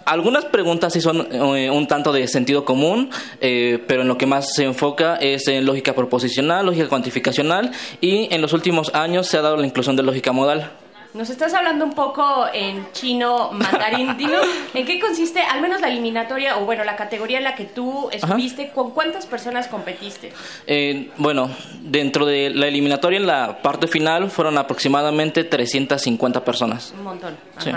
[0.06, 3.10] algunas preguntas sí son eh, un tanto de sentido común,
[3.42, 7.72] eh, pero en lo que más se enfoca es en lógica proposicional, lógica cuantificacional
[8.02, 10.72] y en los últimos años se ha dado la inclusión de lógica modal.
[11.14, 14.18] Nos estás hablando un poco en chino mandarín.
[14.18, 17.66] Dinos, ¿en qué consiste al menos la eliminatoria o bueno, la categoría en la que
[17.66, 18.72] tú estuviste?
[18.72, 20.34] ¿Con cuántas personas competiste?
[20.66, 21.52] Eh, bueno,
[21.82, 26.96] dentro de la eliminatoria en la parte final fueron aproximadamente 350 personas.
[26.98, 27.38] Un montón.
[27.60, 27.70] Sí.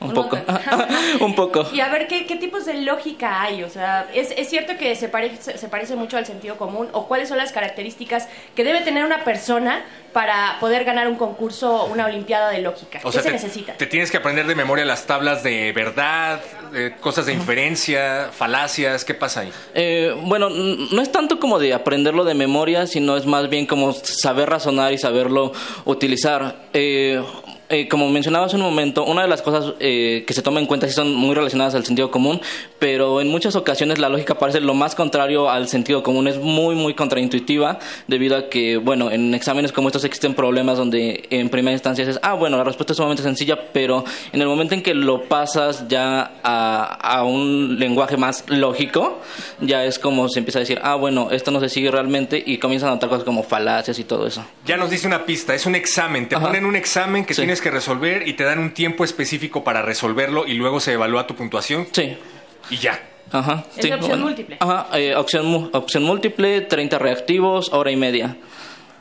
[0.00, 0.38] Un poco.
[1.20, 1.66] un poco.
[1.72, 3.62] Y a ver, ¿qué, qué tipos de lógica hay?
[3.62, 6.88] O sea, ¿es, es cierto que se parece, se parece mucho al sentido común?
[6.92, 11.84] ¿O cuáles son las características que debe tener una persona para poder ganar un concurso,
[11.84, 13.00] una olimpiada de lógica?
[13.02, 13.72] O ¿Qué sea, se te, necesita?
[13.74, 16.40] te tienes que aprender de memoria las tablas de verdad,
[16.74, 19.52] eh, cosas de inferencia, falacias, ¿qué pasa ahí?
[19.74, 23.92] Eh, bueno, no es tanto como de aprenderlo de memoria, sino es más bien como
[23.92, 25.52] saber razonar y saberlo
[25.84, 26.56] utilizar.
[26.72, 27.22] Eh,
[27.70, 30.66] eh, como mencionaba hace un momento, una de las cosas eh, que se toma en
[30.66, 32.40] cuenta sí son muy relacionadas al sentido común,
[32.78, 36.28] pero en muchas ocasiones la lógica parece lo más contrario al sentido común.
[36.28, 37.78] Es muy, muy contraintuitiva
[38.08, 42.20] debido a que, bueno, en exámenes como estos existen problemas donde en primera instancia dices,
[42.22, 45.86] ah, bueno, la respuesta es sumamente sencilla, pero en el momento en que lo pasas
[45.88, 49.20] ya a, a un lenguaje más lógico,
[49.60, 52.58] ya es como se empieza a decir, ah, bueno, esto no se sigue realmente y
[52.58, 54.44] comienzan a notar cosas como falacias y todo eso.
[54.66, 57.70] Ya nos dice una pista, es un examen, te ponen un examen que tienes que
[57.70, 61.88] resolver y te dan un tiempo específico para resolverlo y luego se evalúa tu puntuación.
[61.92, 62.16] Sí.
[62.70, 63.00] Y ya.
[63.32, 63.64] Ajá.
[63.76, 64.56] Es de opción múltiple.
[64.60, 68.36] Ajá, eh, opción, opción múltiple, 30 reactivos, hora y media.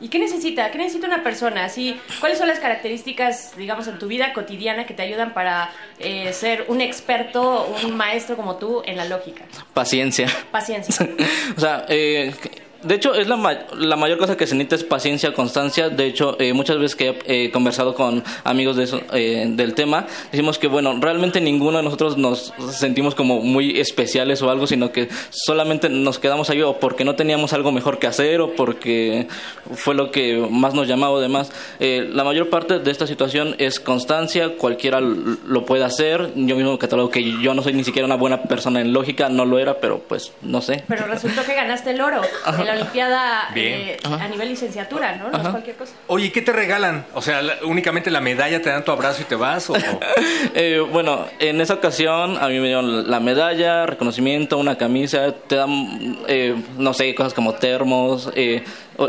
[0.01, 0.71] ¿Y qué necesita?
[0.71, 1.65] ¿Qué necesita una persona?
[1.65, 6.31] Así, ¿Cuáles son las características, digamos, en tu vida cotidiana que te ayudan para eh,
[6.31, 9.43] ser un experto, un maestro como tú en la lógica?
[9.73, 10.27] Paciencia.
[10.51, 11.09] Paciencia.
[11.57, 12.33] O sea, eh,
[12.83, 15.89] de hecho, es la, ma- la mayor cosa que se necesita es paciencia, constancia.
[15.89, 19.73] De hecho, eh, muchas veces que he eh, conversado con amigos de eso, eh, del
[19.73, 24.67] tema, decimos que, bueno, realmente ninguno de nosotros nos sentimos como muy especiales o algo,
[24.67, 28.53] sino que solamente nos quedamos ahí o porque no teníamos algo mejor que hacer o
[28.55, 29.27] porque
[29.73, 31.51] fue lo que más nos llamaba o demás.
[31.79, 36.31] Eh, la mayor parte de esta situación es constancia, cualquiera lo puede hacer.
[36.35, 39.45] Yo mismo catalogo que yo no soy ni siquiera una buena persona en lógica, no
[39.45, 40.83] lo era, pero pues no sé.
[40.87, 42.63] Pero resultó que ganaste el oro Ajá.
[42.75, 43.73] La Olimpiada Bien.
[43.73, 45.29] eh, a nivel licenciatura, ¿no?
[45.29, 45.93] No es cualquier cosa.
[46.07, 47.05] Oye, ¿y ¿qué te regalan?
[47.13, 49.69] O sea, la- únicamente la medalla, te dan tu abrazo y te vas.
[49.69, 49.77] ¿O, o-
[50.55, 55.55] Eh, bueno, en esa ocasión a mí me dieron la medalla, reconocimiento, una camisa, te
[55.55, 58.29] dan, eh, no sé, cosas como termos.
[58.35, 58.63] eh,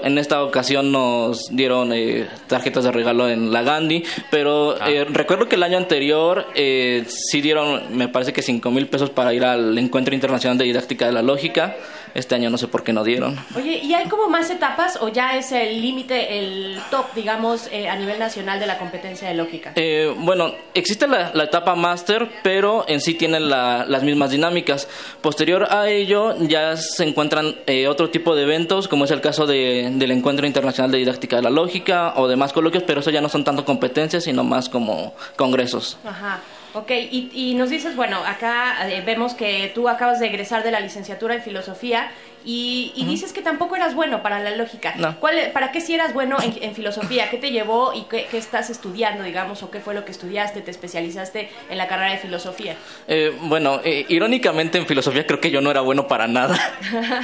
[0.04, 5.48] en esta ocasión nos dieron eh, tarjetas de regalo en la Gandhi, pero eh, recuerdo
[5.48, 9.44] que el año anterior eh, sí dieron, me parece que 5 mil pesos para ir
[9.44, 11.74] al Encuentro Internacional de Didáctica de la Lógica.
[12.14, 13.38] Este año no sé por qué no dieron.
[13.56, 17.88] Oye, ¿y hay como más etapas o ya es el límite, el top, digamos, eh,
[17.88, 19.72] a nivel nacional de la competencia de lógica?
[19.76, 24.88] Eh, bueno, existe la, la etapa máster, pero en sí tienen la- las mismas dinámicas.
[25.20, 29.46] Posterior a ello, ya se encuentran eh, otro tipo de eventos, como es el caso
[29.46, 33.20] de- del Encuentro Internacional de Didáctica de la Lógica o demás coloquios, pero eso ya
[33.20, 35.96] no son tanto competencias, sino más como congresos.
[36.04, 36.40] Ajá.
[36.72, 40.70] Ok, y, y nos dices, bueno, acá eh, vemos que tú acabas de egresar de
[40.70, 42.12] la licenciatura en filosofía
[42.44, 44.94] y, y dices que tampoco eras bueno para la lógica.
[44.96, 45.18] No.
[45.20, 47.28] ¿Cuál, ¿Para qué si eras bueno en, en filosofía?
[47.30, 50.60] ¿Qué te llevó y qué, qué estás estudiando, digamos, o qué fue lo que estudiaste,
[50.60, 52.76] te especializaste en la carrera de filosofía?
[53.08, 56.58] Eh, bueno, eh, irónicamente en filosofía creo que yo no era bueno para nada.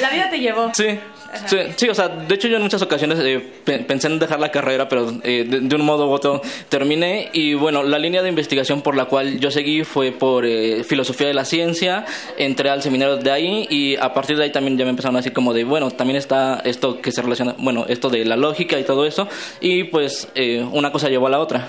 [0.00, 0.70] la vida te llevó.
[0.74, 0.98] Sí,
[1.46, 4.40] sí, sí, o sea, de hecho yo en muchas ocasiones eh, pe- pensé en dejar
[4.40, 7.30] la carrera, pero eh, de, de un modo u otro terminé.
[7.32, 11.26] Y bueno, la línea de investigación por la cual yo seguí fue por eh, filosofía
[11.28, 12.04] de la ciencia,
[12.38, 15.32] entré al seminario de ahí y a partir ahí también ya me empezaron a decir
[15.32, 18.84] como de, bueno, también está esto que se relaciona, bueno, esto de la lógica y
[18.84, 19.28] todo eso.
[19.60, 21.68] Y pues eh, una cosa llevó a la otra.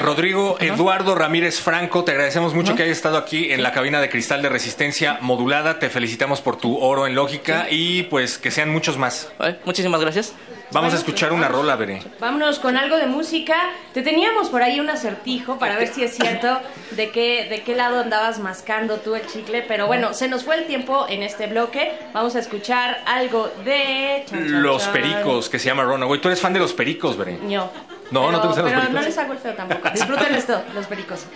[0.00, 4.08] Rodrigo Eduardo Ramírez Franco, te agradecemos mucho que hayas estado aquí en la cabina de
[4.08, 5.78] cristal de resistencia modulada.
[5.78, 9.32] Te felicitamos por tu oro en lógica y pues que sean muchos más.
[9.64, 10.34] muchísimas gracias.
[10.70, 12.02] Vamos a escuchar una rola, Veré.
[12.20, 13.56] Vámonos con algo de música.
[13.94, 16.60] Te teníamos por ahí un acertijo para ver si es cierto
[16.90, 19.64] de qué, de qué lado andabas mascando tú el chicle.
[19.66, 21.92] Pero bueno, se nos fue el tiempo en este bloque.
[22.12, 24.24] Vamos a escuchar algo de...
[24.28, 24.84] chan, chan, Los.
[24.88, 26.20] Pericos, que se llama Runaway.
[26.20, 27.38] Tú eres fan de los Pericos, Veré.
[27.42, 27.70] No,
[28.10, 28.94] no Pero- te gustan los Pero pericos.
[28.94, 29.90] no les hago el feo tampoco.
[29.90, 31.26] Disfruten esto, los pericos.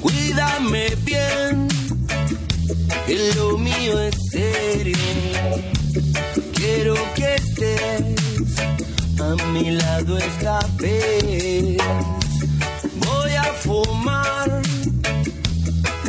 [0.00, 1.68] Cuídame bien,
[3.06, 3.32] que
[9.30, 11.76] a mi lado esta vez.
[13.06, 14.62] Voy a fumar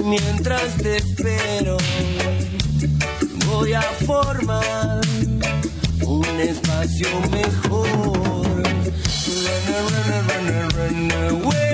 [0.03, 1.77] mientras te espero.
[3.47, 5.01] Voy a formar
[6.05, 7.87] un espacio mejor.
[10.77, 11.70] Run, run, run,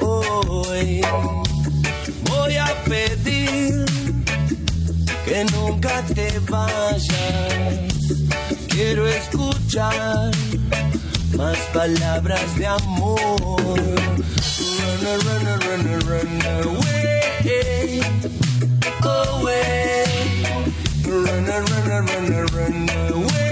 [0.00, 1.00] hoy.
[2.30, 3.84] Voy a pedir
[5.24, 7.92] que nunca te vayas.
[8.68, 10.30] Quiero escuchar
[11.36, 13.18] más palabras de amor.
[15.00, 18.00] Run, run, run, run away,
[19.02, 20.04] away.
[21.04, 23.47] Run, run, run, run away,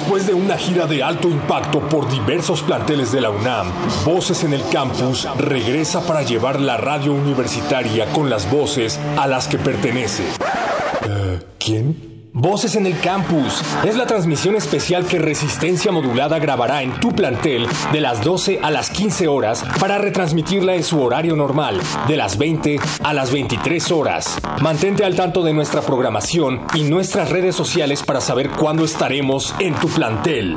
[0.00, 3.70] Después de una gira de alto impacto por diversos planteles de la UNAM,
[4.02, 9.46] Voces en el Campus regresa para llevar la radio universitaria con las voces a las
[9.46, 10.24] que pertenece.
[11.06, 12.09] Eh, ¿Quién?
[12.32, 17.66] Voces en el Campus es la transmisión especial que Resistencia Modulada grabará en tu plantel
[17.92, 22.38] de las 12 a las 15 horas para retransmitirla en su horario normal, de las
[22.38, 24.38] 20 a las 23 horas.
[24.62, 29.74] Mantente al tanto de nuestra programación y nuestras redes sociales para saber cuándo estaremos en
[29.74, 30.56] tu plantel.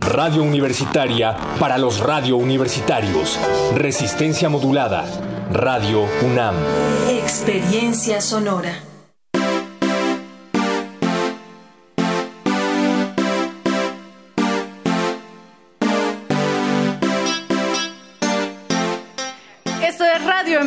[0.00, 3.38] Radio Universitaria para los radio universitarios.
[3.74, 5.06] Resistencia Modulada.
[5.50, 6.54] Radio UNAM.
[7.08, 8.87] Experiencia sonora.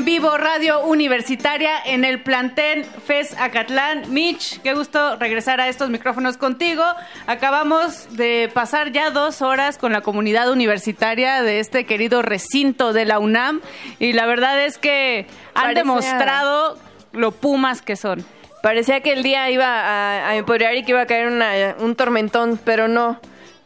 [0.01, 4.11] En Vivo, Radio Universitaria en el plantel FES Acatlán.
[4.11, 6.83] Mitch, qué gusto regresar a estos micrófonos contigo.
[7.27, 13.05] Acabamos de pasar ya dos horas con la comunidad universitaria de este querido recinto de
[13.05, 13.61] la UNAM
[13.99, 16.79] y la verdad es que han Parecía- demostrado
[17.11, 18.25] lo pumas que son.
[18.63, 21.95] Parecía que el día iba a, a empoderar y que iba a caer una- un
[21.95, 23.19] tormentón, pero no.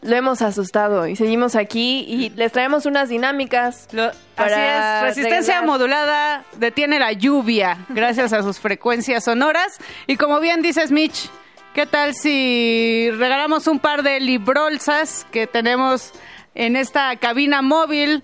[0.06, 3.88] Lo hemos asustado y seguimos aquí y les traemos unas dinámicas.
[3.88, 3.98] Así
[4.36, 9.78] para es, resistencia modulada detiene la lluvia gracias a sus frecuencias sonoras.
[10.06, 11.28] Y como bien dices, Mitch,
[11.74, 16.12] ¿qué tal si regalamos un par de librolsas que tenemos
[16.54, 18.22] en esta cabina móvil?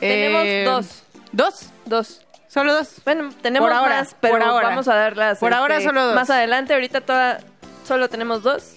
[0.00, 1.04] Tenemos Eh, dos.
[1.30, 1.70] ¿Dos?
[1.86, 2.26] Dos.
[2.48, 2.96] ¿Solo dos?
[3.04, 4.68] Bueno, tenemos Por ahora, más, pero por ahora.
[4.70, 5.38] vamos a darlas.
[5.38, 6.14] Por ahora este, solo dos.
[6.16, 7.38] Más adelante, ahorita toda,
[7.86, 8.74] solo tenemos dos.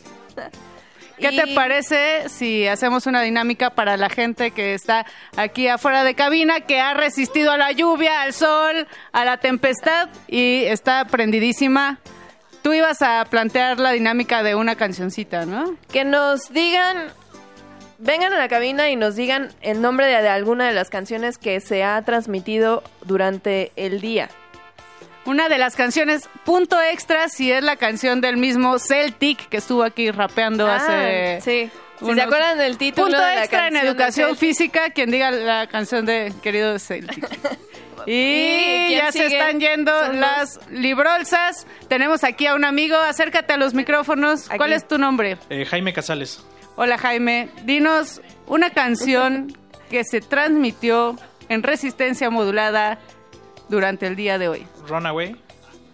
[1.18, 5.06] ¿Qué te parece si hacemos una dinámica para la gente que está
[5.38, 10.10] aquí afuera de cabina, que ha resistido a la lluvia, al sol, a la tempestad
[10.28, 12.00] y está prendidísima?
[12.62, 15.78] Tú ibas a plantear la dinámica de una cancioncita, ¿no?
[15.92, 16.98] Que nos digan,
[18.00, 21.38] vengan a la cabina y nos digan el nombre de, de alguna de las canciones
[21.38, 24.30] que se ha transmitido durante el día.
[25.26, 29.84] Una de las canciones, punto extra, si es la canción del mismo Celtic que estuvo
[29.84, 31.42] aquí rapeando Ah, hace.
[31.42, 31.72] sí.
[32.00, 35.32] Si se acuerdan del título Punto de la extra en canción educación física, quien diga
[35.32, 37.28] la canción de querido Celtic.
[38.08, 41.66] Y, ¿Y quién ya se están yendo Son las librolsas.
[41.88, 44.48] Tenemos aquí a un amigo, acércate a los micrófonos.
[44.58, 45.38] ¿Cuál es tu nombre?
[45.50, 46.46] Eh, Jaime Casales.
[46.76, 49.58] Hola Jaime, dinos una canción
[49.90, 51.16] que se transmitió
[51.50, 53.00] en resistencia modulada
[53.70, 54.68] durante el día de hoy.
[54.88, 55.36] Runaway.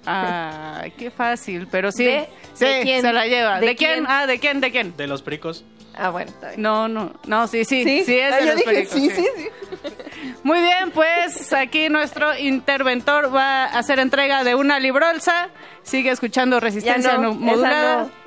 [0.05, 2.05] Ah, qué fácil, pero sí.
[2.05, 3.01] ¿De- sí, de quién?
[3.01, 3.59] se la lleva.
[3.59, 3.91] ¿De, ¿De quién?
[3.93, 4.05] quién?
[4.07, 4.59] Ah, ¿de quién?
[4.61, 4.97] ¿De quién?
[4.97, 5.63] De los pericos.
[5.93, 6.31] Ah, bueno.
[6.57, 8.17] No, no, no, sí, sí, sí, ¿Sí?
[8.17, 9.25] es Ah, de yo los dije pericos, sí, sí.
[9.37, 9.47] sí,
[10.43, 15.49] Muy bien, pues aquí nuestro interventor va a hacer entrega de una librolsa.
[15.83, 18.03] Sigue escuchando resistencia no, modulada.
[18.03, 18.21] no.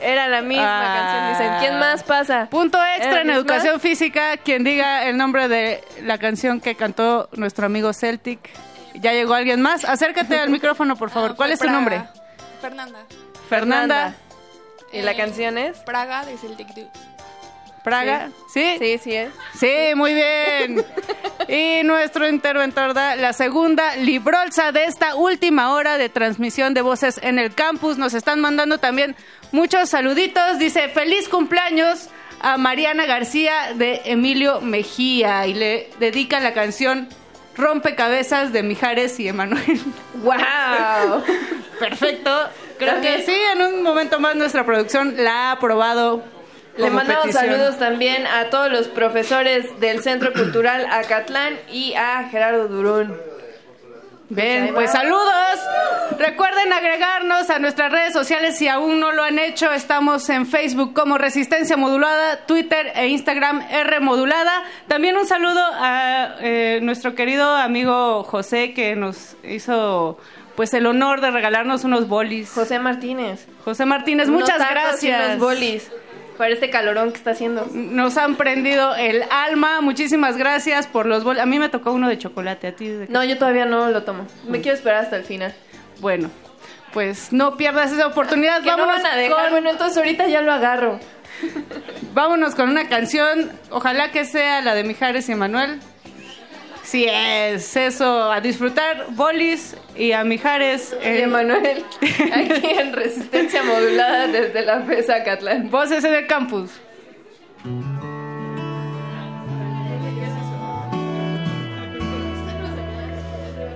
[0.00, 0.96] Era la misma Ah.
[0.98, 1.28] canción.
[1.48, 2.48] Dicen, ¿quién más pasa?
[2.50, 4.36] Punto extra ¿Era en educación física.
[4.36, 8.40] Quien diga el nombre de la canción que cantó nuestro amigo Celtic.
[9.00, 9.84] ¿Ya llegó alguien más?
[9.84, 11.36] Acércate al micrófono, por favor.
[11.36, 12.02] ¿Cuál es tu nombre?
[12.60, 12.98] Fernanda.
[13.48, 14.14] Fernanda.
[14.92, 15.78] ¿Y la Eh, canción es?
[15.78, 16.88] Praga de Celtic Dudes.
[17.84, 18.76] Praga, ¿sí?
[18.80, 19.30] Sí, sí es.
[19.56, 20.84] Sí, muy bien.
[21.46, 27.20] Y nuestro interventor da la segunda librolsa de esta última hora de transmisión de voces
[27.22, 27.96] en el campus.
[27.96, 29.14] Nos están mandando también
[29.52, 30.58] muchos saluditos.
[30.58, 32.08] Dice, feliz cumpleaños
[32.40, 37.08] a Mariana García de Emilio Mejía y le dedica la canción
[37.56, 39.80] Rompecabezas de Mijares y Emanuel.
[40.14, 41.22] ¡Wow!
[41.78, 42.30] Perfecto.
[42.78, 46.22] Creo También- que sí, en un momento más nuestra producción la ha aprobado.
[46.76, 47.52] Le mandamos petición.
[47.52, 53.16] saludos también a todos los profesores del Centro Cultural Acatlán y a Gerardo Durún.
[54.28, 55.60] Bien, pues saludos.
[56.18, 59.70] Recuerden agregarnos a nuestras redes sociales si aún no lo han hecho.
[59.72, 64.64] Estamos en Facebook como Resistencia Modulada, Twitter e Instagram R Modulada.
[64.88, 70.18] También un saludo a eh, nuestro querido amigo José que nos hizo
[70.56, 72.50] pues el honor de regalarnos unos bolis.
[72.50, 73.46] José Martínez.
[73.64, 75.26] José Martínez, Unos muchas y gracias.
[75.26, 75.90] unos bolis
[76.36, 77.66] para este calorón que está haciendo.
[77.72, 79.80] Nos han prendido el alma.
[79.80, 81.42] Muchísimas gracias por los bolis.
[81.42, 82.90] A mí me tocó uno de chocolate, a ti.
[83.08, 84.26] No, yo todavía no lo tomo.
[84.48, 85.54] Me quiero esperar hasta el final.
[86.00, 86.30] Bueno,
[86.92, 88.62] pues no pierdas esa oportunidad.
[88.62, 89.42] Que no Vámonos van a dejar.
[89.42, 90.98] con- Bueno, entonces ahorita ya lo agarro.
[92.14, 93.50] Vámonos con una canción.
[93.70, 95.80] Ojalá que sea la de Mijares y Emanuel.
[96.86, 98.30] Sí, es eso.
[98.30, 100.96] A disfrutar Bolis y a Mijares.
[101.02, 101.84] Y Emanuel,
[102.32, 105.68] aquí en Resistencia Modulada desde la FESA Acatlán.
[105.68, 106.70] Voces en el campus.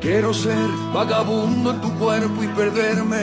[0.00, 3.22] Quiero ser vagabundo en tu cuerpo y perderme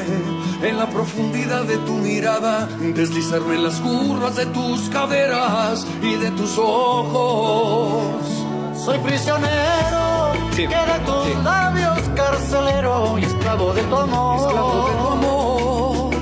[0.63, 6.29] en la profundidad de tu mirada, deslizarme en las curvas de tus caderas y de
[6.31, 8.46] tus ojos.
[8.83, 14.39] Soy prisionero que de tus labios carcelero y esclavo de tu amor.
[14.39, 16.15] Esclavo de tu amor.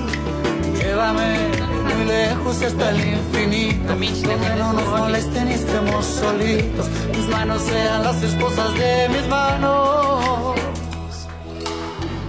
[0.77, 1.51] Llévame
[1.83, 6.87] muy lejos hasta el infinito, donde no nos molesten y estemos solitos.
[7.13, 10.55] Tus manos sean las esposas de mis manos.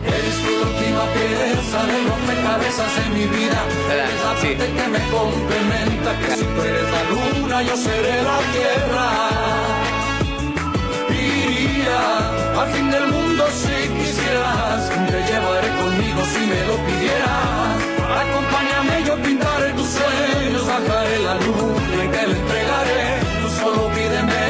[0.05, 3.61] Eres la última pieza del rompecabezas en mi vida.
[3.90, 8.39] Eres la parte que me complementa, que si tú eres la luna, yo seré la
[8.53, 9.65] tierra.
[12.61, 17.77] Al fin del mundo si quisieras, te llevaré conmigo si me lo pidieras.
[18.23, 23.03] Acompáñame, yo pintaré tus sueños, bajaré la luna y te la entregaré.
[23.43, 24.43] Tú solo pídeme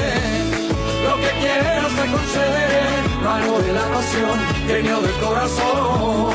[1.06, 2.86] lo que quieras te concederé,
[3.24, 6.32] mano de la pasión, genio del corazón,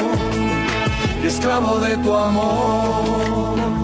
[1.23, 3.80] y esclavo de tu amor.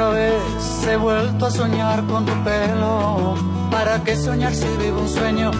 [0.00, 3.34] Otra vez he vuelto a soñar con tu pelo.
[3.70, 5.50] ¿Para qué soñar si vivo un sueño?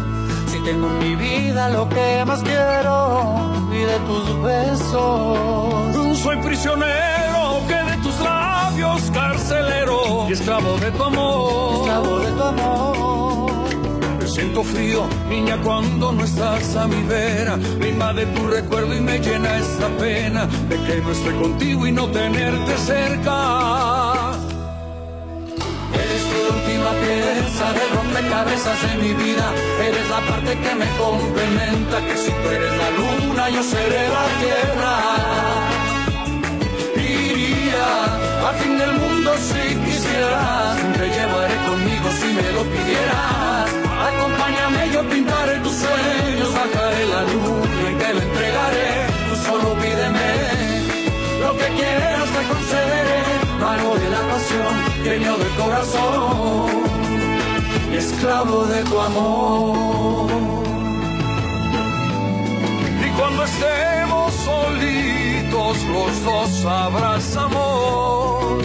[0.46, 6.18] Si tengo en mi vida lo que más quiero y de tus besos.
[6.22, 11.74] Soy prisionero que de tus labios carcelero y esclavo de tu amor.
[11.74, 13.52] Esclavo de tu amor.
[14.30, 17.56] Siento frío, niña, cuando no estás a mi vera.
[17.80, 21.90] Me invade tu recuerdo y me llena esta pena de que no esté contigo y
[21.90, 24.30] no tenerte cerca.
[25.92, 29.52] Eres tu última pieza de rompecabezas en mi vida.
[29.82, 32.00] Eres la parte que me complementa.
[32.06, 34.94] Que si tú eres la luna, yo seré la tierra.
[36.96, 40.76] Iría al fin del mundo si quisieras.
[40.98, 43.69] Te llevaré conmigo si me lo pidieras.
[44.08, 46.48] Acompáñame, yo pintaré tus sueños.
[46.54, 48.88] Bajaré la luna y te la entregaré.
[49.28, 50.28] Tú solo pídeme
[51.42, 53.20] lo que quieras, te concederé.
[53.60, 54.74] Mano de la pasión,
[55.04, 56.70] genio del corazón.
[57.92, 60.30] Esclavo de tu amor.
[63.06, 68.62] Y cuando estemos solitos, los dos sabrás amor.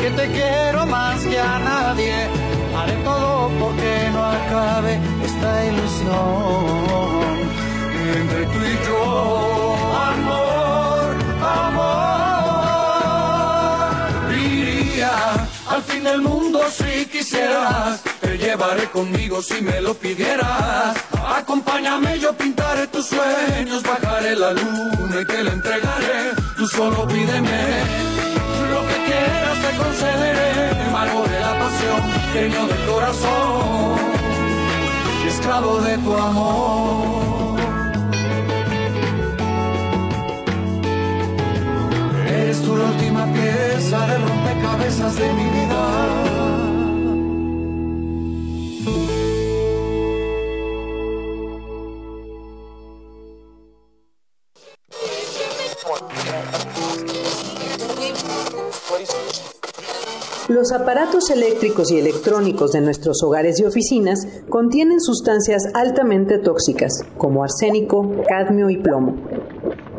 [0.00, 2.47] Que te quiero más que a nadie.
[2.78, 4.92] Haré todo porque no acabe
[5.24, 7.38] esta ilusión.
[8.18, 9.00] Entre tú y yo,
[10.10, 10.47] amor,
[15.02, 18.00] Al fin del mundo si quisieras.
[18.20, 20.96] Te llevaré conmigo si me lo pidieras.
[21.36, 23.82] Acompáñame, yo pintaré tus sueños.
[23.82, 26.32] Bajaré la luna y te la entregaré.
[26.56, 27.60] Tú solo pídeme
[28.72, 30.90] lo que quieras, te concederé.
[30.92, 32.00] Mago de la pasión,
[32.32, 33.98] genio del corazón.
[35.24, 37.47] Y esclavo de tu amor.
[42.40, 46.28] Eres tú la última pieza del rompecabezas de mi vida.
[60.48, 67.42] Los aparatos eléctricos y electrónicos de nuestros hogares y oficinas contienen sustancias altamente tóxicas, como
[67.42, 69.16] arsénico, cadmio y plomo.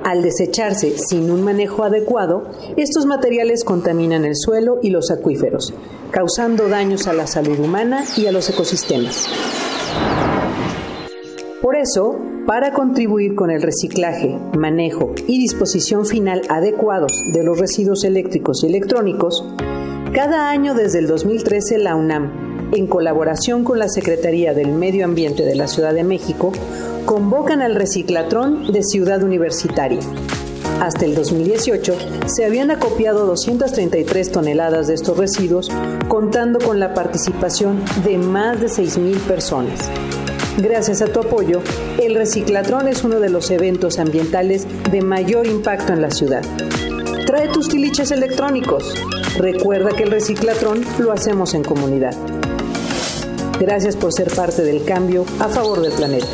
[0.04, 2.44] Al desecharse sin un manejo adecuado,
[2.78, 5.74] estos materiales contaminan el suelo y los acuíferos,
[6.12, 9.28] causando daños a la salud humana y a los ecosistemas.
[11.62, 12.18] Por eso,
[12.48, 18.68] para contribuir con el reciclaje, manejo y disposición final adecuados de los residuos eléctricos y
[18.68, 19.46] electrónicos,
[20.14, 25.44] cada año desde el 2013 la UNAM, en colaboración con la Secretaría del Medio Ambiente
[25.44, 26.52] de la Ciudad de México,
[27.06, 30.02] convocan al reciclatrón de Ciudad Universitaria.
[30.80, 31.98] Hasta el 2018
[32.28, 35.70] se habían acopiado 233 toneladas de estos residuos,
[36.08, 39.90] contando con la participación de más de 6.000 personas.
[40.58, 41.62] Gracias a tu apoyo,
[42.02, 46.44] el reciclatrón es uno de los eventos ambientales de mayor impacto en la ciudad.
[47.26, 48.94] Trae tus tiliches electrónicos.
[49.38, 52.16] Recuerda que el reciclatrón lo hacemos en comunidad.
[53.60, 56.28] Gracias por ser parte del cambio a favor del planeta.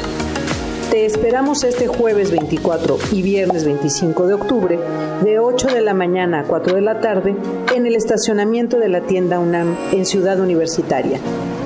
[0.91, 4.79] Te esperamos este jueves 24 y viernes 25 de octubre
[5.23, 7.35] de 8 de la mañana a 4 de la tarde
[7.75, 11.19] en el estacionamiento de la tienda UNAM en Ciudad Universitaria.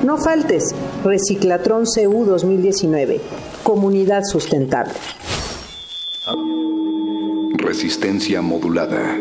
[0.06, 0.74] No faltes,
[1.04, 3.20] Reciclatrón CU 2019,
[3.62, 4.94] Comunidad Sustentable.
[7.58, 9.18] Resistencia modulada.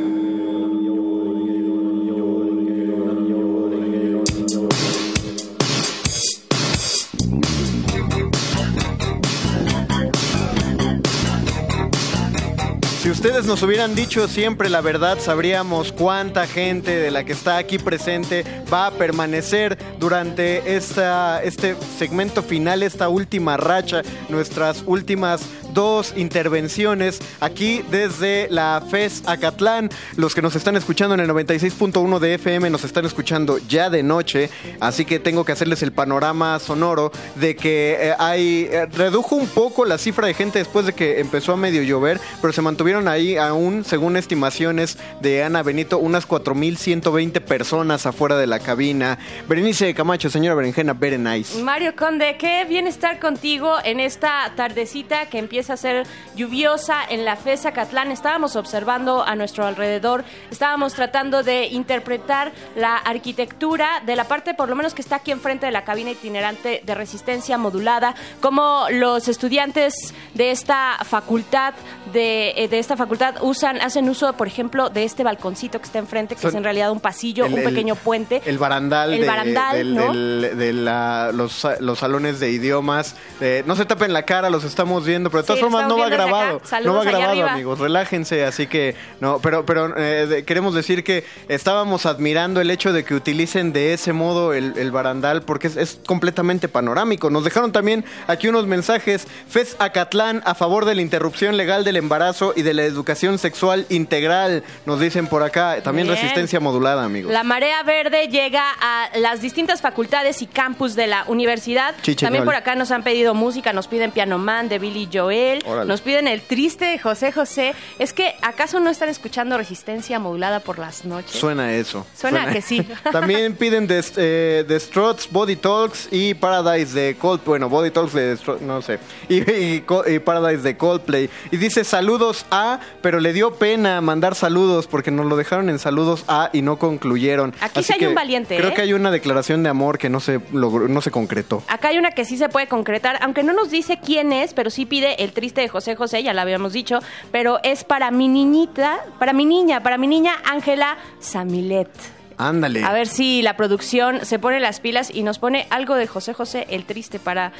[13.18, 17.76] Ustedes nos hubieran dicho siempre la verdad, sabríamos cuánta gente de la que está aquí
[17.76, 25.40] presente va a permanecer durante esta, este segmento final, esta última racha, nuestras últimas
[25.78, 29.90] dos intervenciones aquí desde la FES Acatlán.
[30.16, 34.02] Los que nos están escuchando en el 96.1 de FM nos están escuchando ya de
[34.02, 34.50] noche,
[34.80, 39.46] así que tengo que hacerles el panorama sonoro de que eh, hay eh, redujo un
[39.46, 43.06] poco la cifra de gente después de que empezó a medio llover, pero se mantuvieron
[43.06, 49.16] ahí aún, según estimaciones de Ana Benito, unas 4.120 personas afuera de la cabina.
[49.48, 51.62] Berenice Camacho, señora Berenjena, very nice.
[51.62, 57.24] Mario Conde, qué bien estar contigo en esta tardecita que empieza a ser lluviosa en
[57.24, 58.10] la FESA Catlán.
[58.12, 64.68] Estábamos observando a nuestro alrededor, estábamos tratando de interpretar la arquitectura de la parte, por
[64.68, 69.28] lo menos que está aquí enfrente de la cabina itinerante de resistencia modulada, como los
[69.28, 71.74] estudiantes de esta facultad,
[72.12, 75.98] de, eh, de esta facultad usan, hacen uso, por ejemplo, de este balconcito que está
[75.98, 78.40] enfrente, que Son- es en realidad un pasillo, el- un el- pequeño puente.
[78.46, 80.12] El barandal, El de, barandal, del- ¿no?
[80.12, 83.14] del- de la- los, los salones de idiomas.
[83.40, 86.08] Eh, no se tapen la cara, los estamos viendo, pero todas Sí, formas no va
[86.08, 86.60] grabado.
[86.84, 87.52] No va grabado, arriba.
[87.52, 87.78] amigos.
[87.78, 93.04] Relájense, así que no, pero pero eh, queremos decir que estábamos admirando el hecho de
[93.04, 97.30] que utilicen de ese modo el, el barandal porque es, es completamente panorámico.
[97.30, 99.26] Nos dejaron también aquí unos mensajes.
[99.48, 103.86] FES Acatlán a favor de la interrupción legal del embarazo y de la educación sexual
[103.88, 104.62] integral.
[104.86, 105.80] Nos dicen por acá.
[105.82, 106.16] También Bien.
[106.16, 107.32] resistencia modulada, amigos.
[107.32, 111.94] La marea verde llega a las distintas facultades y campus de la universidad.
[112.02, 112.26] Chicheñol.
[112.28, 115.86] También por acá nos han pedido música, nos piden Piano Man de Billy Joel, Órale.
[115.88, 117.74] nos piden el triste de José José.
[117.98, 121.32] Es que acaso no están escuchando resistencia modulada por las noches.
[121.38, 122.06] Suena eso.
[122.16, 122.86] Suena que sí.
[123.12, 127.48] También piden The, eh, The Struts, Body Talks y Paradise de Coldplay.
[127.48, 128.98] Bueno, Body Talks de Struts, no sé.
[129.28, 131.28] Y, y Co- y Paradise de Coldplay.
[131.50, 135.78] Y dice saludos a, pero le dio pena mandar saludos porque nos lo dejaron en
[135.78, 137.54] saludos a y no concluyeron.
[137.60, 138.74] Aquí Así sí hay que un valiente, Creo ¿eh?
[138.74, 141.62] que hay una declaración de amor que no se logró, no se concretó.
[141.68, 144.70] Acá hay una que sí se puede concretar, aunque no nos dice quién es, pero
[144.70, 147.00] sí pide el triste de José José, ya lo habíamos dicho,
[147.30, 151.90] pero es para mi niñita, para mi niña, para mi niña Ángela Samilet.
[152.36, 152.84] Ándale.
[152.84, 156.34] A ver si la producción se pone las pilas y nos pone algo de José
[156.34, 157.52] José, el triste para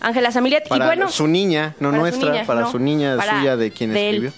[0.00, 0.68] Ángela Samilet.
[0.68, 3.56] Para y bueno, su niña, no para su nuestra, para no, su niña para suya
[3.56, 4.32] de quien escribió.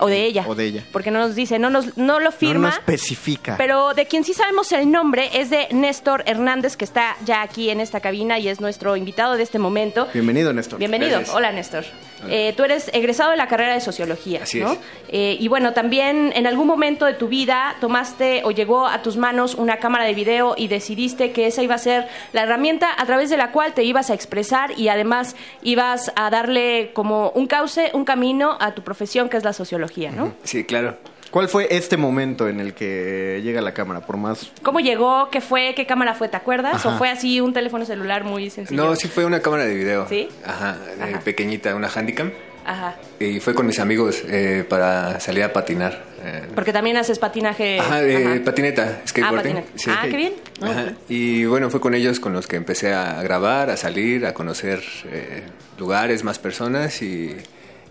[0.00, 0.84] O de ella, O de ella.
[0.92, 2.68] porque no nos dice, no, nos, no lo firma.
[2.68, 3.56] No, no especifica.
[3.56, 7.70] Pero de quien sí sabemos el nombre es de Néstor Hernández, que está ya aquí
[7.70, 10.08] en esta cabina y es nuestro invitado de este momento.
[10.12, 10.78] Bienvenido, Néstor.
[10.78, 11.12] Bienvenido.
[11.18, 11.34] Gracias.
[11.36, 11.84] Hola, Néstor.
[12.28, 14.72] Eh, tú eres egresado de la carrera de Sociología, Así ¿no?
[14.72, 14.78] es.
[15.08, 19.16] Eh, y bueno, también en algún momento de tu vida tomaste o llegó a tus
[19.16, 23.06] manos una cámara de video y decidiste que esa iba a ser la herramienta a
[23.06, 27.46] través de la cual te ibas a expresar y además ibas a darle como un
[27.46, 30.34] cauce, un camino a tu profesión que es la sociología, ¿no?
[30.44, 30.96] Sí, claro.
[31.30, 34.00] ¿Cuál fue este momento en el que llega la cámara?
[34.00, 34.50] Por más.
[34.62, 35.28] ¿Cómo llegó?
[35.30, 35.74] ¿Qué fue?
[35.76, 36.28] ¿Qué cámara fue?
[36.28, 36.76] ¿Te acuerdas?
[36.76, 36.88] Ajá.
[36.94, 38.82] ¿O fue así un teléfono celular muy sencillo?
[38.82, 40.08] No, sí fue una cámara de video.
[40.08, 40.28] ¿Sí?
[40.44, 42.32] Ajá, eh, pequeñita, una Handycam.
[42.64, 42.96] Ajá.
[43.20, 46.02] Y fue con mis amigos eh, para salir a patinar.
[46.22, 47.78] eh, Porque también haces patinaje.
[47.78, 47.98] Ajá,
[48.44, 49.54] patineta, skateboarding.
[49.54, 49.68] patineta.
[49.78, 49.90] sí.
[49.92, 50.32] Ah, qué bien.
[50.62, 50.92] Ajá.
[51.10, 54.82] Y bueno, fue con ellos con los que empecé a grabar, a salir, a conocer
[55.10, 55.42] eh,
[55.78, 57.36] lugares, más personas y,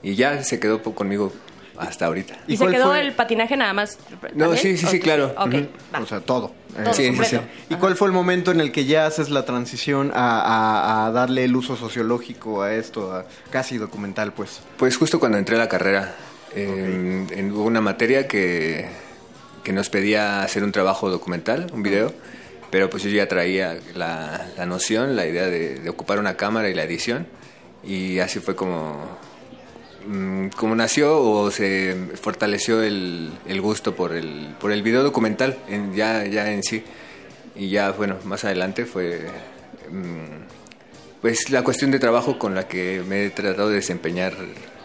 [0.03, 1.33] y ya se quedó conmigo
[1.77, 2.35] hasta ahorita.
[2.47, 3.97] ¿Y, se quedó el patinaje nada más?
[4.33, 4.57] No, también?
[4.57, 5.03] sí, sí, sí, Ok.
[5.03, 5.33] claro.
[5.37, 5.67] Ok, Ujú.
[5.93, 5.99] va.
[6.01, 6.53] O sea, todo.
[6.83, 7.39] Todo Sí, sí, sí.
[7.69, 11.11] ¿Y cuál fue el momento en el que ya haces la transición a, a- a
[11.11, 14.61] darle el uso sociológico a esto, a casi documental, pues?
[14.77, 16.13] Pues justo cuando entré a la carrera,
[16.55, 18.87] eh, en- hubo una materia que,
[19.63, 22.13] que nos pedía hacer un trabajo documental, un video,
[22.69, 26.69] pero pues yo ya traía la, la noción, la idea de, de ocupar una cámara
[26.69, 27.25] y la edición,
[27.83, 29.17] y así fue como,
[30.55, 35.93] como nació o se fortaleció el, el gusto por el, por el video documental en,
[35.93, 36.83] ya, ya en sí.
[37.55, 39.27] Y ya, bueno, más adelante fue...
[39.89, 40.47] mm,
[41.21, 44.33] pues la cuestión de trabajo con la que me he tratado de desempeñar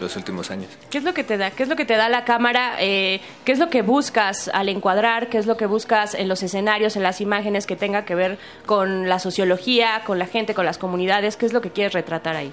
[0.01, 0.71] los últimos años.
[0.91, 1.51] ¿Qué es lo que te da?
[1.51, 2.77] ¿Qué es lo que te da la cámara?
[2.81, 5.29] Eh, ¿Qué es lo que buscas al encuadrar?
[5.29, 8.39] ¿Qué es lo que buscas en los escenarios, en las imágenes que tenga que ver
[8.65, 11.37] con la sociología, con la gente, con las comunidades?
[11.37, 12.53] ¿Qué es lo que quieres retratar ahí?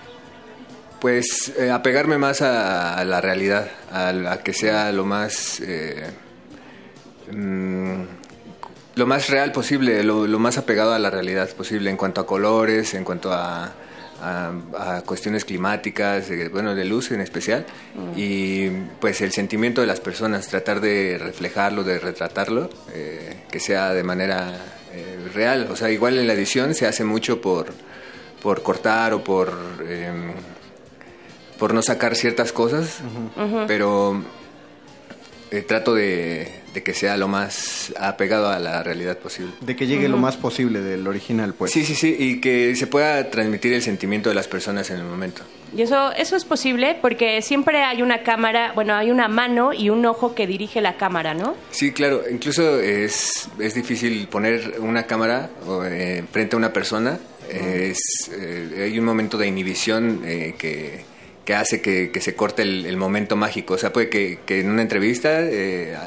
[1.02, 6.08] Pues eh, apegarme más a, a la realidad, a, a que sea lo más eh,
[7.32, 8.02] mm,
[8.96, 12.26] lo más real posible, lo, lo más apegado a la realidad posible en cuanto a
[12.28, 13.72] colores, en cuanto a,
[14.22, 17.66] a- cuestiones climáticas, eh, bueno, de luz en especial,
[18.18, 18.68] y
[19.00, 24.04] pues el sentimiento de las personas, tratar de reflejarlo, de retratarlo, eh, que sea de
[24.04, 24.52] manera
[24.94, 25.70] eh, real.
[25.72, 27.68] O sea, igual en la edición se hace mucho por,
[28.44, 29.54] por cortar o por,
[29.88, 30.34] em,
[31.60, 33.00] por no sacar ciertas cosas,
[33.68, 34.24] pero
[35.52, 39.52] eh, trato de, de que sea lo más apegado a la realidad posible.
[39.62, 41.72] De que llegue lo más posible del original, pues.
[41.72, 45.04] Sí, sí, sí, y que se pueda transmitir el sentimiento de las personas en el
[45.04, 45.42] momento.
[45.76, 49.90] Y eso, eso es posible porque siempre hay una cámara, bueno, hay una mano y
[49.90, 51.56] un ojo que dirige la cámara, ¿no?
[51.72, 55.50] Sí, claro, incluso es, es difícil poner una cámara
[55.86, 57.20] eh, frente a una persona.
[57.50, 61.04] Es, eh, hay un momento de inhibición eh, que,
[61.50, 63.74] que hace que, que se corte el, el momento mágico.
[63.74, 65.98] O sea, puede que, que en una entrevista, eh,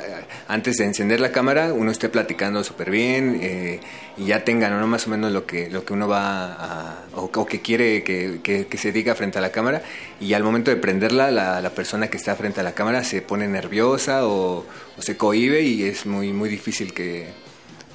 [0.47, 3.81] antes de encender la cámara, uno esté platicando súper bien eh,
[4.17, 4.87] y ya tenga ¿no?
[4.87, 8.39] más o menos lo que, lo que uno va a, o, o que quiere que,
[8.45, 9.83] que- se diga frente a la cámara.
[10.21, 13.21] Y al momento de prenderla, la, la persona que está frente a la cámara se
[13.21, 14.65] pone nerviosa o,
[14.97, 17.27] o se cohíbe y es muy, muy difícil que,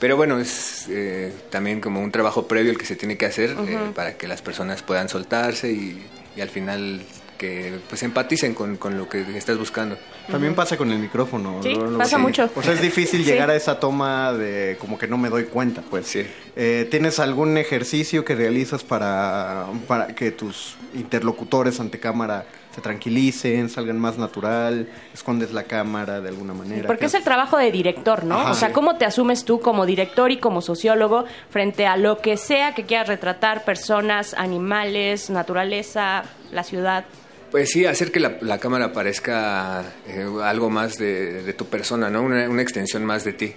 [0.01, 3.51] pero bueno, es eh, también como un trabajo previo el que se tiene que hacer
[3.51, 3.53] eh,
[3.83, 3.93] Ujú.
[3.93, 6.05] para que las personas puedan soltarse y,
[6.35, 7.03] y al final
[7.37, 9.97] que pues empaticen con, con lo que estás buscando.
[10.29, 11.61] También pasa con el micrófono.
[11.63, 12.49] Sí, pasa mucho.
[12.55, 13.31] O sea, es difícil Sí.
[13.31, 16.17] llegar a esa toma de como que no me doy cuenta, pues.
[16.55, 23.69] Eh, ¿Tienes algún ejercicio que realizas para, para que tus interlocutores ante cámara se tranquilicen,
[23.69, 26.85] salgan más natural, escondes la cámara de alguna manera?
[26.87, 28.39] Porque ¿Qué es el trabajo de director, ¿no?
[28.39, 28.51] Ajá.
[28.51, 28.73] o sea, Sí.
[28.73, 32.85] ¿cómo te asumes tú como director y como sociólogo frente a lo que sea que
[32.85, 37.05] quieras retratar, personas, animales, naturaleza, la ciudad?
[37.51, 42.09] Pues sí, hacer que la, la cámara parezca eh, algo más de, de tu persona,
[42.09, 42.21] ¿no?
[42.21, 43.53] Una, una extensión más de ti.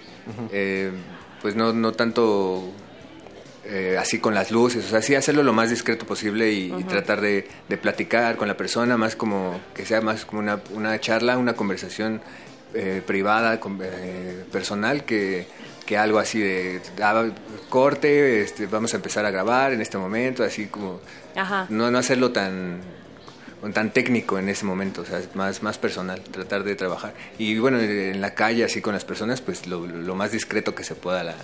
[0.51, 0.91] Eh,
[1.41, 2.71] pues no, no tanto
[3.65, 7.19] eh, así con las luces, o sea, sí hacerlo lo más discreto posible y, tratar
[7.21, 11.37] de, de platicar con la persona, más como que sea más como una, una charla,
[11.37, 12.21] una conversación
[12.73, 15.47] eh, privada, con- eh, personal, que,
[15.85, 17.25] que algo así de ah,
[17.69, 20.99] corte, este, vamos a empezar a grabar en este momento, así como
[21.35, 21.65] Ajá.
[21.69, 22.79] no, no hacerlo tan
[23.73, 27.13] tan técnico en ese momento, o sea, es más, más personal, tratar de trabajar.
[27.37, 30.83] Y bueno, en la calle, así con las personas, pues lo, lo más discreto que
[30.83, 31.35] se pueda la,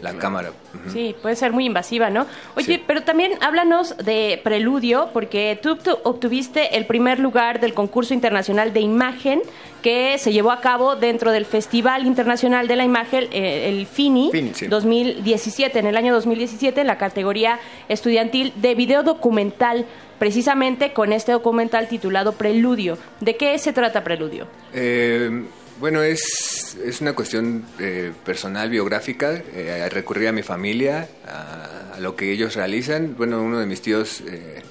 [0.00, 0.52] la cámara.
[0.92, 2.26] Sí, puede ser muy invasiva, ¿no?
[2.56, 8.14] Oye, pero también háblanos de Preludio, porque tú obtu- obtuviste el primer lugar del concurso
[8.14, 9.40] internacional de imagen
[9.82, 14.30] que se llevó a cabo dentro del Festival Internacional de la Imagen, eh, el FINI,
[14.68, 19.84] 2017, en el año 2017, en la categoría estudiantil de video documental,
[20.24, 22.96] precisamente con este documental titulado Preludio.
[23.20, 24.46] ¿De qué se trata Preludio?
[24.72, 25.30] Eh,
[25.78, 29.42] bueno, es, es una cuestión eh, personal, biográfica.
[29.54, 33.14] Eh, recurrí a mi familia, a, a lo que ellos realizan.
[33.18, 34.62] Bueno, uno de mis tíos eh,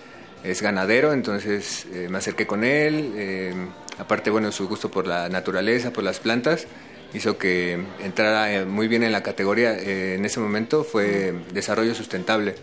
[0.43, 3.13] es ganadero, entonces eh, me acerqué con él.
[3.15, 3.53] eh,
[3.99, 6.65] aparte, bueno, su gusto por la naturaleza, por las plantas,
[7.13, 9.75] hizo que entrara muy bien en la categoría.
[9.77, 12.55] Eh, en ese momento fue desarrollo sustentable.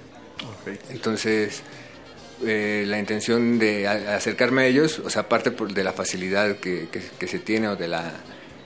[0.90, 1.62] Entonces,
[2.46, 6.88] eh, la intención de acercarme a ellos, o sea, aparte de la facilidad que,
[7.26, 8.12] se tiene o de la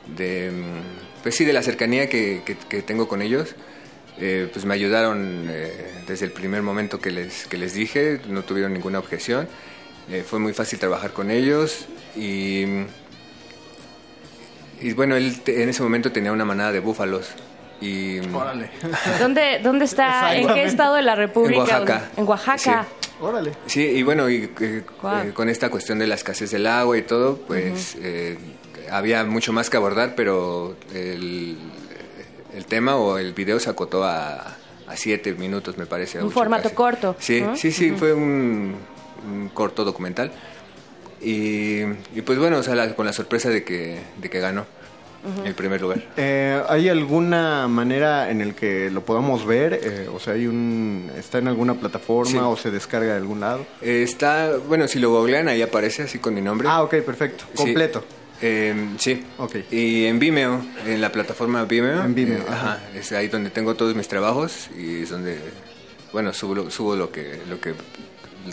[0.06, 2.42] mm, pues sí, de la cercanía que,
[2.86, 3.54] tengo con ellos.
[4.16, 5.72] Eh, pues me ayudaron eh,
[6.06, 9.48] desde el primer momento que les, que les dije, no tuvieron ninguna objeción.
[10.26, 12.64] Fue muy fácil trabajar con ellos y,
[14.82, 17.30] y bueno, él en ese momento tenía una manada de búfalos.
[17.84, 18.16] Y,
[19.20, 20.34] ¿Dónde, dónde está?
[20.34, 21.62] ¿En qué estado de la República?
[21.62, 22.10] En Oaxaca.
[22.16, 22.86] En Oaxaca.
[23.20, 23.52] Órale.
[23.66, 27.02] Sí, y bueno, y, eh, eh, con esta cuestión de la escasez del agua y
[27.02, 28.36] todo, pues eh,
[28.90, 31.56] había mucho más que abordar, pero el,
[32.54, 34.56] el tema o el video se acotó a,
[34.86, 36.18] a siete minutos, me parece.
[36.18, 36.74] Un ocho formato casi.
[36.74, 37.16] corto.
[37.18, 37.56] Sí, ¿no?
[37.56, 38.74] sí, sí, fue un,
[39.30, 40.32] un corto documental.
[41.20, 41.82] Y,
[42.14, 44.66] y pues bueno, o sea, la- con la sorpresa de que, de que ganó
[45.44, 46.02] El primer lugar.
[46.16, 49.80] Eh, ¿Hay alguna manera en el que lo podamos ver?
[49.82, 52.38] Eh, o sea, hay un ¿está en alguna plataforma Sí.
[52.38, 53.64] o se descarga de algún lado?
[53.80, 56.68] Eh, está, bueno, si lo googlean, ahí aparece así con mi nombre.
[56.70, 57.44] Ah, ok, perfecto.
[57.54, 57.56] Sí.
[57.64, 58.04] Completo.
[58.42, 59.24] Eh, sí.
[59.38, 59.56] Ok.
[59.70, 62.04] Y en Vimeo, en la plataforma Vimeo.
[62.04, 62.72] En Vimeo, eh, ajá.
[62.74, 62.80] ajá.
[62.94, 65.38] Es ahí donde tengo todos mis trabajos y es donde,
[66.12, 67.72] bueno, subo, subo lo que, lo que,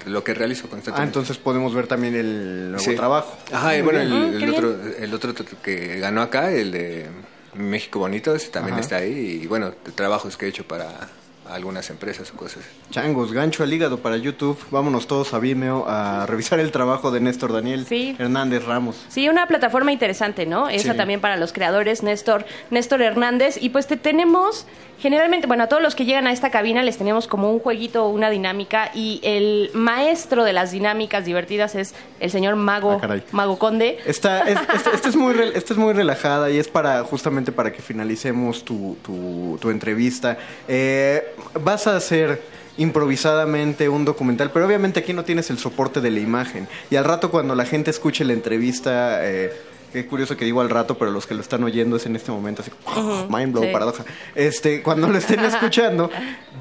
[0.06, 1.20] lo que realizo Ah, constantemente.
[1.20, 2.96] entonces podemos ver también el nuevo Sí.
[2.96, 3.38] trabajo.
[3.52, 4.42] Ajá, y bueno, bien.
[4.44, 7.08] el, otro, el otro que ganó acá, el de
[7.56, 8.82] México Bonito, ese también Ajá.
[8.82, 9.42] está ahí.
[9.44, 11.10] Y bueno, trabajos que he hecho para
[11.54, 12.64] algunas empresas o cosas.
[12.92, 14.58] Changos, gancho al hígado para YouTube.
[14.72, 17.86] Vámonos todos a Vimeo a revisar el trabajo de Néstor Daniel
[18.20, 18.96] Hernández Ramos.
[19.10, 20.70] Sí, una plataforma interesante, ¿no?
[20.70, 20.98] Esa Sí.
[20.98, 23.58] también para los creadores, Néstor, Néstor Hernández.
[23.62, 24.66] Y pues te tenemos,
[25.00, 28.08] generalmente, bueno, a todos los que llegan a esta cabina les tenemos como un jueguito,
[28.08, 28.92] una dinámica.
[28.94, 33.16] Y el maestro de las dinámicas divertidas es el señor Mago, Ah.
[33.32, 34.00] Mago Conde.
[34.06, 37.52] Esta es, esta- esta es muy re- esta es muy relajada y es para justamente
[37.52, 40.38] para que finalicemos tu, tu- tu entrevista.
[40.68, 42.42] Eh, vas a hacer
[42.78, 46.68] improvisadamente un documental, pero obviamente aquí no tienes el soporte de la imagen.
[46.90, 49.52] Y al rato cuando la gente escuche la entrevista, eh,
[49.92, 52.32] qué curioso que digo al rato, pero los que lo están oyendo es en este
[52.32, 52.72] momento así,
[53.30, 53.70] mind blow, sí.
[53.72, 54.06] paradoja.
[54.36, 56.10] Este, cuando lo estén escuchando,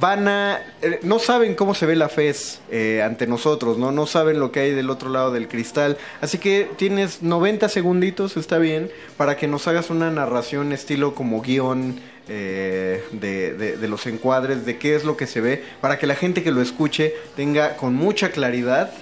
[0.01, 3.93] van a, eh, no saben cómo se ve la FES eh, ante nosotros, ¿no?
[3.93, 5.97] No saben lo que hay del otro lado del cristal.
[6.21, 11.41] Así que tienes 90 segunditos, está bien, para que nos hagas una narración estilo como
[11.41, 12.01] guion
[12.33, 16.45] eh, de, los encuadres, de qué es lo que se ve, para que la gente
[16.45, 18.93] que lo escuche tenga con mucha claridad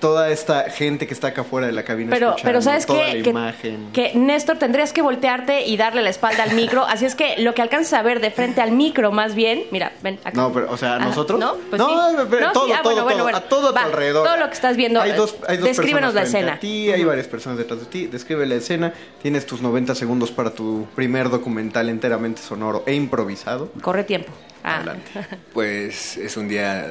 [0.00, 3.06] toda esta gente que está acá afuera de la cabina Pero, escuchando, pero ¿sabes toda
[3.08, 3.90] la Que, imagen.
[3.92, 6.84] que, Néstor tendrías que voltearte y darle la espalda al micro.
[6.84, 9.92] Así es que lo que alcanzas a ver de frente al micro, más bien, mira,
[10.02, 10.32] ven acá.
[10.40, 11.40] No, pero, o sea, Ajá, ¿nosotros?
[11.40, 11.56] ¿No?
[11.70, 12.16] Pues no, sí.
[12.30, 13.38] pero No, todo, sí, ah, todo, bueno, bueno, todo, bueno.
[13.38, 14.24] a todo a tu alrededor.
[14.26, 15.00] Todo lo que estás viendo.
[15.00, 16.54] Hay dos, hay dos descríbenos la escena.
[16.54, 18.06] a ti, hay varias personas detrás de ti.
[18.06, 18.92] Describe la escena.
[19.22, 23.72] Tienes tus 90 segundos para tu primer documental enteramente sonoro e improvisado.
[23.82, 24.32] Corre tiempo.
[24.64, 24.82] Ah.
[25.52, 26.86] Pues es un día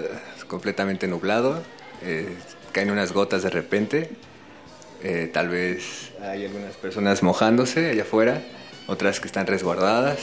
[0.48, 1.62] completamente nublado,
[2.04, 2.36] eh,
[2.78, 4.12] caen unas gotas de repente,
[5.02, 8.44] eh, tal vez hay algunas personas mojándose allá afuera,
[8.86, 10.20] otras que están resguardadas,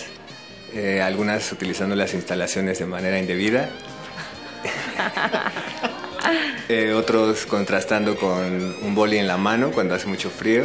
[0.72, 3.70] eh, algunas utilizando las instalaciones de manera indebida,
[6.68, 10.62] eh, otros contrastando con un boli en la mano cuando hace mucho frío.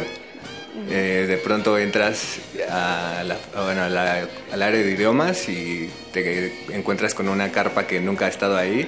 [0.88, 2.38] De pronto entras
[2.70, 7.50] a la- a, bueno, a la- al área de idiomas y te encuentras con una
[7.50, 8.86] carpa que nunca ha estado ahí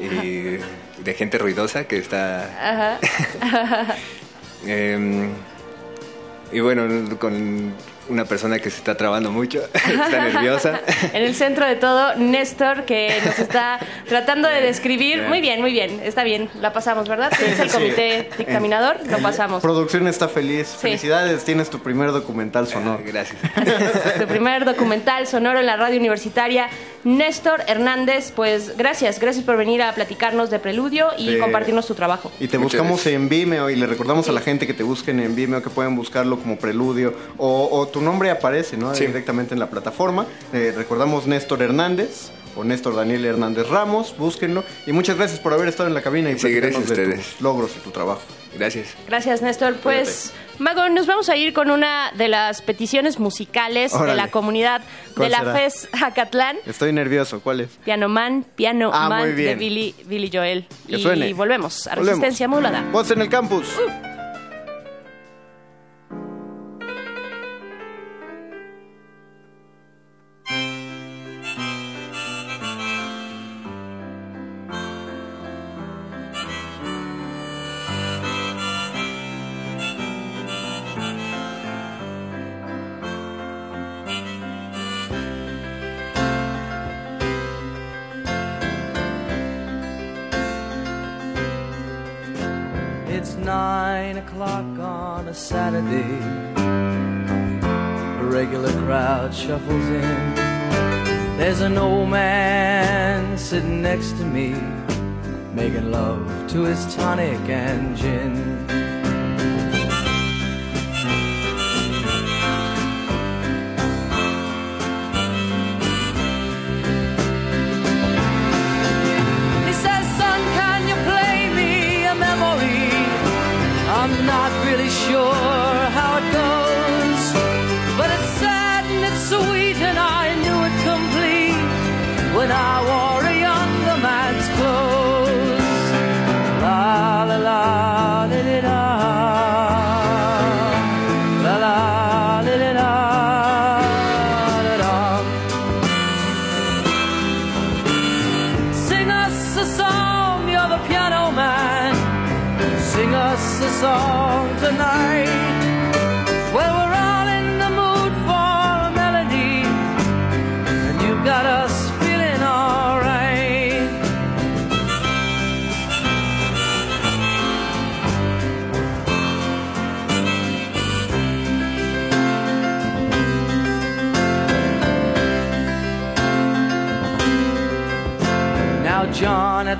[0.00, 0.58] y
[1.04, 3.96] de gente ruidosa que está Ajá.
[4.66, 5.30] Em,
[6.52, 6.86] y bueno,
[7.18, 7.74] con
[8.08, 10.80] una persona que se está trabando mucho, está nerviosa.
[11.12, 15.16] En el centro de todo, Néstor, que nos está tratando de describir.
[15.16, 15.28] Bien.
[15.28, 16.00] Muy bien, muy bien.
[16.04, 16.48] Está bien.
[16.60, 17.32] La pasamos, ¿verdad?
[17.36, 17.76] Tienes el Sí.
[17.76, 18.98] comité dictaminador.
[19.10, 19.62] Lo pasamos.
[19.62, 20.68] Producción está feliz.
[20.68, 20.78] Sí.
[20.78, 23.02] Felicidades, tienes tu primer documental sonoro.
[23.04, 23.40] Gracias.
[24.18, 26.68] Tu primer documental sonoro en la radio universitaria.
[27.04, 29.18] Néstor Hernández, pues gracias.
[29.18, 32.30] Gracias por venir a platicarnos de Preludio y De- compartirnos tu trabajo.
[32.38, 35.18] Y te Muchas buscamos en Vimeo y le recordamos a la gente que te busquen
[35.20, 38.94] en Vimeo que pueden buscarlo como Preludio o, o tu nombre aparece ¿no?
[38.94, 39.06] Sí.
[39.06, 40.26] directamente en la plataforma.
[40.52, 44.64] Eh, recordamos Néstor Hernández o Néstor Daniel Hernández Ramos, búsquenlo.
[44.86, 47.40] Y muchas gracias por haber estado en la cabina y Sí, gracias a de tus
[47.40, 48.22] logros y tu trabajo.
[48.54, 48.94] Gracias.
[49.08, 49.76] Gracias, Néstor.
[49.76, 54.80] Pues, Mago, nos vamos a ir con una de las peticiones musicales de la comunidad
[54.82, 55.52] de ¿Cuál la será?
[55.54, 56.56] FES Acatlán.
[56.66, 57.70] Estoy nervioso, ¿cuál es?
[57.84, 59.54] Piano Man, Piano Ah, Man de.
[59.54, 60.66] Billy, Billy Joel.
[60.86, 61.32] Que y suene.
[61.32, 62.08] volvemos a Volvemos.
[62.18, 62.84] Resistencia Modulada.
[62.92, 63.66] Voz en el campus.
[63.68, 64.21] It's
[99.34, 100.34] shuffles in.
[101.36, 104.54] There's an old man sitting next to me,
[105.54, 108.91] making love to his tonic and gin.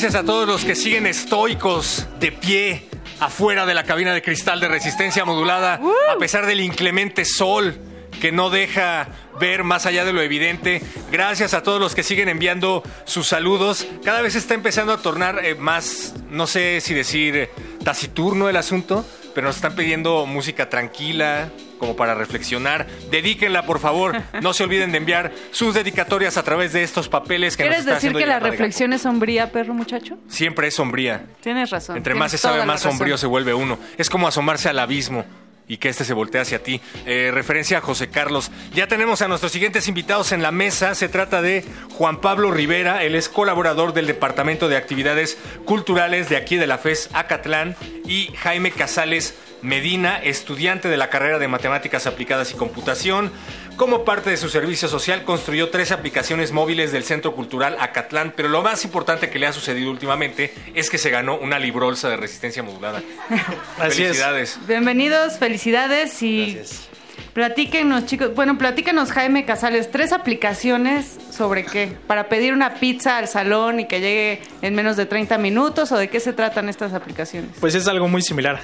[0.00, 4.60] Gracias a todos los que siguen estoicos de pie afuera de la cabina de cristal
[4.60, 5.80] de resistencia modulada,
[6.14, 7.76] a pesar del inclemente sol
[8.18, 9.08] que no deja
[9.40, 10.82] ver más allá de lo evidente.
[11.10, 13.86] Gracias a todos los que siguen enviando sus saludos.
[14.04, 17.50] Cada vez está empezando a tornar eh, más, no sé si decir eh,
[17.84, 22.86] taciturno el asunto, pero nos están pidiendo música tranquila, como para reflexionar.
[23.10, 24.20] Dedíquenla, por favor.
[24.42, 27.86] No se olviden de enviar sus dedicatorias a través de estos papeles que nos ¿Quieres
[27.86, 30.18] decir que la reflexión es sombría, perro muchacho?
[30.28, 31.24] Siempre es sombría.
[31.40, 31.96] Tienes razón.
[31.96, 33.78] Entre más se sabe, más sombrío se vuelve uno.
[33.96, 35.24] Es como asomarse al abismo
[35.68, 36.80] y que este se voltee hacia ti.
[37.06, 38.50] Eh, referencia a José Carlos.
[38.74, 40.94] Ya tenemos a nuestros siguientes invitados en la mesa.
[40.94, 43.04] Se trata de Juan Pablo Rivera.
[43.04, 47.76] Él es colaborador del Departamento de Actividades Culturales de aquí de la FES Acatlán.
[48.06, 53.32] Y Jaime Casales Medina, estudiante de la carrera de Matemáticas Aplicadas y Computación.
[53.78, 58.48] Como parte de su servicio social, construyó tres aplicaciones móviles del Centro Cultural Acatlán, pero
[58.48, 62.16] lo más importante que le ha sucedido últimamente es que se ganó una librolsa de
[62.16, 63.04] resistencia modulada.
[63.78, 64.08] Así es.
[64.08, 64.58] Felicidades.
[64.66, 66.58] Bienvenidos, felicidades y
[67.38, 68.34] platíquenos, chicos.
[68.34, 71.96] Bueno, platíquenos, Jaime Casales, tres aplicaciones sobre qué.
[72.08, 75.96] Para pedir una pizza al salón y que llegue en menos de 30 minutos, o
[75.96, 77.52] de qué se tratan estas aplicaciones.
[77.60, 78.58] Pues es algo muy similar.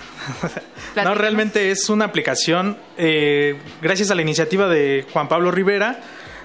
[0.97, 6.01] no, realmente es una aplicación, eh, gracias a la iniciativa de Juan Pablo Rivera,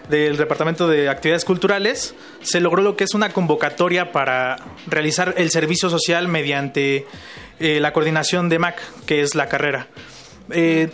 [0.07, 5.49] del Departamento de Actividades Culturales, se logró lo que es una convocatoria para realizar el
[5.49, 7.07] servicio social mediante
[7.59, 9.87] eh, la coordinación de MAC, que es la carrera.
[10.51, 10.89] Eh,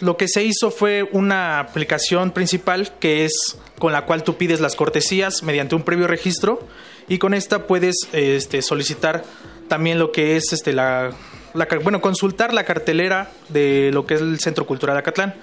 [0.00, 4.60] lo que se hizo fue una aplicación principal que es con la cual tú pides
[4.60, 6.66] las cortesías mediante un previo registro
[7.08, 9.24] y con esta puedes este, solicitar
[9.68, 11.12] también lo que es este, la,
[11.82, 15.34] bueno, consultar la cartelera de lo que es el Centro Cultural Acatlán.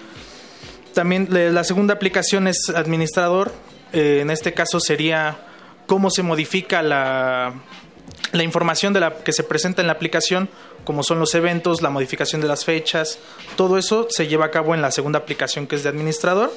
[0.93, 3.51] También la segunda aplicación es administrador.
[3.93, 5.39] Eh, en este caso sería
[5.85, 7.53] cómo se modifica la,
[8.31, 10.49] la información de la que se presenta en la aplicación,
[10.87, 13.19] como son los eventos, la modificación de las fechas,
[13.57, 16.49] todo eso se lleva a cabo en la segunda aplicación que es de administrador.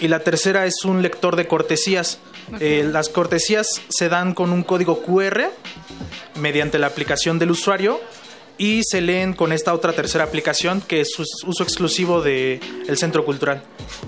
[0.00, 2.18] Y la tercera es un lector de cortesías.
[2.60, 5.50] Eh, las cortesías se dan con un código QR
[6.40, 8.00] mediante la aplicación del usuario
[8.56, 12.60] y se leen con esta otra tercera aplicación que es us- uso exclusivo del
[12.96, 13.62] Centro Cultural.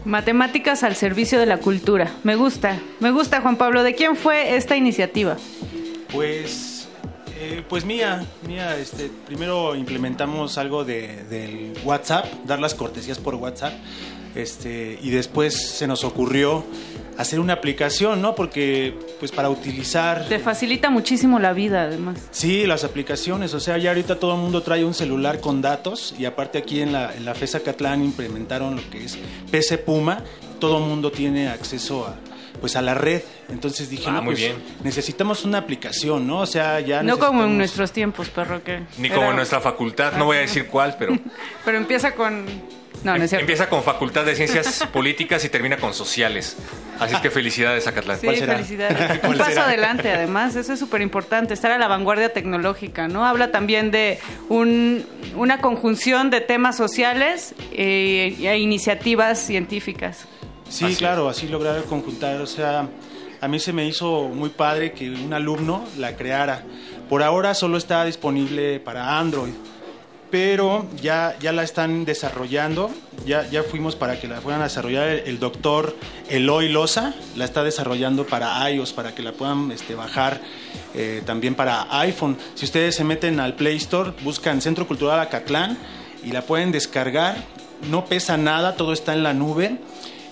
[0.07, 2.11] Matemáticas al servicio de la cultura.
[2.25, 3.83] Me gusta, me gusta Juan Pablo.
[3.83, 5.37] ¿De quién fue esta iniciativa?
[6.13, 6.70] Pues,
[7.41, 13.35] eh, pues mía, mía, este, primero implementamos algo de, del WhatsApp, dar las cortesías por
[13.35, 13.73] WhatsApp,
[14.35, 16.65] este, y después se nos ocurrió
[17.17, 18.35] hacer una aplicación, ¿no?
[18.35, 20.29] Porque, pues para utilizar...
[20.29, 22.19] Te facilita muchísimo la vida, además.
[22.31, 26.15] Sí, las aplicaciones, o sea, ya ahorita todo el mundo trae un celular con datos
[26.19, 29.19] y aparte aquí en la, en la FESA Catlán implementaron lo que es
[29.51, 30.23] PC Puma,
[30.59, 32.17] todo el mundo tiene acceso a
[32.61, 34.63] pues a la red, entonces dije, Ah, no, muy pues bien.
[34.85, 36.41] necesitamos una aplicación, ¿no?
[36.41, 38.83] O sea, ya No como en necesitamos- nuestros tiempos, perro, que...
[38.99, 41.17] Ni era- como en nuestra facultad, no voy a decir cuál, pero
[41.65, 42.45] Pero empieza con...
[43.03, 43.41] No, no es cierto.
[43.45, 46.59] empieza con facultad de ciencias políticas y termina con sociales.
[46.99, 48.21] Así es que felicidades a Catlán.
[48.21, 49.25] Sí, felicidades.
[49.25, 53.25] Un paso adelante, además, eso es súper importante, estar a la vanguardia tecnológica, ¿no?
[53.25, 54.19] Habla también de
[54.51, 60.27] un- una conjunción de temas sociales eh, e iniciativas científicas.
[60.71, 62.41] Sí, claro, así lograr conjuntar.
[62.41, 62.89] O sea,
[63.41, 66.63] a mí se me hizo muy padre que un alumno la creara.
[67.09, 69.53] Por ahora solo está disponible para Android,
[70.31, 72.91] pero ya, ya la están desarrollando.
[73.27, 75.09] Ya, ya fuimos para que la fueran a desarrollar.
[75.09, 75.97] El, el doctor
[76.29, 80.41] Eloy Loza la está desarrollando para iOS, para que la puedan este, bajar
[80.95, 82.39] eh, también para iPhone.
[82.55, 85.77] Si ustedes se meten al Play Store, buscan Centro Cultural Acatlán
[86.23, 87.37] y la pueden descargar.
[87.91, 89.79] No pesa nada, todo está en la nube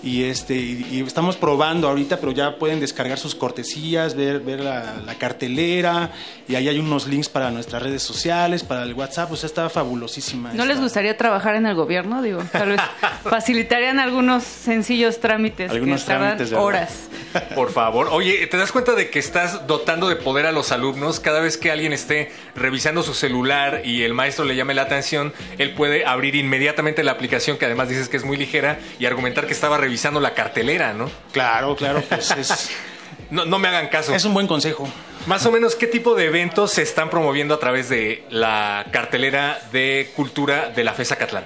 [0.03, 4.59] y este y, y estamos probando ahorita pero ya pueden descargar sus cortesías ver ver
[4.61, 6.11] la, la cartelera
[6.47, 9.69] y ahí hay unos links para nuestras redes sociales para el WhatsApp o sea está
[9.69, 12.21] fabulosísima ¿No esta- les gustaría trabajar en el gobierno?
[12.21, 12.81] Digo, tal vez
[13.23, 17.09] facilitarían algunos sencillos trámites Algunos que trámites, horas.
[17.55, 18.07] Por favor.
[18.11, 21.19] Oye, ¿te das cuenta de que estás dotando de poder a los alumnos?
[21.19, 25.33] Cada vez que alguien esté revisando su celular y el maestro le llame la atención,
[25.57, 29.45] él puede abrir inmediatamente la aplicación, que además dices que es muy ligera, y argumentar
[29.45, 29.88] que estaba revisando
[30.19, 31.09] la cartelera, ¿no?
[31.31, 32.69] Claro, claro, pues es...
[33.29, 34.13] No, no me hagan caso.
[34.13, 34.87] Es un buen consejo.
[35.27, 39.59] Más o menos, ¿qué tipo de eventos se están promoviendo a través de la cartelera
[39.71, 41.45] de cultura de la FESA Catlán?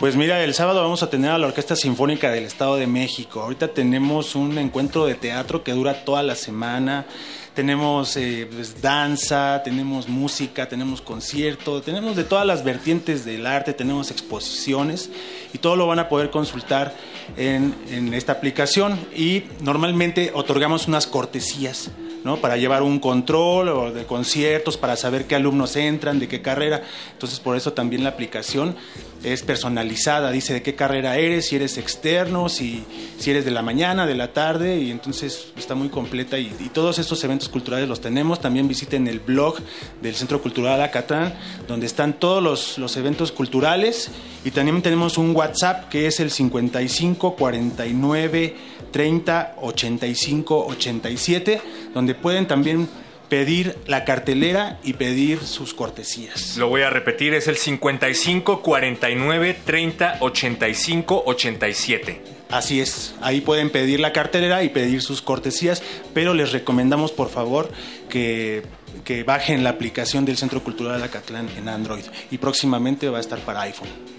[0.00, 3.40] Pues mira, el sábado vamos a tener a la Orquesta Sinfónica del Estado de México.
[3.40, 7.06] Ahorita tenemos un encuentro de teatro que dura toda la semana.
[7.54, 13.72] Tenemos eh, pues, danza, tenemos música, tenemos concierto, tenemos de todas las vertientes del arte,
[13.72, 15.10] tenemos exposiciones
[15.52, 16.92] y todo lo van a poder consultar
[17.36, 18.98] en, esta aplicación.
[19.14, 21.90] Y normalmente otorgamos unas cortesías.
[22.24, 22.38] ¿No?
[22.38, 26.82] Para llevar un control o de conciertos, para saber qué alumnos entran, de qué carrera.
[27.12, 28.74] Entonces, por eso también la aplicación
[29.22, 32.84] es personalizada, dice de qué carrera eres, si eres externo, si,
[33.18, 36.38] si eres de la mañana, de la tarde, y entonces está muy completa.
[36.38, 38.40] Y, todos estos eventos culturales los tenemos.
[38.40, 39.58] También visiten el blog
[40.02, 41.34] del Centro Cultural Acatlán,
[41.68, 44.10] donde están todos los, los eventos culturales.
[44.44, 48.56] Y también tenemos un WhatsApp que es el 55 49
[48.94, 51.60] 30 85 87,
[51.92, 52.88] donde pueden también
[53.28, 56.56] pedir la cartelera y pedir sus cortesías.
[56.58, 62.20] Lo voy a repetir, es el 55 49 30 85 87.
[62.50, 65.82] Así es, ahí pueden pedir la cartelera y pedir sus cortesías,
[66.14, 67.72] pero les recomendamos por favor
[68.08, 68.62] que,
[69.04, 73.40] que bajen la aplicación del Centro Cultural Acatlán en Android y próximamente va a estar
[73.40, 74.13] para iPhone.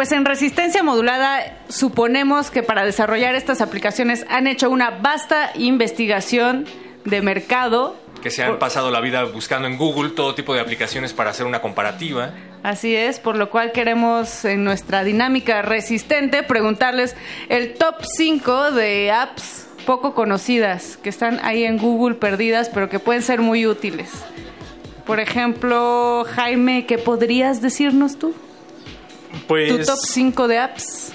[0.00, 6.64] Pues en resistencia modulada suponemos que para desarrollar estas aplicaciones han hecho una vasta investigación
[7.04, 7.96] de mercado.
[8.22, 11.44] Que se han pasado la vida buscando en Google todo tipo de aplicaciones para hacer
[11.44, 12.32] una comparativa.
[12.62, 17.14] Así es, por lo cual queremos en nuestra dinámica resistente preguntarles
[17.50, 23.00] el top 5 de apps poco conocidas que están ahí en Google perdidas pero que
[23.00, 24.08] pueden ser muy útiles.
[25.04, 28.34] Por ejemplo, Jaime, ¿qué podrías decirnos tú?
[29.46, 31.12] Pues Tu top 5 de apps.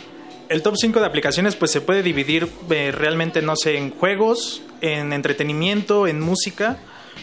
[0.49, 4.61] El top 5 de aplicaciones pues se puede dividir eh, realmente, no sé, en juegos,
[4.81, 6.77] en entretenimiento, en música.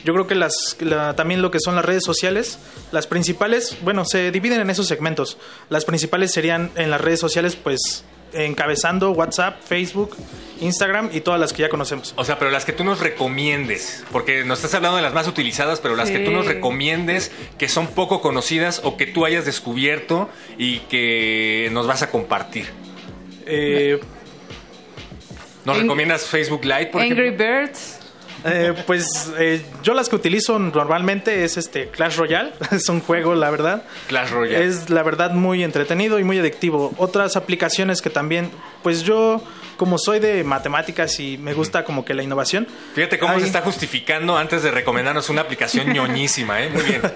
[0.04, 2.58] Yo creo que las, la- también lo que son las redes sociales,
[2.90, 5.38] las principales, bueno, se dividen en esos segmentos.
[5.68, 10.17] Las principales serían en las redes sociales, pues encabezando WhatsApp, Facebook,
[10.61, 12.15] Instagram y todas las que ya conocemos.
[12.17, 15.27] O sea, pero las que tú nos recomiendes, porque nos estás hablando de las más
[15.28, 19.44] utilizadas, pero las que tú nos recomiendes que son poco conocidas o que tú hayas
[19.44, 20.28] descubierto
[20.59, 22.67] y que nos vas a compartir.
[23.47, 23.99] Eh,
[25.65, 27.47] ¿Nos En- recomiendas Facebook Live, por Angry ejemplo?
[27.47, 27.99] Birds.
[28.44, 33.34] Eh, pues eh, yo las que utilizo normalmente es este Clash Royale, es un juego
[33.34, 33.84] la verdad.
[34.08, 34.64] Clash Royale.
[34.66, 36.92] Es la verdad muy entretenido y muy adictivo.
[36.96, 38.50] Otras aplicaciones que también,
[38.82, 39.42] pues yo
[39.76, 42.66] como soy de matemáticas y me gusta como que la innovación.
[42.94, 46.70] Fíjate cómo hay- se está justificando antes de recomendarnos una aplicación ñoñísima, ¿eh?
[46.70, 47.02] Muy bien.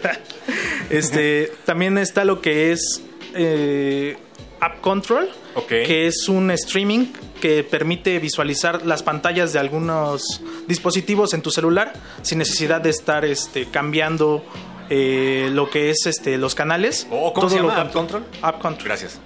[0.91, 3.03] Este, también está lo que es
[3.35, 4.17] eh,
[4.61, 5.29] App Control,
[5.67, 11.93] que es un streaming que permite visualizar las pantallas de algunos dispositivos en tu celular
[12.23, 14.45] sin necesidad de estar este, cambiando
[14.89, 17.07] eh, lo que es este, los canales.
[17.11, 17.81] Oh, ¿Cómo se Todo llama?
[17.81, 18.25] ¿App Control?
[18.43, 18.87] App Control.
[18.87, 19.19] Gracias.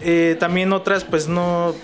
[0.00, 1.74] Eh, también otras, pues no.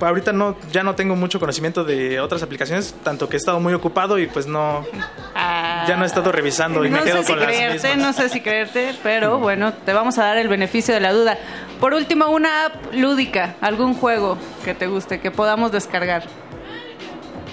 [0.00, 3.72] Ahorita no, ya no tengo mucho conocimiento de otras aplicaciones, tanto que he estado muy
[3.74, 4.86] ocupado y pues no,
[5.34, 8.06] ya no he estado revisando y no me quedo sé si con las creerte, mismas.
[8.06, 11.38] no sé si creerte, pero bueno, te vamos a dar el beneficio de la duda.
[11.80, 16.24] Por último, una app lúdica, algún juego que te guste, que podamos descargar.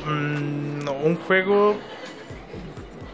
[0.05, 1.77] Mm, no, un juego.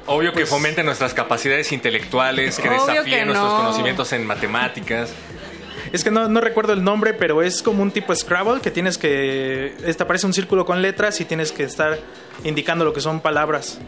[0.06, 3.58] Obvio que fomente nuestras capacidades intelectuales, que desafíe que nuestros no.
[3.58, 5.12] conocimientos en matemáticas.
[5.92, 8.98] Es que no, no recuerdo el nombre, pero es como un tipo Scrabble que tienes
[8.98, 9.76] que.
[9.84, 11.98] Este aparece un círculo con letras y tienes que estar
[12.44, 13.80] indicando lo que son palabras.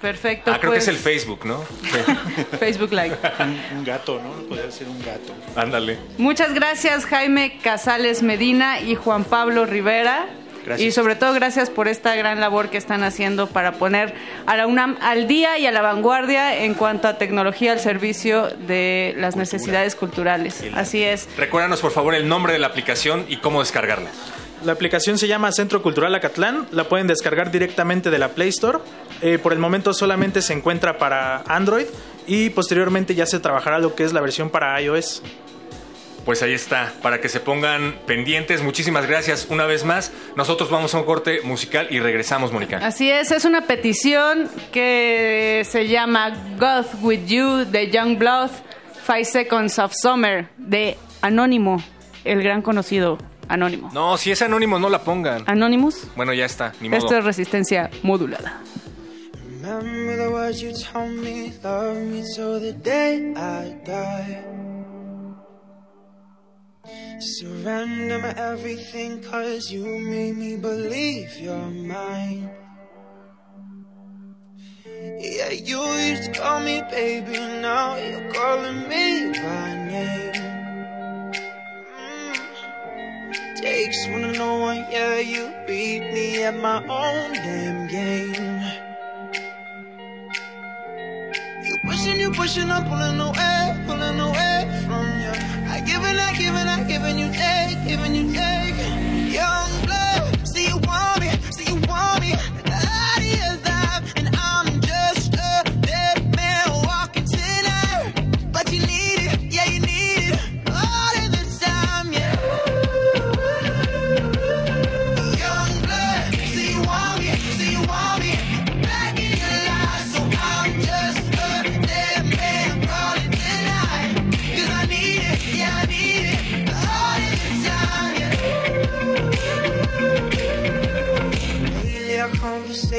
[0.00, 0.50] Perfecto.
[0.50, 1.62] Ah, creo que pues, es el Facebook, ¿no?
[2.58, 3.18] Facebook Live.
[3.38, 4.30] Un, un gato, ¿no?
[4.48, 5.34] Podría ser un gato.
[5.56, 5.98] Ándale.
[6.16, 10.26] Muchas gracias Jaime Casales Medina y Juan Pablo Rivera.
[10.70, 10.88] Gracias.
[10.88, 14.14] Y sobre todo gracias por esta gran labor que están haciendo para poner
[14.46, 18.48] a la UNAM al día y a la vanguardia en cuanto a tecnología al servicio
[18.66, 20.62] de las necesidades culturales.
[20.74, 21.28] Así es.
[21.36, 24.10] Recuérdanos, por favor, el nombre de la aplicación y cómo descargarla.
[24.64, 28.78] La aplicación se llama Centro Cultural Acatlán, la pueden descargar directamente de la Play Store.
[29.22, 31.86] Eh, por el momento solamente se encuentra para Android
[32.26, 35.22] y posteriormente ya se trabajará lo que es la versión para iOS.
[36.30, 38.62] Pues ahí está, para que se pongan pendientes.
[38.62, 40.12] Muchísimas gracias una vez más.
[40.36, 42.76] Nosotros vamos a un corte musical y regresamos, Mónica.
[42.86, 48.50] Así es, es una petición que se llama God With You de Young Blood,
[49.04, 51.82] Five Seconds of Summer de Anónimo,
[52.22, 53.18] el gran conocido
[53.48, 53.90] Anónimo.
[53.92, 55.42] No, si es anónimo, no la pongan.
[55.48, 56.98] Anonymous, Bueno, ya está, ni modo.
[56.98, 58.60] esto es resistencia modulada.
[59.62, 64.59] Remember the words you told me, love me till the day I die.
[67.20, 72.48] Surrender my everything, cause you made me believe you're mine.
[75.18, 80.32] Yeah, you used to call me baby, now you're calling me by name.
[81.98, 83.60] Mm.
[83.60, 88.89] Takes one to know one, yeah, you beat me at my own damn game.
[92.00, 95.32] Pushing, you pushing, I'm pulling away, pulling away from you.
[95.68, 99.34] I give and I give and I give and you take, giving you take.
[99.34, 101.09] Young blood, see you want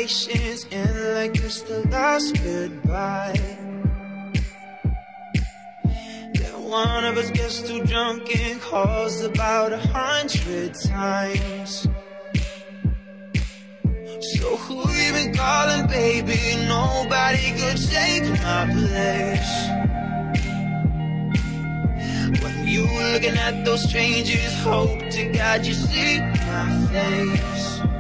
[0.01, 3.39] end like it's the last goodbye.
[6.33, 11.88] Then one of us gets too drunk and calls about a hundred times.
[14.33, 16.55] So who you been calling, baby?
[16.65, 19.53] Nobody could take my place.
[22.41, 27.91] When you looking at those strangers, hope to God you see my face.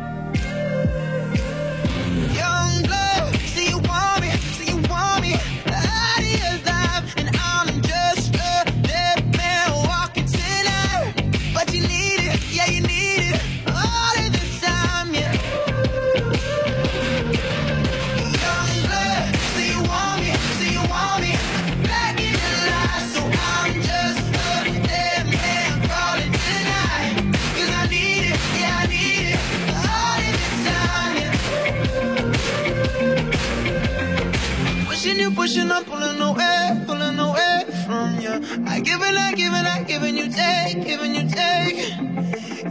[35.41, 38.33] Pushing, I'm pulling away, pulling away from you.
[38.67, 41.77] I give and I give and I give and you take, giving you take.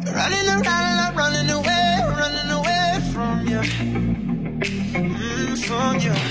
[0.04, 1.90] You're running around and I'm running away,
[2.20, 3.60] running away from you.
[4.94, 6.29] Mm, from you.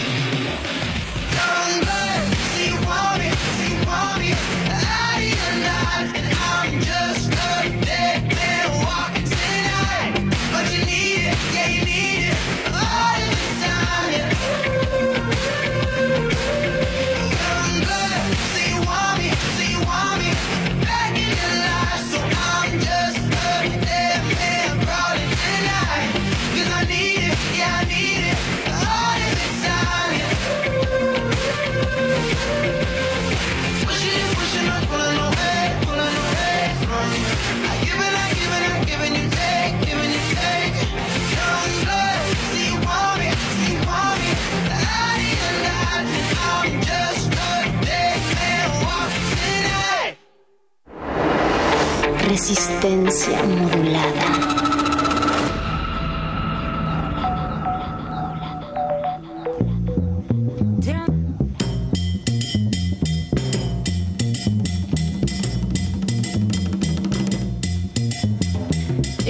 [52.39, 54.59] Resistencia modulada.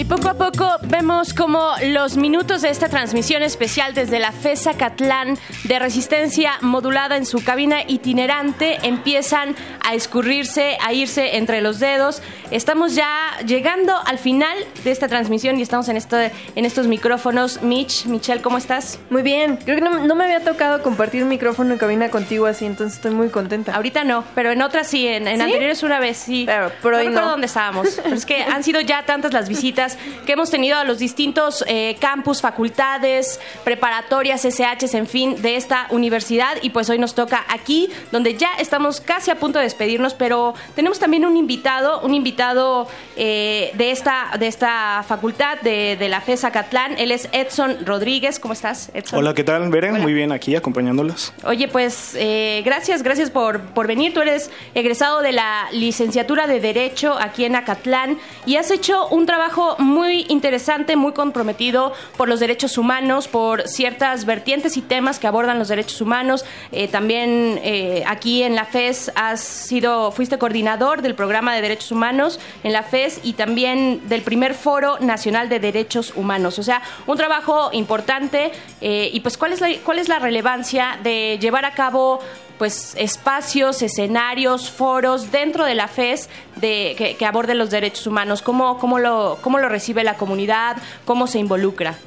[0.07, 5.37] Poco a poco vemos como los minutos de esta transmisión especial desde la FESA Catlán
[5.63, 9.55] de resistencia modulada en su cabina itinerante empiezan
[9.87, 12.23] a escurrirse, a irse entre los dedos.
[12.49, 17.61] Estamos ya llegando al final de esta transmisión y estamos en, este, en estos micrófonos.
[17.61, 18.99] Mitch, Michelle, ¿cómo estás?
[19.11, 19.57] Muy bien.
[19.57, 22.95] Creo que no, no me había tocado compartir un micrófono en cabina contigo así, entonces
[22.95, 23.75] estoy muy contenta.
[23.75, 25.43] Ahorita no, pero en otras sí, en, en ¿Sí?
[25.43, 26.45] anteriores una vez sí.
[26.47, 27.31] Pero, pero no hoy recuerdo no.
[27.33, 27.99] dónde estábamos.
[28.03, 31.63] Pero es que han sido ya tantas las visitas que hemos tenido a los distintos
[31.67, 36.57] eh, campus, facultades, preparatorias, SHs, en fin, de esta universidad.
[36.61, 40.53] Y pues hoy nos toca aquí, donde ya estamos casi a punto de despedirnos, pero
[40.75, 46.21] tenemos también un invitado, un invitado eh, de, esta, de esta facultad, de, de la
[46.21, 46.95] FESA Catlán.
[46.97, 48.39] Él es Edson Rodríguez.
[48.39, 49.19] ¿Cómo estás, Edson?
[49.19, 49.99] Hola, ¿qué tal, Beren?
[50.01, 51.33] Muy bien, aquí acompañándolas.
[51.43, 54.13] Oye, pues eh, gracias, gracias por, por venir.
[54.13, 59.25] Tú eres egresado de la licenciatura de Derecho aquí en Acatlán y has hecho un
[59.25, 65.25] trabajo muy interesante, muy comprometido por los derechos humanos, por ciertas vertientes y temas que
[65.27, 66.45] abordan los derechos humanos.
[66.71, 71.91] Eh, también eh, aquí en la FES has sido, fuiste coordinador del programa de derechos
[71.91, 76.59] humanos en la FES y también del primer foro nacional de derechos humanos.
[76.59, 81.39] O sea, un trabajo importante eh, y pues ¿cuál es, cuál es la relevancia de
[81.41, 82.19] llevar a cabo
[82.59, 88.43] pues espacios, escenarios, foros dentro de la FES de, que, que aborden los derechos humanos,
[88.43, 91.97] ¿Cómo, cómo, lo, cómo lo recibe la comunidad, cómo se involucra.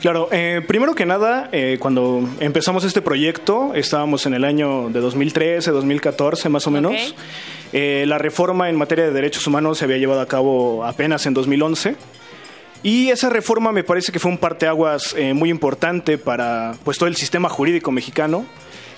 [0.00, 5.00] Claro, eh, primero que nada, eh, cuando empezamos este proyecto, estábamos en el año de
[5.00, 7.14] 2013, 2014 más o menos.
[7.72, 11.34] Eh, la reforma en materia de derechos humanos se había llevado a cabo apenas en
[11.34, 11.96] 2011.
[12.82, 17.16] Y esa reforma me parece que fue un parteaguas muy importante para pues, todo el
[17.16, 18.46] sistema jurídico mexicano.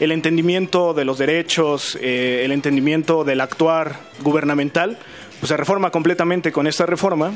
[0.00, 4.98] El entendimiento de los derechos, eh, el entendimiento del actuar gubernamental,
[5.40, 7.32] pues se reforma completamente con esta reforma.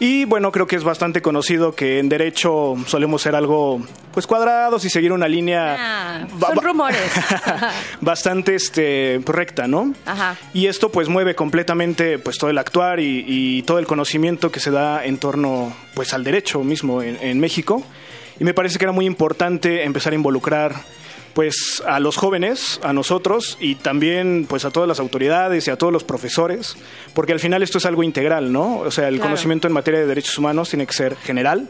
[0.00, 3.80] Y bueno, creo que es bastante conocido que en derecho solemos ser algo
[4.12, 7.00] pues cuadrados y seguir una línea Ah, son rumores.
[8.00, 9.94] bastante este, recta, ¿no?
[10.04, 10.36] Ajá.
[10.52, 14.60] Y esto pues mueve completamente pues todo el actuar y, y todo el conocimiento que
[14.60, 17.82] se da en torno pues al derecho mismo en, en México.
[18.40, 20.74] Y me parece que era muy importante empezar a involucrar
[21.34, 25.76] pues a los jóvenes, a nosotros y también pues a todas las autoridades y a
[25.76, 26.76] todos los profesores,
[27.12, 28.78] porque al final esto es algo integral, ¿no?
[28.78, 29.30] O sea, el Claro.
[29.30, 31.68] conocimiento en materia de derechos humanos tiene que ser general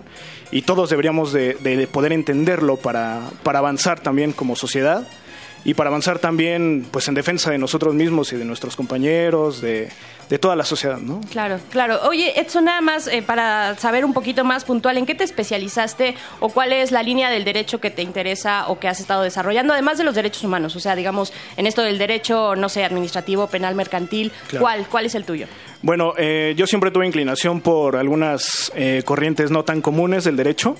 [0.52, 5.08] y todos deberíamos de, de- de poder entenderlo para, para avanzar también como sociedad
[5.64, 9.88] y para avanzar también pues en defensa de nosotros mismos y de nuestros compañeros, de,
[10.28, 11.20] de toda la sociedad, ¿no?
[11.30, 12.00] Claro, claro.
[12.08, 16.14] Oye, Edson, nada más eh, para saber un poquito más puntual, ¿en qué te especializaste
[16.40, 19.72] o cuál es la línea del derecho que te interesa o que has estado desarrollando,
[19.72, 20.76] además de los derechos humanos?
[20.76, 24.62] O sea, digamos, en esto del derecho, no sé, administrativo, penal, mercantil, Claro.
[24.64, 25.46] ¿cuál, ¿cuál es el tuyo?
[25.82, 30.76] Bueno, eh, yo siempre tuve inclinación por algunas eh, corrientes no tan comunes del derecho.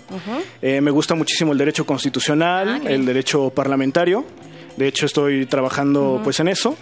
[0.63, 4.25] Eh, me gusta muchísimo el derecho constitucional, el derecho parlamentario.
[4.77, 6.77] De hecho, estoy trabajando pues en eso.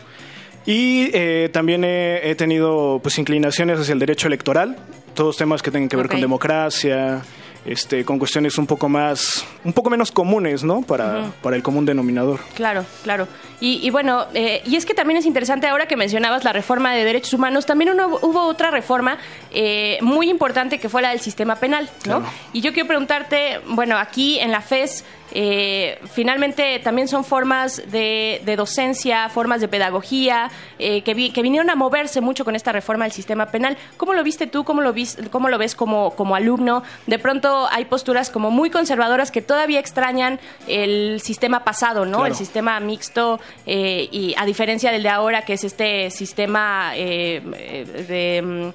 [0.65, 4.77] Y eh, también he, he tenido pues inclinaciones hacia el derecho electoral,
[5.15, 7.23] todos temas que tengan que ver con democracia,
[7.67, 10.83] este, con cuestiones un poco más, un poco menos comunes, ¿no?
[10.83, 12.39] Para, para el común denominador.
[12.55, 13.27] Claro, claro.
[13.61, 16.95] Y, y bueno, eh, y es que también es interesante ahora que mencionabas la reforma
[16.95, 19.19] de derechos humanos, también uno- hubo otra reforma
[19.53, 22.21] eh, muy importante que fue la del sistema penal, ¿no?
[22.21, 22.25] Claro.
[22.53, 25.05] Y yo quiero preguntarte, bueno, aquí en la FES,
[25.35, 31.43] eh, finalmente también son formas de, de docencia, formas de pedagogía, eh, que, vi- que
[31.43, 33.77] vinieron a moverse mucho con esta reforma del sistema penal.
[33.97, 34.65] ¿Cómo lo viste tú?
[34.65, 36.83] ¿Cómo lo, vis- cómo lo ves como, como alumno?
[37.07, 40.39] De pronto hay posturas como muy conservadoras que todavía extrañan
[40.69, 42.19] el sistema pasado, ¿no?
[42.19, 42.27] Claro.
[42.27, 47.43] El sistema mixto eh, y a diferencia del de ahora, que es este sistema eh,
[47.57, 48.73] eh, de...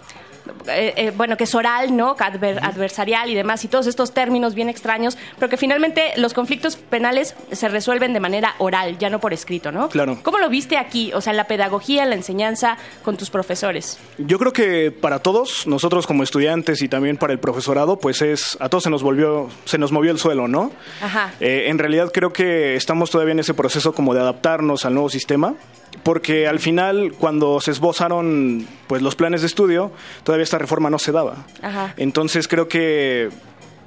[0.68, 2.16] eh, eh, bueno, que es oral, ¿no?
[2.18, 6.76] Adver- adversarial y demás, y todos estos términos bien extraños, pero que finalmente los conflictos
[6.76, 9.90] penales se resuelven de manera oral, ya no por escrito, ¿no?
[9.90, 10.20] Claro.
[10.24, 11.12] ¿Cómo lo viste aquí?
[11.14, 14.00] O sea, en la pedagogía, en la enseñanza, con tus profesores.
[14.18, 18.58] Yo creo que para todos, nosotros como estudiantes y también para el profesorado, pues es
[18.60, 20.72] a todos se nos volvió, se nos movió el suelo, ¿no?
[21.02, 21.34] Ajá.
[21.40, 25.10] Eh, en realidad creo que estamos todavía en ese proceso como de adaptarnos al nuevo
[25.10, 25.56] sistema,
[26.04, 29.92] porque al final cuando se esbozaron pues los planes de estudio,
[30.24, 31.46] todavía esta reforma no se daba.
[31.62, 31.94] Ajá.
[31.98, 33.30] Entonces creo que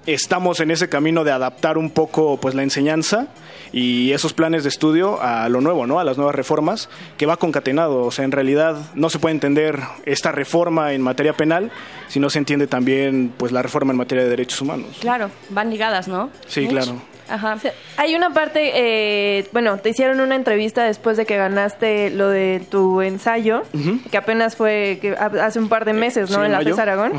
[0.06, 3.28] estamos en ese camino de adaptar un poco pues la enseñanza
[3.72, 6.00] y esos planes de estudio a lo nuevo, ¿no?
[6.00, 9.80] A las nuevas reformas que va concatenado, o sea, en realidad no se puede entender
[10.06, 11.70] esta reforma en materia penal
[12.08, 14.96] si no se entiende también pues la reforma en materia de derechos humanos.
[15.00, 16.30] Claro, van ligadas, ¿no?
[16.46, 17.00] Sí, claro.
[17.30, 17.58] Ajá.
[17.96, 22.62] Hay una parte, eh, bueno, te hicieron una entrevista después de que ganaste lo de
[22.70, 23.62] tu ensayo,
[24.10, 26.40] que apenas fue que hace un par de meses, ¿no?
[26.40, 26.60] Sí, en la.
[26.60, 27.12] FES Aragón.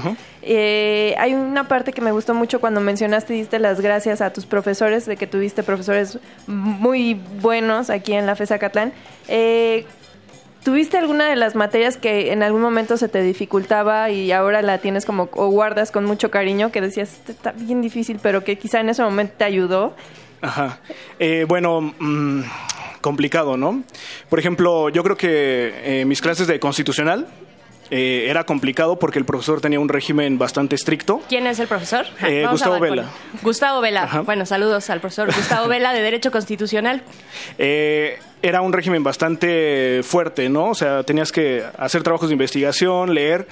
[0.44, 4.34] Eh, hay una parte que me gustó mucho cuando mencionaste y diste las gracias a
[4.34, 8.94] tus profesores, de que tuviste profesores muy buenos aquí en la FES Acatlán.
[9.28, 9.86] Eh,
[10.64, 14.78] ¿Tuviste alguna de las materias que en algún momento se te dificultaba y ahora la
[14.78, 18.60] tienes como o guardas con mucho cariño que decías, "Este está bien difícil, pero que
[18.60, 19.96] quizá en ese momento te ayudó?
[20.42, 20.80] Ajá.
[21.18, 22.42] Eh, bueno, mm,
[23.02, 23.84] complicado, ¿no?
[24.30, 27.28] Por ejemplo, yo creo que eh, mis clases de constitucional
[27.92, 31.22] eh, era complicado porque el profesor tenía un régimen bastante estricto.
[31.30, 32.06] ¿Quién es el profesor?
[32.24, 33.10] Eh, Gustavo Vela.
[33.44, 34.04] Gustavo Vela.
[34.04, 34.22] Ajá.
[34.22, 37.04] Bueno, saludos al profesor Gustavo Vela de Derecho Constitucional.
[37.58, 40.70] Eh, era un régimen bastante fuerte, ¿no?
[40.70, 43.48] O sea, tenías que hacer trabajos de investigación, leer,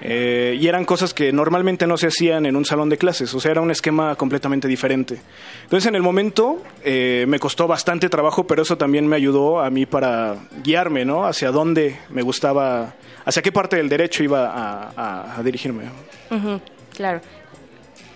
[0.00, 3.40] eh, y eran cosas que normalmente no se hacían en un salón de clases, o
[3.40, 5.20] sea, era un esquema completamente diferente.
[5.62, 9.70] Entonces, en el momento eh, me costó bastante trabajo, pero eso también me ayudó a
[9.70, 11.26] mí para guiarme, ¿no?
[11.26, 12.94] Hacia dónde me gustaba,
[13.26, 15.84] hacia qué parte del derecho iba a, a- a dirigirme.
[16.94, 17.20] Claro.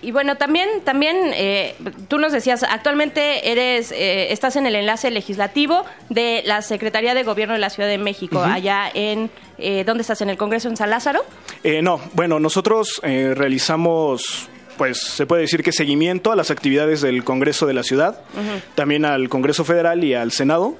[0.03, 1.75] Y bueno, también, también eh,
[2.09, 7.23] tú nos decías, actualmente eres, eh, estás en el enlace legislativo de la Secretaría de
[7.23, 10.23] Gobierno de la Ciudad de México, allá en, eh, ¿dónde estás?
[10.23, 11.21] ¿En el Congreso en San Lázaro?
[11.65, 14.49] Eh, no, bueno, nosotros eh, realizamos,
[14.79, 18.23] pues se puede decir que seguimiento a las actividades del Congreso de la ciudad,
[18.77, 20.77] también al Congreso Federal y al Senado.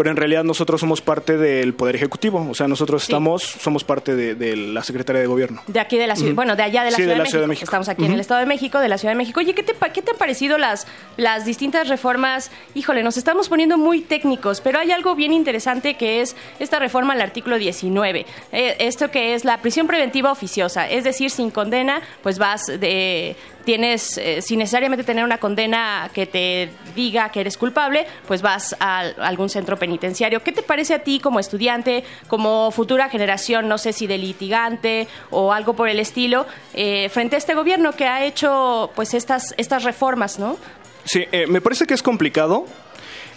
[0.00, 4.16] Pero en realidad nosotros somos parte del Poder Ejecutivo, o sea, nosotros estamos, somos parte
[4.16, 5.60] de, de la Secretaría de Gobierno.
[5.66, 6.36] De aquí de la ciudad, Ujú.
[6.36, 7.60] bueno, de allá de la, Sí, ciudad, de la de Ciudad de México.
[7.60, 7.64] México.
[7.66, 9.40] Estamos aquí en el Estado de México, de la Ciudad de México.
[9.40, 10.86] Oye, ¿qué te, qué te han parecido las,
[11.18, 12.50] las distintas reformas?
[12.74, 17.12] Híjole, nos estamos poniendo muy técnicos, pero hay algo bien interesante que es esta reforma
[17.12, 18.24] al artículo 19.
[18.52, 23.36] Eh, esto que es la prisión preventiva oficiosa, es decir, sin condena, pues vas de
[23.66, 28.74] tienes, eh, sin necesariamente tener una condena que te diga que eres culpable, pues vas
[28.80, 29.89] a algún centro penitenciario.
[29.98, 35.08] ¿Qué te parece a ti como estudiante, como futura generación, no sé si de litigante
[35.30, 39.54] o algo por el estilo, eh, frente a este gobierno que ha hecho pues estas,
[39.56, 40.56] estas reformas, ¿no?
[41.04, 42.66] Sí, eh, me parece que es complicado.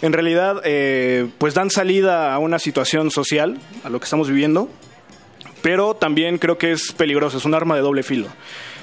[0.02, 4.68] En realidad, eh, pues dan salida a una situación social, a lo que estamos viviendo,
[5.62, 8.28] pero también creo que es peligroso, es un arma de doble filo.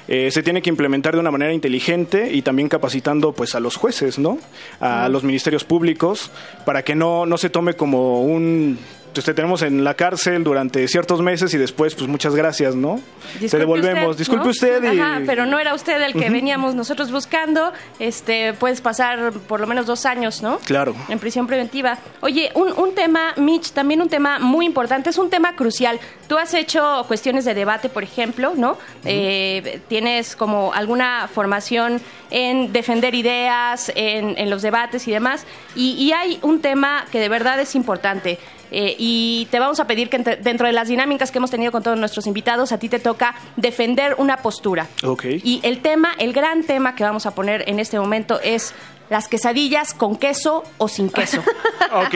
[0.08, 3.76] Eh, se tiene que implementar de una manera inteligente y también capacitando pues a los
[3.76, 4.38] jueces, ¿no?
[4.80, 6.30] A los ministerios públicos
[6.64, 8.78] para que no, no se tome como un
[9.12, 12.96] pues te tenemos en la cárcel durante ciertos meses y después pues muchas gracias, ¿no?
[13.34, 14.10] te Disculpe devolvemos.
[14.10, 14.50] usted, Disculpe ¿no?
[14.50, 17.72] usted y Ajá, pero no era usted el que veníamos nosotros buscando.
[17.98, 20.58] Este, puedes pasar por lo menos dos años, ¿no?
[20.58, 20.94] Claro.
[21.08, 21.98] En prisión preventiva.
[22.20, 25.98] Oye, un, un tema, Mitch, también un tema muy importante, es un tema crucial.
[26.28, 28.78] Tú has hecho cuestiones de debate, por ejemplo, ¿no?
[29.04, 32.00] Eh, tienes como alguna formación
[32.30, 35.44] en defender ideas, en, en los debates y demás.
[35.74, 38.38] Y, y hay un tema que de verdad es importante.
[38.72, 41.70] Eh, y te vamos a pedir que entre- dentro de las dinámicas que hemos tenido
[41.72, 44.86] con todos nuestros invitados, a ti te toca defender una postura.
[45.04, 45.24] Ok.
[45.44, 48.74] Y el tema, el gran tema que vamos a poner en este momento es
[49.10, 51.42] las quesadillas con queso o sin queso.
[51.94, 52.14] Ok,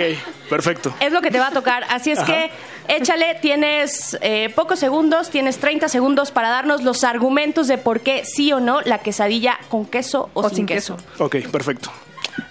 [0.49, 0.95] perfecto.
[1.01, 1.85] es lo que te va a tocar.
[1.91, 2.27] Así es Ajá.
[2.33, 2.51] que
[2.89, 8.25] échale, tienes eh, pocos segundos, tienes 30 segundos para darnos los argumentos de por qué
[8.25, 10.97] sí o no la quesadilla con queso o, sin, queso.
[11.19, 11.91] Ok, perfecto.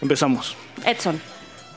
[0.01, 0.55] Empezamos.
[0.85, 1.19] Edson.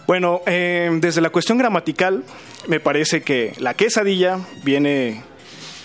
[0.08, 2.24] Bueno, eh, desde la cuestión gramatical,
[2.66, 5.22] me parece que la quesadilla viene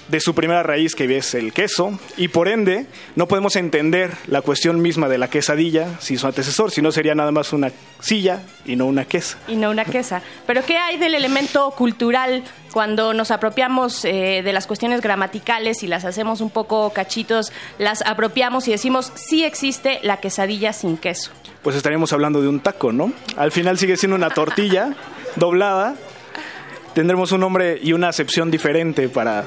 [0.08, 2.86] de su primera raíz que es el queso y por ende
[3.18, 7.34] no podemos entender la cuestión misma de la quesadilla sin su antecesor, sino sería nada
[7.34, 9.40] más una silla y no una quesa.
[9.50, 10.22] Y no una quesa.
[10.48, 15.88] Pero ¿qué hay del elemento cultural cuando nos apropiamos eh, de las cuestiones gramaticales y
[15.88, 21.32] las hacemos un poco cachitos, las apropiamos y decimos sí existe la quesadilla sin queso?
[21.64, 23.14] Pues estaríamos hablando de un taco, ¿no?
[23.38, 24.96] Al final sigue siendo una tortilla
[25.36, 25.96] doblada.
[26.94, 29.46] Tendremos un nombre y una acepción diferente para,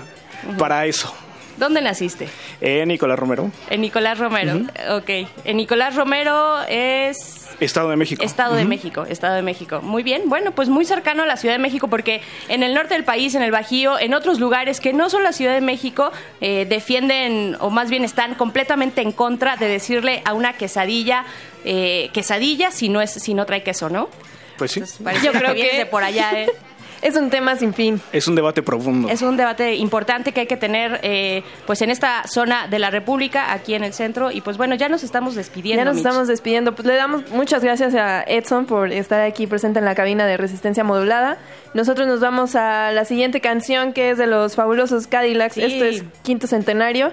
[0.59, 1.15] para eso.
[1.59, 2.29] ¿Dónde naciste?
[2.61, 3.51] En Nicolás Romero.
[3.71, 5.11] En Nicolás Romero, ok.
[5.45, 7.47] En Nicolás Romero es...
[7.61, 8.23] Estado de México.
[8.23, 9.81] Estado de México, Estado de México.
[9.81, 12.93] Muy bien, bueno, pues muy cercano a la Ciudad de México porque en el norte
[12.93, 16.13] del país, en el Bajío, en otros lugares que no son la Ciudad de México,
[16.43, 21.25] eh, defienden o más bien están completamente en contra de decirle a una quesadilla,
[21.67, 24.09] eh, quesadilla si no, es, si no trae queso, ¿no?
[24.57, 24.83] Pues sí.
[25.23, 26.51] Yo creo que de por allá, ¿eh?
[27.03, 28.01] Es un tema sin fin.
[28.13, 29.09] Es un debate profundo.
[29.09, 32.91] Es un debate importante que hay que tener eh, pues en esta zona de la
[32.91, 34.31] República, aquí en el centro.
[34.31, 35.83] Y pues bueno, ya nos estamos despidiendo.
[35.83, 36.07] Ya nos Mitch.
[36.07, 36.75] estamos despidiendo.
[36.75, 40.37] Pues le damos muchas gracias a Edson por estar aquí presente en la cabina de
[40.37, 41.39] resistencia modulada.
[41.75, 45.55] Nosotros nos vamos a la siguiente canción que es de los fabulosos Cadillacs.
[45.55, 45.63] Sí.
[45.63, 47.13] Esto es Quinto Centenario.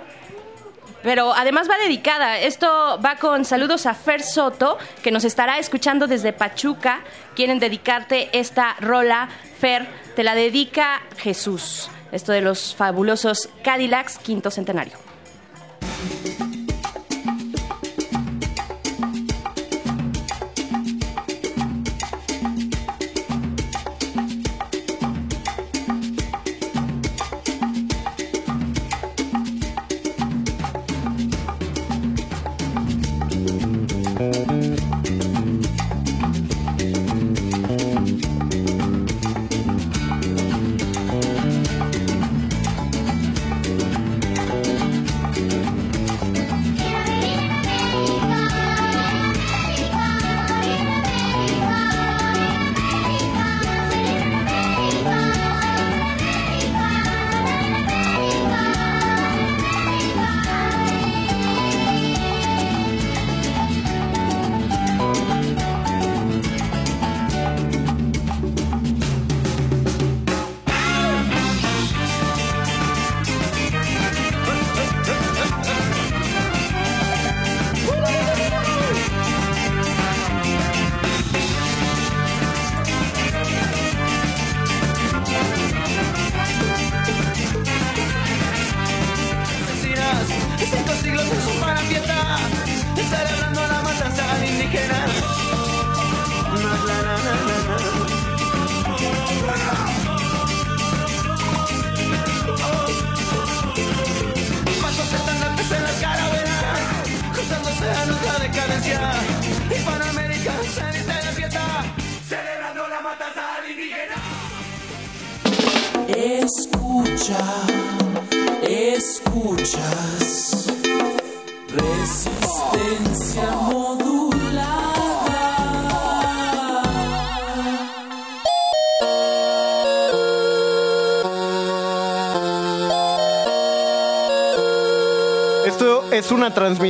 [1.04, 2.40] Pero además va dedicada.
[2.40, 7.02] Esto va con saludos a Fer Soto, que nos estará escuchando desde Pachuca.
[7.36, 9.30] Quieren dedicarte esta rola.
[9.60, 11.90] Fer, te la dedica Jesús.
[12.12, 14.98] Esto de los fabulosos Cadillacs, quinto centenario.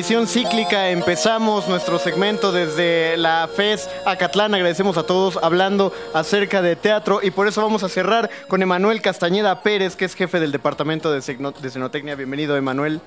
[0.04, 0.90] Una transmisión cíclica.
[0.90, 4.54] Empezamos nuestro segmento desde la FES Acatlán.
[4.54, 9.02] Agradecemos a todos hablando acerca de teatro y por eso vamos a cerrar con Emanuel
[9.02, 12.16] Castañeda Pérez, que es jefe del departamento de, Cenotecnia.
[12.16, 13.00] Bienvenido, Emanuel.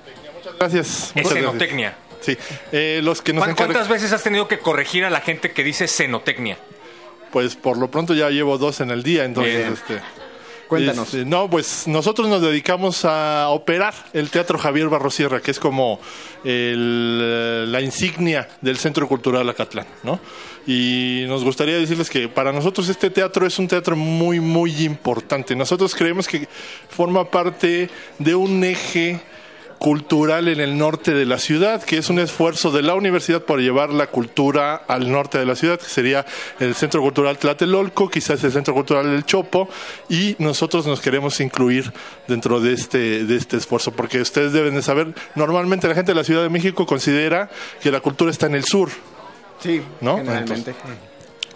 [0.59, 1.11] Gracias.
[1.13, 1.15] muchas gracias.
[1.15, 1.95] Escenotecnia.
[2.21, 2.35] Sí.
[2.71, 5.51] Eh, los que nos ¿Cu- encargan- ¿Cuántas veces has tenido que corregir a la gente
[5.51, 6.57] que dice cenotecnia?
[7.31, 9.73] Pues por lo pronto ya llevo dos en el día, entonces Bien.
[9.73, 10.01] este.
[10.67, 11.13] Cuéntanos.
[11.13, 15.99] este, no, pues nosotros nos dedicamos a operar el Teatro Javier Barrosierra, que es como
[16.43, 20.19] el, la insignia del Centro Cultural Acatlán, ¿no?
[20.65, 25.55] Y nos gustaría decirles que para nosotros este teatro es un teatro muy, muy importante.
[25.55, 26.47] Nosotros creemos que
[26.89, 27.89] forma parte
[28.19, 29.21] de un eje
[29.79, 33.59] cultural en el norte de la ciudad, que es un esfuerzo de la universidad por
[33.59, 36.25] llevar la cultura al norte de la ciudad, que sería
[36.59, 39.69] el Centro Cultural Tlatelolco, quizás el Centro Cultural El Chopo,
[40.09, 41.93] y nosotros nos queremos incluir
[42.27, 46.15] dentro de este, de este esfuerzo, porque ustedes deben de saber, normalmente la gente de
[46.15, 47.49] la Ciudad de México considera
[47.81, 48.89] que la cultura está en el sur,
[49.59, 50.17] Sí, ¿no?
[50.17, 50.75] generalmente.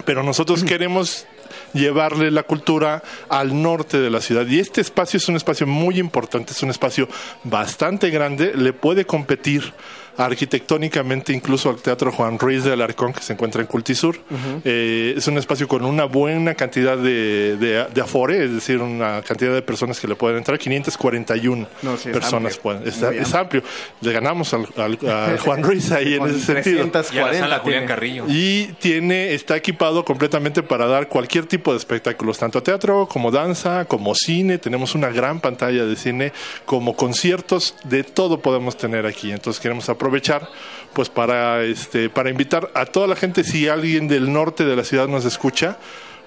[0.06, 1.26] pero nosotros queremos
[1.74, 4.46] llevarle la cultura al norte de la ciudad.
[4.48, 7.08] Y este espacio es un espacio muy importante, es un espacio
[7.44, 9.74] bastante grande, le puede competir
[10.18, 14.18] arquitectónicamente incluso al Teatro Juan Ruiz de Alarcón, que se encuentra en Cultisur.
[14.66, 19.22] Eh, es un espacio con una buena cantidad de, de- de afore, es decir, una
[19.22, 20.58] cantidad de personas que le pueden entrar.
[20.60, 22.62] 541 No, sí, personas amplio.
[22.62, 22.88] pueden.
[23.22, 23.64] Es amplio.
[24.02, 26.90] Le ganamos al, al- al Juan Ruiz ahí en ese sentido.
[26.90, 27.86] 340 Y a la sala Julián.
[27.86, 28.26] Carrillo.
[28.28, 33.86] Y tiene, está equipado completamente para dar cualquier tipo de espectáculos, tanto teatro como danza,
[33.86, 34.58] como cine.
[34.58, 36.32] Tenemos una gran pantalla de cine,
[36.66, 39.32] como conciertos, de todo podemos tener aquí.
[39.32, 40.50] Entonces queremos aprovechar,
[40.94, 44.84] pues para este, para invitar a toda la gente, si alguien del norte de la
[44.84, 45.78] ciudad nos escucha.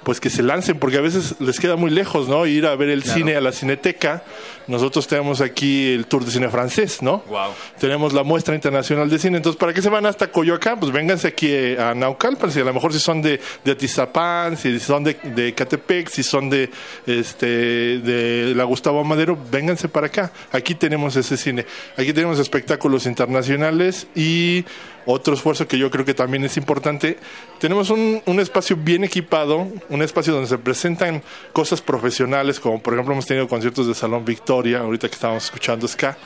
[0.05, 2.47] Pues que se lancen, porque a veces les queda muy lejos, ¿no?
[2.47, 4.23] Ir a ver el cine a la cineteca.
[4.67, 7.23] Nosotros tenemos aquí el Tour de Cine Francés, ¿no?
[7.29, 7.53] Wow.
[7.79, 9.37] tenemos la muestra internacional de cine.
[9.39, 10.79] Entonces, ¿para qué se van hasta Coyoacán?
[10.79, 12.51] Pues vénganse aquí eh, a Naucalpan.
[12.51, 16.23] Si a lo mejor si son de, de Atizapán, si son de, de Catepec, si
[16.23, 16.71] son de,
[17.07, 20.33] este, de la Gustavo Madero, vénganse para acá.
[20.53, 21.67] Aquí tenemos ese cine.
[21.97, 24.65] Aquí tenemos espectáculos internacionales y
[25.07, 27.19] otro esfuerzo que yo creo que también es importante.
[27.59, 32.95] Tenemos un, un espacio bien equipado, un espacio donde se presentan cosas profesionales, como por
[32.95, 36.17] ejemplo hemos tenido conciertos de Salón Victoria, ahorita que estábamos escuchando Ska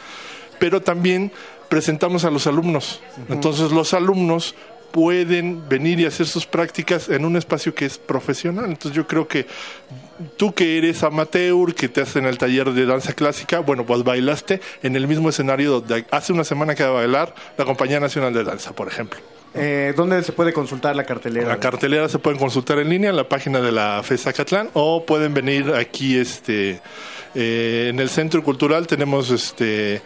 [0.59, 1.33] pero también
[1.69, 3.01] presentamos a los alumnos.
[3.29, 4.55] Entonces los alumnos
[4.91, 8.67] pueden venir y hacer sus prácticas en un espacio que es profesional.
[8.67, 9.47] Entonces yo creo que
[10.37, 14.61] tú que eres amateur, que te hacen el taller de danza clásica, bueno, pues bailaste
[14.83, 18.33] en el mismo escenario donde hace una semana que va a bailar la Compañía Nacional
[18.33, 19.21] de Danza, por ejemplo.
[19.55, 21.49] Eh, ¿Dónde se puede consultar la cartelera?
[21.49, 25.05] La cartelera se pueden consultar en línea en la página de la FESA Catlán o
[25.07, 26.81] pueden venir aquí este
[27.35, 30.03] eh, en el Centro Cultural tenemos este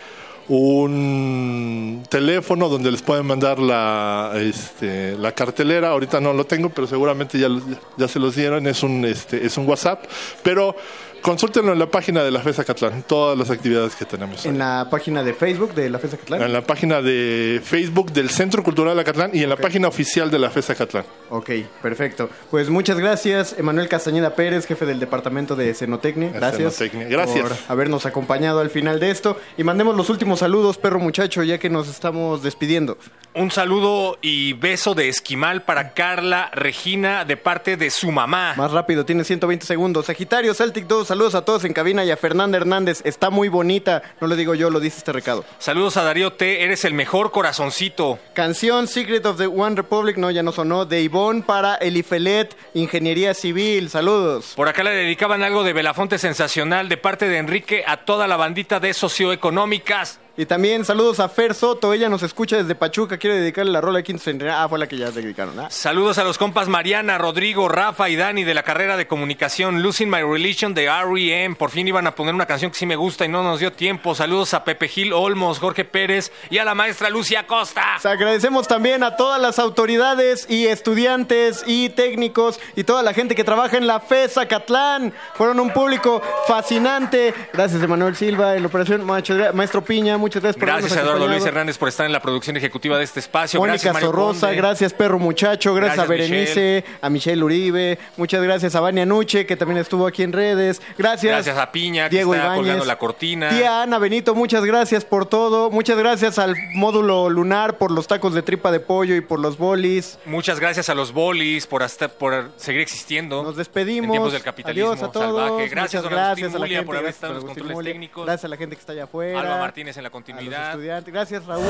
[0.48, 5.90] un teléfono donde les pueden mandar la este, la cartelera.
[5.90, 7.48] Ahorita no lo tengo pero seguramente ya,
[7.96, 8.66] ya se los dieron.
[8.66, 10.04] Es un este es un WhatsApp.
[10.42, 10.76] Pero
[11.22, 14.88] consúltenlo en la página de la FESA Catlán todas las actividades que tenemos En la
[14.90, 16.42] página de Facebook de la FESA Catlán.
[16.42, 20.38] en la página de Facebook del Centro Cultural Acatlán y en la página oficial de
[20.38, 22.28] la FESA Catlán Ok, perfecto.
[22.50, 26.30] Pues muchas gracias, Emanuel Castañeda Pérez, jefe del departamento de Cenotecnia.
[26.30, 26.74] Gracias.
[26.74, 27.08] Cenotecnia.
[27.08, 27.48] Gracias.
[27.48, 29.38] por habernos acompañado al final de esto.
[29.56, 32.98] Y mandemos los últimos saludos, perro muchacho, ya que nos estamos despidiendo.
[33.34, 38.52] Un saludo y beso de esquimal para Carla Regina de parte de su mamá.
[38.58, 40.04] Más rápido, tiene 120 segundos.
[40.04, 43.02] Sagitario, Celtic 2, saludos a todos en cabina y a Fernanda Hernández.
[43.04, 45.44] Está muy bonita, no lo digo yo, lo dice este recado.
[45.58, 48.18] Saludos a Darío T, eres el mejor corazoncito.
[48.32, 50.86] Canción Secret of the One Republic, no, ya no sonó.
[50.86, 54.54] De Ivonne para Elifelet, Ingeniería Civil, saludos.
[54.56, 58.38] Por acá le dedicaban algo de Belafonte sensacional de parte de Enrique a toda la
[58.38, 60.18] bandita de socioeconómicas.
[60.34, 63.98] Y también saludos a Fer Soto, ella nos escucha desde Pachuca, quiere dedicarle la rola
[63.98, 64.62] a Quinto Centenario.
[64.62, 65.60] Ah, fue la que ya dedicaron.
[65.60, 65.68] Ah.
[65.70, 70.08] Saludos a los compas Mariana, Rodrigo, Rafa y Dani de la carrera de comunicación Losing
[70.08, 71.56] My Religion de R.E.M.
[71.56, 73.72] Por fin iban a poner una canción que sí me gusta y no nos dio
[73.72, 74.14] tiempo.
[74.14, 77.96] Saludos a Pepe Gil Olmos, Jorge Pérez y a la maestra Lucia Costa.
[78.02, 83.44] Agradecemos también a todas las autoridades y estudiantes y técnicos y toda la gente que
[83.44, 85.12] trabaja en la FESA Catlán.
[85.34, 87.34] Fueron un público fascinante.
[87.52, 89.04] Gracias, Emanuel Silva, en la operación.
[89.04, 91.44] Maestro Piña, muchas gracias por Gracias a Eduardo Luis.
[91.44, 93.60] Hernández por estar en la producción ejecutiva de este espacio.
[93.60, 94.56] Mónica Sorrosa, Conde.
[94.56, 99.44] gracias Perro Muchacho, gracias, a Gracias, Berenice, a Michelle Uribe, muchas gracias a Vania Nuche,
[99.44, 101.32] que también estuvo aquí en redes, gracias.
[101.32, 102.60] Gracias a Piña, que Diego está Ibáñez.
[102.62, 103.50] colgando la cortina.
[103.50, 108.32] Tía Ana Benito, muchas gracias por todo, muchas gracias al módulo lunar por los tacos
[108.34, 110.18] de tripa de pollo y por los bolis.
[110.24, 113.42] Muchas gracias a los bolis por, hasta, por seguir existiendo.
[113.42, 114.06] Nos despedimos.
[114.06, 115.26] En tiempos del capitalismo Adiós a todos.
[115.26, 115.68] salvaje.
[115.68, 117.74] Gracias, Muchas don Agustín gracias a la gente, por haber estado en a los controles
[117.74, 118.24] Mulia, técnicos.
[118.24, 119.40] Gracias a la gente que está allá afuera.
[119.40, 120.70] Alba Martínez en la a los continuidad.
[120.70, 121.12] estudiantes.
[121.12, 121.64] Gracias, Raúl.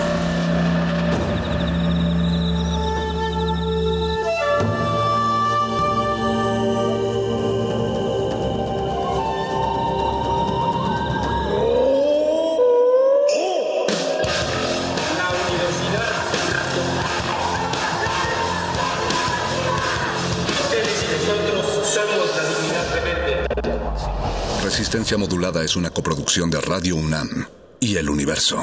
[24.62, 28.62] Resistencia Modulada es una coproducción de Radio UNAM y El Universo.